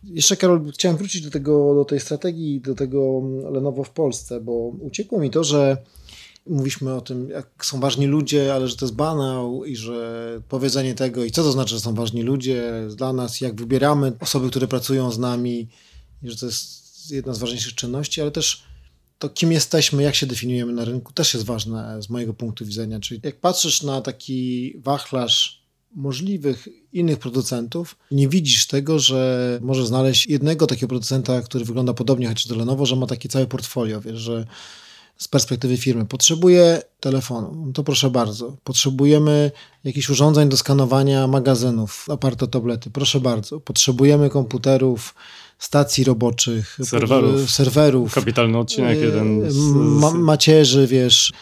Jeszcze, 0.04 0.36
Karol, 0.36 0.72
chciałem 0.72 0.96
wrócić 0.96 1.22
do, 1.22 1.30
tego, 1.30 1.74
do 1.74 1.84
tej 1.84 2.00
strategii, 2.00 2.60
do 2.60 2.74
tego 2.74 3.22
Lenovo 3.50 3.84
w 3.84 3.90
Polsce, 3.90 4.40
bo 4.40 4.52
uciekło 4.80 5.20
mi 5.20 5.30
to, 5.30 5.44
że 5.44 5.76
mówiliśmy 6.50 6.94
o 6.94 7.00
tym, 7.00 7.30
jak 7.30 7.66
są 7.66 7.80
ważni 7.80 8.06
ludzie, 8.06 8.54
ale 8.54 8.68
że 8.68 8.76
to 8.76 8.84
jest 8.84 8.94
banał 8.94 9.64
i 9.64 9.76
że 9.76 10.42
powiedzenie 10.48 10.94
tego 10.94 11.24
i 11.24 11.30
co 11.30 11.42
to 11.42 11.52
znaczy, 11.52 11.74
że 11.74 11.80
są 11.80 11.94
ważni 11.94 12.22
ludzie 12.22 12.72
dla 12.96 13.12
nas, 13.12 13.40
jak 13.40 13.54
wybieramy 13.54 14.12
osoby, 14.20 14.50
które 14.50 14.68
pracują 14.68 15.10
z 15.10 15.18
nami 15.18 15.68
i 16.22 16.30
że 16.30 16.36
to 16.36 16.46
jest 16.46 17.10
jedna 17.10 17.34
z 17.34 17.38
ważniejszych 17.38 17.74
czynności, 17.74 18.20
ale 18.20 18.30
też 18.30 18.62
to, 19.18 19.28
kim 19.28 19.52
jesteśmy, 19.52 20.02
jak 20.02 20.14
się 20.14 20.26
definiujemy 20.26 20.72
na 20.72 20.84
rynku, 20.84 21.12
też 21.12 21.34
jest 21.34 21.46
ważne 21.46 22.02
z 22.02 22.10
mojego 22.10 22.34
punktu 22.34 22.64
widzenia. 22.64 23.00
Czyli 23.00 23.20
jak 23.24 23.40
patrzysz 23.40 23.82
na 23.82 24.00
taki 24.00 24.74
wachlarz 24.78 25.60
możliwych 25.94 26.68
innych 26.92 27.18
producentów, 27.18 27.96
nie 28.10 28.28
widzisz 28.28 28.66
tego, 28.66 28.98
że 28.98 29.58
możesz 29.62 29.86
znaleźć 29.86 30.26
jednego 30.26 30.66
takiego 30.66 30.88
producenta, 30.88 31.42
który 31.42 31.64
wygląda 31.64 31.94
podobnie 31.94 32.28
chociaż 32.28 32.46
do 32.46 32.56
Lenovo, 32.56 32.86
że 32.86 32.96
ma 32.96 33.06
takie 33.06 33.28
całe 33.28 33.46
portfolio, 33.46 34.00
wiesz, 34.00 34.18
że 34.18 34.46
z 35.20 35.28
perspektywy 35.28 35.76
firmy. 35.76 36.06
Potrzebuję 36.06 36.82
telefonu, 37.00 37.64
no 37.66 37.72
to 37.72 37.84
proszę 37.84 38.10
bardzo. 38.10 38.56
Potrzebujemy 38.64 39.50
jakichś 39.84 40.10
urządzeń 40.10 40.48
do 40.48 40.56
skanowania 40.56 41.26
magazynów, 41.26 42.06
tablety, 42.50 42.90
proszę 42.90 43.20
bardzo. 43.20 43.60
Potrzebujemy 43.60 44.30
komputerów, 44.30 45.14
stacji 45.58 46.04
roboczych, 46.04 46.78
serwerów. 46.84 47.50
serwerów 47.50 48.14
Kapitalny 48.14 48.58
odcinek, 48.58 48.98
yy, 48.98 49.06
jeden 49.06 49.50
z, 49.50 49.56
ma 49.74 50.10
macierzy, 50.10 50.86
wiesz, 50.86 51.32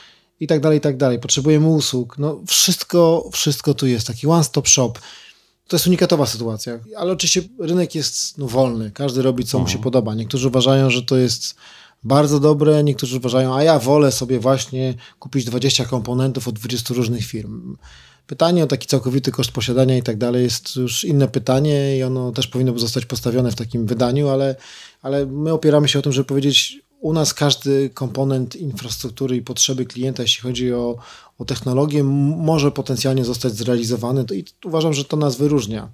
i 0.40 0.46
tak 0.46 0.60
dalej, 0.60 0.78
i 0.78 0.80
tak 0.80 0.96
dalej. 0.96 1.18
Potrzebujemy 1.18 1.68
usług. 1.68 2.18
No 2.18 2.40
wszystko, 2.46 3.30
wszystko 3.32 3.74
tu 3.74 3.86
jest, 3.86 4.06
taki 4.06 4.26
one-stop 4.26 4.68
shop. 4.68 4.92
To 5.68 5.76
jest 5.76 5.86
unikatowa 5.86 6.26
sytuacja, 6.26 6.78
ale 6.96 7.12
oczywiście 7.12 7.42
rynek 7.58 7.94
jest 7.94 8.38
no, 8.38 8.46
wolny, 8.46 8.90
każdy 8.90 9.22
robi 9.22 9.44
co 9.44 9.58
mu 9.58 9.66
się 9.66 9.70
mhm. 9.70 9.82
podoba. 9.82 10.14
Niektórzy 10.14 10.48
uważają, 10.48 10.90
że 10.90 11.02
to 11.02 11.16
jest 11.16 11.54
bardzo 12.04 12.40
dobre, 12.40 12.84
niektórzy 12.84 13.16
uważają, 13.16 13.54
a 13.54 13.62
ja 13.62 13.78
wolę 13.78 14.12
sobie 14.12 14.40
właśnie 14.40 14.94
kupić 15.18 15.44
20 15.44 15.84
komponentów 15.84 16.48
od 16.48 16.54
20 16.54 16.94
różnych 16.94 17.24
firm. 17.24 17.76
Pytanie 18.26 18.64
o 18.64 18.66
taki 18.66 18.86
całkowity 18.86 19.32
koszt 19.32 19.50
posiadania 19.50 19.96
i 19.96 20.02
tak 20.02 20.16
dalej 20.16 20.42
jest 20.42 20.76
już 20.76 21.04
inne 21.04 21.28
pytanie 21.28 21.98
i 21.98 22.02
ono 22.02 22.32
też 22.32 22.46
powinno 22.46 22.78
zostać 22.78 23.06
postawione 23.06 23.50
w 23.50 23.54
takim 23.54 23.86
wydaniu, 23.86 24.28
ale, 24.28 24.56
ale 25.02 25.26
my 25.26 25.52
opieramy 25.52 25.88
się 25.88 25.98
o 25.98 26.02
tym, 26.02 26.12
żeby 26.12 26.24
powiedzieć, 26.24 26.78
u 27.00 27.12
nas 27.12 27.34
każdy 27.34 27.90
komponent 27.90 28.56
infrastruktury 28.56 29.36
i 29.36 29.42
potrzeby 29.42 29.86
klienta, 29.86 30.22
jeśli 30.22 30.42
chodzi 30.42 30.72
o, 30.72 30.96
o 31.38 31.44
technologię, 31.44 32.04
może 32.04 32.72
potencjalnie 32.72 33.24
zostać 33.24 33.52
zrealizowany 33.52 34.24
i 34.32 34.44
uważam, 34.64 34.94
że 34.94 35.04
to 35.04 35.16
nas 35.16 35.36
wyróżnia. 35.36 35.88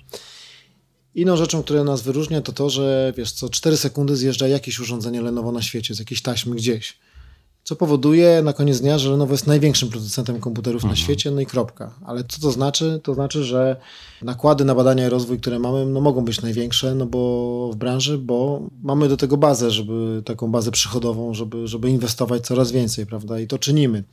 Inną 1.15 1.37
rzeczą, 1.37 1.63
która 1.63 1.85
nas 1.85 2.03
wyróżnia, 2.03 2.41
to 2.41 2.53
to, 2.53 2.71
że 2.71 3.13
wiesz, 3.17 3.33
co 3.33 3.49
4 3.49 3.77
sekundy 3.77 4.17
zjeżdża 4.17 4.49
jakieś 4.49 4.81
urządzenie 4.81 5.21
Lenovo 5.21 5.53
na 5.53 5.63
świecie 5.63 5.95
z 5.95 5.99
jakiejś 5.99 6.23
taśmy 6.23 6.57
gdzieś. 6.57 6.99
Co 7.65 7.77
powoduje 7.77 8.43
na 8.43 8.53
koniec 8.53 8.81
dnia, 8.81 8.99
że 8.99 9.11
Lenovo 9.11 9.33
jest 9.33 9.47
największym 9.47 9.89
producentem 9.89 10.41
komputerów 10.41 10.85
mhm. 10.85 10.91
na 10.91 10.97
świecie, 10.97 11.31
no 11.31 11.41
i 11.41 11.47
kropka. 11.47 11.95
Ale 12.07 12.25
co 12.25 12.41
to 12.41 12.51
znaczy? 12.51 13.01
To 13.03 13.15
znaczy, 13.15 13.45
że 13.45 13.77
nakłady 14.23 14.65
na 14.65 14.75
badania 14.75 15.07
i 15.07 15.09
rozwój, 15.09 15.39
które 15.39 15.59
mamy, 15.59 15.87
no 15.87 16.01
mogą 16.01 16.25
być 16.25 16.43
największe, 16.43 16.95
no 16.95 17.07
bo 17.07 17.71
w 17.73 17.77
branży, 17.77 18.19
bo 18.19 18.63
mamy 18.83 19.09
do 19.09 19.17
tego 19.17 19.37
bazę, 19.37 19.71
żeby 19.71 20.23
taką 20.25 20.51
bazę 20.51 20.71
przychodową, 20.71 21.35
żeby, 21.35 21.69
żeby 21.69 21.91
inwestować 21.91 22.47
coraz 22.47 22.73
więcej, 22.73 23.07
prawda? 23.07 23.41
I 23.41 23.47
to 23.47 23.59
czynimy. 23.59 24.05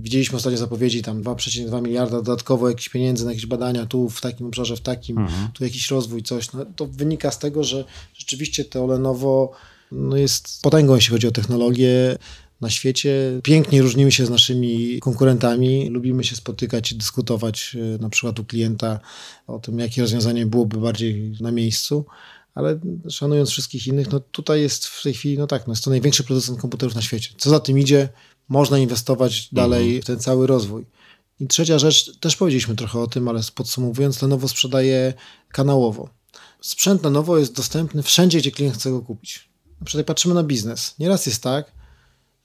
Widzieliśmy 0.00 0.36
ostatnio 0.36 0.58
zapowiedzi, 0.58 1.02
tam 1.02 1.22
2,2 1.22 1.82
miliarda 1.82 2.16
dodatkowo 2.16 2.68
jakichś 2.68 2.88
pieniędzy 2.88 3.24
na 3.24 3.30
jakieś 3.30 3.46
badania, 3.46 3.86
tu 3.86 4.08
w 4.08 4.20
takim 4.20 4.46
obszarze, 4.46 4.76
w 4.76 4.80
takim, 4.80 5.18
mhm. 5.18 5.48
tu 5.52 5.64
jakiś 5.64 5.90
rozwój, 5.90 6.22
coś. 6.22 6.52
No, 6.52 6.64
to 6.76 6.86
wynika 6.86 7.30
z 7.30 7.38
tego, 7.38 7.64
że 7.64 7.84
rzeczywiście 8.14 8.64
to 8.64 8.86
Lenovo 8.86 9.52
no, 9.92 10.16
jest 10.16 10.62
potęgą, 10.62 10.94
jeśli 10.94 11.12
chodzi 11.12 11.26
o 11.26 11.30
technologię 11.30 12.16
na 12.60 12.70
świecie. 12.70 13.40
Pięknie 13.42 13.82
różnimy 13.82 14.12
się 14.12 14.26
z 14.26 14.30
naszymi 14.30 15.00
konkurentami, 15.00 15.88
lubimy 15.90 16.24
się 16.24 16.36
spotykać 16.36 16.92
i 16.92 16.94
dyskutować 16.94 17.76
e, 17.96 18.02
na 18.02 18.08
przykład 18.08 18.38
u 18.38 18.44
klienta 18.44 19.00
o 19.46 19.58
tym, 19.58 19.78
jakie 19.78 20.02
rozwiązanie 20.02 20.46
byłoby 20.46 20.80
bardziej 20.80 21.32
na 21.40 21.52
miejscu 21.52 22.04
ale 22.56 22.78
szanując 23.10 23.50
wszystkich 23.50 23.86
innych, 23.86 24.10
no 24.12 24.20
tutaj 24.20 24.60
jest 24.60 24.86
w 24.86 25.02
tej 25.02 25.14
chwili, 25.14 25.38
no 25.38 25.46
tak, 25.46 25.66
no 25.66 25.72
jest 25.72 25.84
to 25.84 25.90
największy 25.90 26.24
producent 26.24 26.60
komputerów 26.60 26.94
na 26.94 27.02
świecie. 27.02 27.30
Co 27.38 27.50
za 27.50 27.60
tym 27.60 27.78
idzie, 27.78 28.08
można 28.48 28.78
inwestować 28.78 29.48
dalej 29.52 29.84
mhm. 29.84 30.02
w 30.02 30.04
ten 30.04 30.18
cały 30.18 30.46
rozwój. 30.46 30.86
I 31.40 31.46
trzecia 31.46 31.78
rzecz, 31.78 32.18
też 32.18 32.36
powiedzieliśmy 32.36 32.76
trochę 32.76 33.00
o 33.00 33.06
tym, 33.06 33.28
ale 33.28 33.40
podsumowując, 33.54 34.22
Lenovo 34.22 34.48
sprzedaje 34.48 35.14
kanałowo. 35.48 36.08
Sprzęt 36.60 37.04
Lenovo 37.04 37.38
jest 37.38 37.52
dostępny 37.52 38.02
wszędzie, 38.02 38.38
gdzie 38.38 38.50
klient 38.50 38.74
chce 38.74 38.90
go 38.90 39.00
kupić. 39.00 39.48
Na 39.80 39.86
przykład 39.86 40.06
patrzymy 40.06 40.34
na 40.34 40.42
biznes. 40.42 40.94
Nieraz 40.98 41.26
jest 41.26 41.42
tak, 41.42 41.72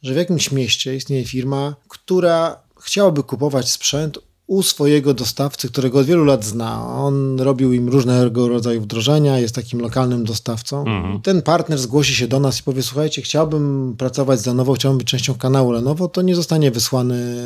że 0.01 0.13
w 0.13 0.17
jakimś 0.17 0.51
mieście 0.51 0.95
istnieje 0.95 1.25
firma, 1.25 1.75
która 1.87 2.63
chciałaby 2.81 3.23
kupować 3.23 3.71
sprzęt 3.71 4.19
u 4.51 4.63
swojego 4.63 5.13
dostawcy, 5.13 5.67
którego 5.67 5.99
od 5.99 6.05
wielu 6.05 6.25
lat 6.25 6.45
zna. 6.45 6.87
On 6.87 7.39
robił 7.39 7.73
im 7.73 7.89
różnego 7.89 8.47
rodzaju 8.47 8.81
wdrożenia, 8.81 9.39
jest 9.39 9.55
takim 9.55 9.79
lokalnym 9.79 10.23
dostawcą. 10.23 10.79
Mhm. 10.79 11.21
Ten 11.21 11.41
partner 11.41 11.79
zgłosi 11.79 12.15
się 12.15 12.27
do 12.27 12.39
nas 12.39 12.59
i 12.59 12.63
powie, 12.63 12.83
słuchajcie, 12.83 13.21
chciałbym 13.21 13.95
pracować 13.97 14.39
z 14.39 14.45
Lenovo, 14.45 14.73
chciałbym 14.73 14.97
być 14.97 15.07
częścią 15.07 15.33
kanału 15.33 15.71
Lenovo, 15.71 16.07
to 16.07 16.21
nie 16.21 16.35
zostanie 16.35 16.71
wysłany 16.71 17.43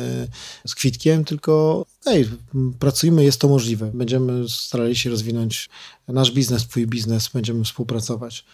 z 0.66 0.74
kwitkiem, 0.74 1.24
tylko 1.24 1.84
hej, 2.04 2.28
pracujmy, 2.78 3.24
jest 3.24 3.40
to 3.40 3.48
możliwe. 3.48 3.90
Będziemy 3.94 4.48
starali 4.48 4.96
się 4.96 5.10
rozwinąć 5.10 5.68
nasz 6.08 6.32
biznes, 6.32 6.66
twój 6.66 6.86
biznes, 6.86 7.28
będziemy 7.28 7.64
współpracować. 7.64 8.44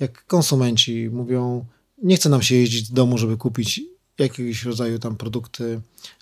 Jak 0.00 0.26
konsumenci 0.26 1.10
mówią, 1.12 1.64
nie 2.02 2.16
chce 2.16 2.28
nam 2.28 2.42
się 2.42 2.54
jeździć 2.54 2.88
do 2.88 2.94
domu, 2.94 3.18
żeby 3.18 3.36
kupić 3.36 3.80
jakiegoś 4.18 4.64
rodzaju 4.64 4.98
tam 4.98 5.16
produkty 5.16 5.80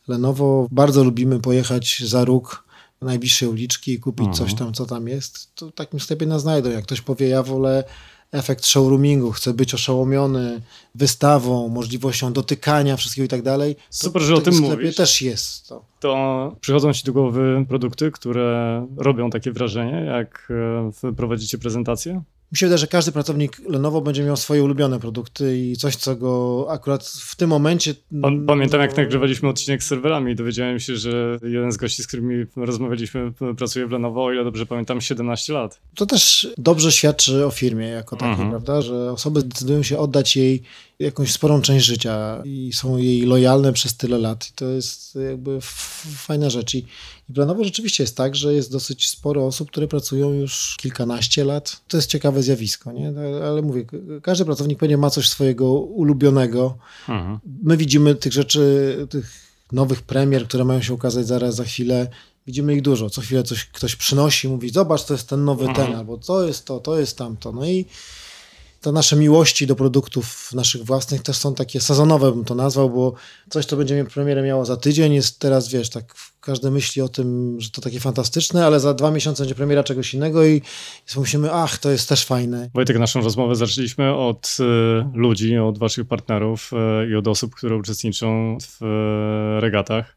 Lenovo. 0.09 0.68
Bardzo 0.70 1.05
lubimy 1.05 1.40
pojechać 1.40 2.03
za 2.07 2.24
róg 2.24 2.64
najbliższej 3.01 3.49
uliczki 3.49 3.93
i 3.93 4.01
kupić 4.01 4.26
mhm. 4.26 4.36
coś 4.36 4.59
tam, 4.59 4.72
co 4.72 4.86
tam 4.86 5.09
jest. 5.09 5.55
To 5.55 5.68
w 5.68 5.72
takim 5.72 6.01
sklepie 6.01 6.26
nas 6.26 6.43
znajdą. 6.43 6.70
Jak 6.70 6.84
ktoś 6.84 7.01
powie, 7.01 7.28
ja 7.28 7.43
wolę 7.43 7.84
efekt 8.32 8.66
showroomingu, 8.66 9.30
chcę 9.30 9.55
być 9.55 9.74
oszołomiony 9.74 10.61
wystawą, 10.95 11.68
możliwością 11.68 12.32
dotykania 12.32 12.97
wszystkiego 12.97 13.26
i 13.26 13.28
tak 13.28 13.43
dalej. 13.43 13.76
Super, 13.90 14.22
że 14.22 14.34
o 14.34 14.40
tym 14.40 14.55
sklepie 14.55 14.76
mówisz. 14.76 14.97
też 14.97 15.22
jest 15.22 15.68
to. 15.68 15.84
To 16.01 16.57
przychodzą 16.61 16.93
ci 16.93 17.05
do 17.05 17.12
głowy 17.12 17.64
produkty, 17.68 18.11
które 18.11 18.86
robią 18.97 19.30
takie 19.30 19.53
wrażenie, 19.53 20.05
jak 20.05 20.53
e, 21.05 21.12
prowadzicie 21.12 21.59
prezentację? 21.59 22.22
Mi 22.53 22.59
się 22.59 22.66
wydaje, 22.66 22.78
że 22.78 22.86
każdy 22.86 23.12
pracownik 23.12 23.61
Lenovo 23.68 24.00
będzie 24.00 24.24
miał 24.24 24.36
swoje 24.36 24.64
ulubione 24.64 25.00
produkty 25.00 25.59
i 25.59 25.76
coś, 25.76 25.96
co 25.96 26.16
go 26.16 26.66
akurat 26.70 27.07
w 27.07 27.36
tym 27.36 27.50
momencie... 27.50 27.94
Pamiętam, 28.46 28.80
jak 28.80 28.96
nagrywaliśmy 28.96 29.48
odcinek 29.48 29.82
z 29.82 29.86
serwerami 29.86 30.32
i 30.32 30.34
dowiedziałem 30.34 30.80
się, 30.80 30.96
że 30.96 31.38
jeden 31.42 31.72
z 31.72 31.76
gości, 31.76 32.03
z 32.03 32.07
którymi 32.07 32.44
rozmawialiśmy, 32.57 33.32
pracuje 33.57 33.86
w 33.86 33.90
Lenovo, 33.90 34.24
o 34.24 34.32
ile 34.32 34.44
dobrze 34.44 34.66
pamiętam, 34.66 35.00
17 35.00 35.53
lat. 35.53 35.80
To 35.94 36.07
też 36.07 36.48
dobrze 36.59 36.92
świadczy 36.92 37.46
o 37.46 37.50
firmie 37.50 37.86
jako 37.86 38.16
takiej, 38.16 38.32
mhm. 38.32 38.50
prawda, 38.50 38.82
że 38.82 39.12
osoby 39.12 39.42
decydują 39.42 39.82
się 39.82 39.98
oddać 39.98 40.36
jej 40.36 40.62
jakąś 41.03 41.32
sporą 41.32 41.62
część 41.62 41.86
życia 41.86 42.42
i 42.44 42.72
są 42.72 42.96
jej 42.96 43.22
lojalne 43.22 43.72
przez 43.72 43.96
tyle 43.96 44.18
lat. 44.18 44.48
I 44.50 44.53
to 44.53 44.68
jest 44.68 45.18
jakby 45.28 45.59
fajna 46.16 46.50
rzecz. 46.50 46.74
I, 46.74 46.86
i 47.30 47.32
planowo 47.32 47.64
rzeczywiście 47.64 48.03
jest 48.03 48.16
tak, 48.16 48.36
że 48.36 48.55
jest 48.55 48.72
dosyć 48.72 49.09
sporo 49.09 49.46
osób, 49.46 49.70
które 49.70 49.88
pracują 49.88 50.32
już 50.32 50.76
kilkanaście 50.80 51.44
lat. 51.44 51.80
To 51.88 51.96
jest 51.96 52.11
ciekawe 52.11 52.42
zjawisko, 52.42 52.92
nie? 52.92 53.12
Ale 53.46 53.62
mówię, 53.62 53.84
każdy 54.22 54.44
pracownik 54.44 54.78
pewnie 54.78 54.96
ma 54.96 55.11
coś 55.11 55.28
swojego 55.28 55.72
ulubionego. 55.72 56.78
Mhm. 57.09 57.38
My 57.62 57.76
widzimy 57.76 58.14
tych 58.14 58.32
rzeczy, 58.32 58.96
tych 59.11 59.53
nowych 59.72 60.03
premier, 60.03 60.48
które 60.48 60.64
mają 60.64 60.82
się 60.82 60.94
ukazać 60.94 61.26
zaraz 61.26 61.55
za 61.55 61.64
chwilę. 61.64 62.09
Widzimy 62.46 62.74
ich 62.74 62.82
dużo. 62.82 63.11
Co 63.11 63.20
chwilę 63.20 63.42
coś 63.42 63.64
ktoś 63.64 63.96
przynosi, 63.96 64.48
mówi, 64.48 64.70
zobacz, 64.70 65.05
to 65.05 65.14
jest 65.14 65.28
ten 65.28 65.44
nowy 65.44 65.66
mhm. 65.66 65.86
ten, 65.86 65.96
albo 65.96 66.18
to 66.18 66.46
jest 66.46 66.64
to, 66.64 66.80
to 66.80 66.98
jest 66.98 67.18
tamto. 67.18 67.53
No 67.53 67.66
i 67.66 67.86
te 68.83 68.93
nasze 68.93 69.16
miłości 69.16 69.66
do 69.66 69.76
produktów 69.76 70.53
naszych 70.53 70.85
własnych 70.85 71.22
też 71.22 71.37
są 71.37 71.55
takie 71.55 71.80
sezonowe, 71.80 72.33
bym 72.33 72.45
to 72.45 72.55
nazwał, 72.55 72.91
bo 72.91 73.14
coś, 73.51 73.66
co 73.66 73.76
będzie 73.76 74.05
premierę 74.05 74.43
miało 74.43 74.64
za 74.64 74.76
tydzień, 74.76 75.14
jest 75.14 75.39
teraz, 75.39 75.68
wiesz, 75.68 75.91
tak 75.91 76.14
każdy 76.41 76.70
myśli 76.70 77.03
o 77.03 77.09
tym, 77.09 77.57
że 77.61 77.70
to 77.70 77.80
takie 77.80 78.01
fantastyczne, 78.01 78.66
ale 78.66 78.80
za 78.80 78.95
dwa 78.95 79.11
miesiące 79.11 79.43
będzie 79.43 79.55
premiera 79.55 79.85
czegoś 79.85 80.14
innego 80.14 80.47
i, 80.47 80.62
myślimy, 81.16 81.53
ach, 81.53 81.78
to 81.78 81.91
jest 81.91 82.09
też 82.09 82.24
fajne. 82.24 82.70
Wojtek, 82.74 82.99
naszą 82.99 83.20
rozmowę 83.20 83.57
zaczęliśmy 83.57 84.14
od 84.14 84.57
y, 84.61 84.64
ludzi, 85.14 85.59
od 85.59 85.78
waszych 85.78 86.09
partnerów 86.09 86.70
y, 86.72 87.11
i 87.11 87.14
od 87.14 87.28
osób, 87.28 87.55
które 87.55 87.76
uczestniczą 87.76 88.59
w 88.61 88.83
y, 88.83 89.61
regatach. 89.61 90.16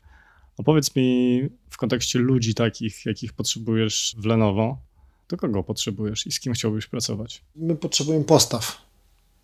Opowiedz 0.57 0.95
mi 0.95 1.41
w 1.69 1.77
kontekście 1.77 2.19
ludzi 2.19 2.53
takich, 2.53 3.05
jakich 3.05 3.33
potrzebujesz 3.33 4.15
w 4.17 4.25
Lenovo, 4.25 4.77
to 5.27 5.37
kogo 5.37 5.63
potrzebujesz 5.63 6.27
i 6.27 6.31
z 6.31 6.39
kim 6.39 6.53
chciałbyś 6.53 6.87
pracować? 6.87 7.41
My 7.55 7.75
potrzebujemy 7.75 8.25
postaw 8.25 8.85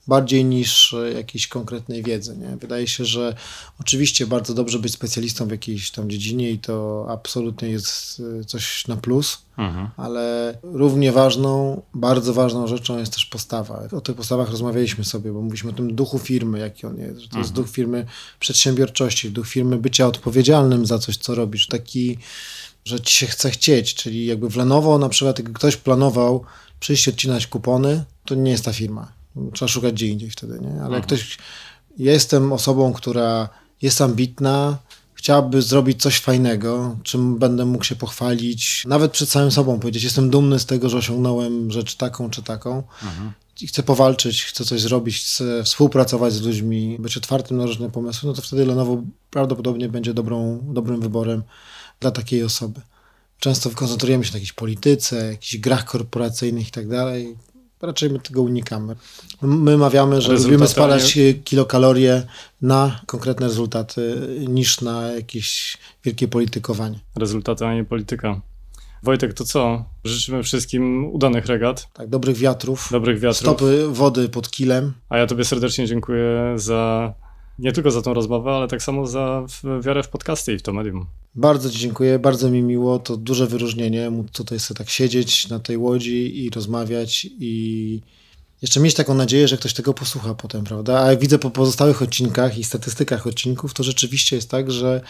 bardziej 0.07 0.45
niż 0.45 0.93
e, 0.93 1.13
jakiejś 1.13 1.47
konkretnej 1.47 2.03
wiedzy. 2.03 2.37
Nie? 2.37 2.57
Wydaje 2.57 2.87
się, 2.87 3.05
że 3.05 3.35
oczywiście 3.79 4.27
bardzo 4.27 4.53
dobrze 4.53 4.79
być 4.79 4.93
specjalistą 4.93 5.47
w 5.47 5.51
jakiejś 5.51 5.91
tam 5.91 6.09
dziedzinie 6.09 6.51
i 6.51 6.59
to 6.59 7.05
absolutnie 7.09 7.69
jest 7.69 8.21
e, 8.41 8.45
coś 8.45 8.87
na 8.87 8.97
plus, 8.97 9.41
mhm. 9.57 9.89
ale 9.97 10.57
równie 10.63 11.11
ważną, 11.11 11.81
bardzo 11.93 12.33
ważną 12.33 12.67
rzeczą 12.67 12.97
jest 12.97 13.13
też 13.13 13.25
postawa. 13.25 13.83
O 13.91 14.01
tych 14.01 14.15
postawach 14.15 14.49
rozmawialiśmy 14.49 15.03
sobie, 15.03 15.31
bo 15.31 15.41
mówiliśmy 15.41 15.69
o 15.69 15.73
tym 15.73 15.95
duchu 15.95 16.19
firmy, 16.19 16.59
jaki 16.59 16.87
on 16.87 16.97
jest. 16.97 17.19
Że 17.19 17.27
to 17.27 17.37
mhm. 17.37 17.43
jest 17.43 17.53
duch 17.53 17.69
firmy 17.69 18.05
przedsiębiorczości, 18.39 19.31
duch 19.31 19.47
firmy 19.47 19.77
bycia 19.77 20.07
odpowiedzialnym 20.07 20.85
za 20.85 20.99
coś, 20.99 21.17
co 21.17 21.35
robisz. 21.35 21.67
Taki 21.67 22.17
że 22.85 22.99
ci 22.99 23.17
się 23.17 23.27
chce 23.27 23.51
chcieć, 23.51 23.95
czyli 23.95 24.25
jakby 24.25 24.49
w 24.49 24.55
Lenovo 24.55 24.97
na 24.97 25.09
przykład, 25.09 25.39
jak 25.39 25.53
ktoś 25.53 25.77
planował 25.77 26.43
przyjść 26.79 27.07
odcinać 27.07 27.47
kupony, 27.47 28.03
to 28.25 28.35
nie 28.35 28.51
jest 28.51 28.65
ta 28.65 28.73
firma. 28.73 29.11
Trzeba 29.53 29.69
szukać 29.69 29.93
gdzie 29.93 30.07
indziej 30.07 30.29
wtedy, 30.29 30.59
nie? 30.61 30.69
Ale 30.69 30.95
jak 30.95 31.03
mhm. 31.03 31.03
ktoś, 31.03 31.37
jestem 31.97 32.53
osobą, 32.53 32.93
która 32.93 33.49
jest 33.81 34.01
ambitna, 34.01 34.77
chciałaby 35.13 35.61
zrobić 35.61 36.01
coś 36.01 36.19
fajnego, 36.19 36.97
czym 37.03 37.37
będę 37.37 37.65
mógł 37.65 37.83
się 37.83 37.95
pochwalić, 37.95 38.83
nawet 38.87 39.11
przed 39.11 39.29
samym 39.29 39.51
sobą 39.51 39.79
powiedzieć, 39.79 40.03
jestem 40.03 40.29
dumny 40.29 40.59
z 40.59 40.65
tego, 40.65 40.89
że 40.89 40.97
osiągnąłem 40.97 41.71
rzecz 41.71 41.95
taką 41.95 42.29
czy 42.29 42.43
taką 42.43 42.83
mhm. 43.03 43.31
i 43.61 43.67
chcę 43.67 43.83
powalczyć, 43.83 44.43
chcę 44.43 44.65
coś 44.65 44.81
zrobić, 44.81 45.17
chcę 45.19 45.63
współpracować 45.63 46.33
z 46.33 46.41
ludźmi, 46.41 46.97
być 46.99 47.17
otwartym 47.17 47.57
na 47.57 47.65
różne 47.65 47.91
pomysły, 47.91 48.27
no 48.29 48.33
to 48.33 48.41
wtedy 48.41 48.65
Lenovo 48.65 49.03
prawdopodobnie 49.29 49.89
będzie 49.89 50.13
dobrą, 50.13 50.59
dobrym 50.63 51.01
wyborem 51.01 51.43
dla 52.01 52.11
takiej 52.11 52.43
osoby. 52.43 52.81
Często 53.39 53.69
koncentrujemy 53.69 54.25
się 54.25 54.31
na 54.31 54.37
jakiejś 54.37 54.53
polityce, 54.53 55.27
jakichś 55.31 55.57
grach 55.57 55.85
korporacyjnych 55.85 56.67
i 56.67 56.71
tak 56.71 56.87
dalej. 56.87 57.37
Raczej 57.81 58.09
my 58.09 58.19
tego 58.19 58.41
unikamy. 58.41 58.95
My 59.41 59.77
mawiamy, 59.77 60.21
że 60.21 60.33
lubimy 60.33 60.67
spalać 60.67 61.17
kilokalorie 61.43 62.23
na 62.61 63.01
konkretne 63.05 63.47
rezultaty, 63.47 64.27
niż 64.47 64.81
na 64.81 65.07
jakieś 65.07 65.77
wielkie 66.03 66.27
politykowanie. 66.27 66.99
Rezultaty, 67.15 67.65
a 67.65 67.73
nie 67.73 67.85
polityka. 67.85 68.41
Wojtek, 69.03 69.33
to 69.33 69.45
co? 69.45 69.85
Życzymy 70.03 70.43
wszystkim 70.43 71.05
udanych 71.05 71.45
regat. 71.45 71.87
Tak, 71.93 72.09
dobrych 72.09 72.37
wiatrów. 72.37 72.87
Dobrych 72.91 73.19
wiatrów. 73.19 73.37
Stopy 73.37 73.87
wody 73.87 74.29
pod 74.29 74.51
kilem. 74.51 74.93
A 75.09 75.17
ja 75.17 75.27
tobie 75.27 75.45
serdecznie 75.45 75.87
dziękuję 75.87 76.53
za 76.55 77.13
nie 77.59 77.71
tylko 77.71 77.91
za 77.91 78.01
tą 78.01 78.13
rozmowę, 78.13 78.51
ale 78.51 78.67
tak 78.67 78.83
samo 78.83 79.07
za 79.07 79.45
wiarę 79.81 80.03
w 80.03 80.09
podcasty 80.09 80.53
i 80.53 80.57
w 80.57 80.61
to 80.61 80.73
medium. 80.73 81.05
Bardzo 81.35 81.69
Ci 81.69 81.79
dziękuję, 81.79 82.19
bardzo 82.19 82.49
mi 82.49 82.61
miło, 82.61 82.99
to 82.99 83.17
duże 83.17 83.47
wyróżnienie, 83.47 84.09
móc 84.09 84.31
tutaj 84.31 84.59
sobie 84.59 84.77
tak 84.77 84.89
siedzieć 84.89 85.49
na 85.49 85.59
tej 85.59 85.77
łodzi 85.77 86.45
i 86.45 86.49
rozmawiać 86.49 87.27
i 87.39 88.01
jeszcze 88.61 88.79
mieć 88.79 88.93
taką 88.93 89.13
nadzieję, 89.13 89.47
że 89.47 89.57
ktoś 89.57 89.73
tego 89.73 89.93
posłucha 89.93 90.35
potem, 90.35 90.63
prawda? 90.63 91.03
A 91.03 91.09
jak 91.09 91.19
widzę 91.19 91.39
po 91.39 91.51
pozostałych 91.51 92.01
odcinkach 92.01 92.57
i 92.57 92.63
statystykach 92.63 93.27
odcinków, 93.27 93.73
to 93.73 93.83
rzeczywiście 93.83 94.35
jest 94.35 94.49
tak, 94.49 94.71
że 94.71 95.01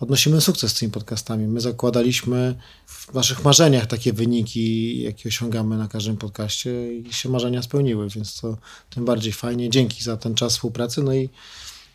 odnosimy 0.00 0.40
sukces 0.40 0.70
z 0.70 0.74
tymi 0.74 0.92
podcastami. 0.92 1.46
My 1.46 1.60
zakładaliśmy 1.60 2.54
w 2.86 3.14
naszych 3.14 3.44
marzeniach 3.44 3.86
takie 3.86 4.12
wyniki, 4.12 5.02
jakie 5.02 5.28
osiągamy 5.28 5.76
na 5.76 5.88
każdym 5.88 6.16
podcaście 6.16 6.96
i 6.96 7.12
się 7.12 7.28
marzenia 7.28 7.62
spełniły, 7.62 8.08
więc 8.08 8.40
to 8.40 8.56
tym 8.90 9.04
bardziej 9.04 9.32
fajnie. 9.32 9.70
Dzięki 9.70 10.04
za 10.04 10.16
ten 10.16 10.34
czas 10.34 10.52
współpracy, 10.52 11.02
no 11.02 11.14
i 11.14 11.28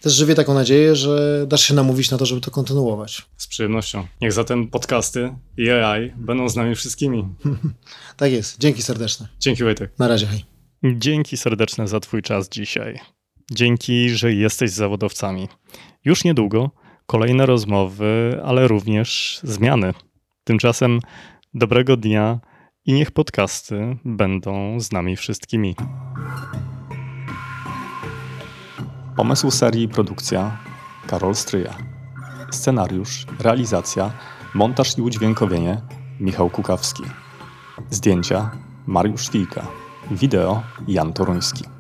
też 0.02 0.14
żywię 0.14 0.36
taką 0.36 0.54
nadzieję, 0.54 0.96
że 0.96 1.46
dasz 1.48 1.62
się 1.62 1.74
namówić 1.74 2.12
na 2.12 2.18
to, 2.18 2.26
żeby 2.26 2.42
to 2.42 2.52
kontynuować. 2.52 3.26
Z 3.38 3.48
przyjemnością. 3.48 4.08
Niech 4.22 4.34
zatem 4.34 4.68
podcasty 4.68 5.34
i 5.58 5.70
AI 5.70 6.12
będą 6.16 6.50
z 6.50 6.56
nami 6.56 6.76
wszystkimi. 6.76 7.26
tak 8.18 8.32
jest. 8.32 8.58
Dzięki 8.60 8.82
serdeczne. 8.82 9.28
Dzięki 9.40 9.64
Wojtek. 9.64 9.92
Na 10.00 10.08
razie, 10.08 10.28
hej. 10.28 10.46
Dzięki 10.84 11.38
serdeczne 11.38 11.88
za 11.88 12.00
Twój 12.00 12.22
czas 12.22 12.50
dzisiaj. 12.50 13.00
Dzięki, 13.52 14.10
że 14.10 14.34
jesteś 14.34 14.72
zawodowcami. 14.72 15.48
Już 16.06 16.24
niedługo 16.24 16.72
kolejne 17.06 17.46
rozmowy, 17.46 18.42
ale 18.46 18.68
również 18.68 19.40
zmiany. 19.44 19.94
Tymczasem 20.44 21.00
dobrego 21.54 21.98
dnia 21.98 22.40
i 22.86 22.94
niech 22.94 23.12
podcasty 23.12 23.98
będą 24.06 24.80
z 24.80 24.92
nami 24.92 25.16
wszystkimi. 25.16 25.76
Pomysł 29.18 29.52
serii 29.52 29.84
i 29.84 29.88
produkcja 29.88 30.58
Karol 31.08 31.36
Stryja. 31.36 31.74
Scenariusz, 32.52 33.26
realizacja, 33.40 34.12
montaż 34.54 34.98
i 34.98 35.02
udźwiękowienie 35.02 35.82
Michał 36.20 36.50
Kukawski. 36.50 37.04
Zdjęcia 37.90 38.52
Mariusz 38.88 39.30
Wilka. 39.32 39.68
Wideo 40.12 40.64
Jan 40.88 41.14
Toruński. 41.14 41.77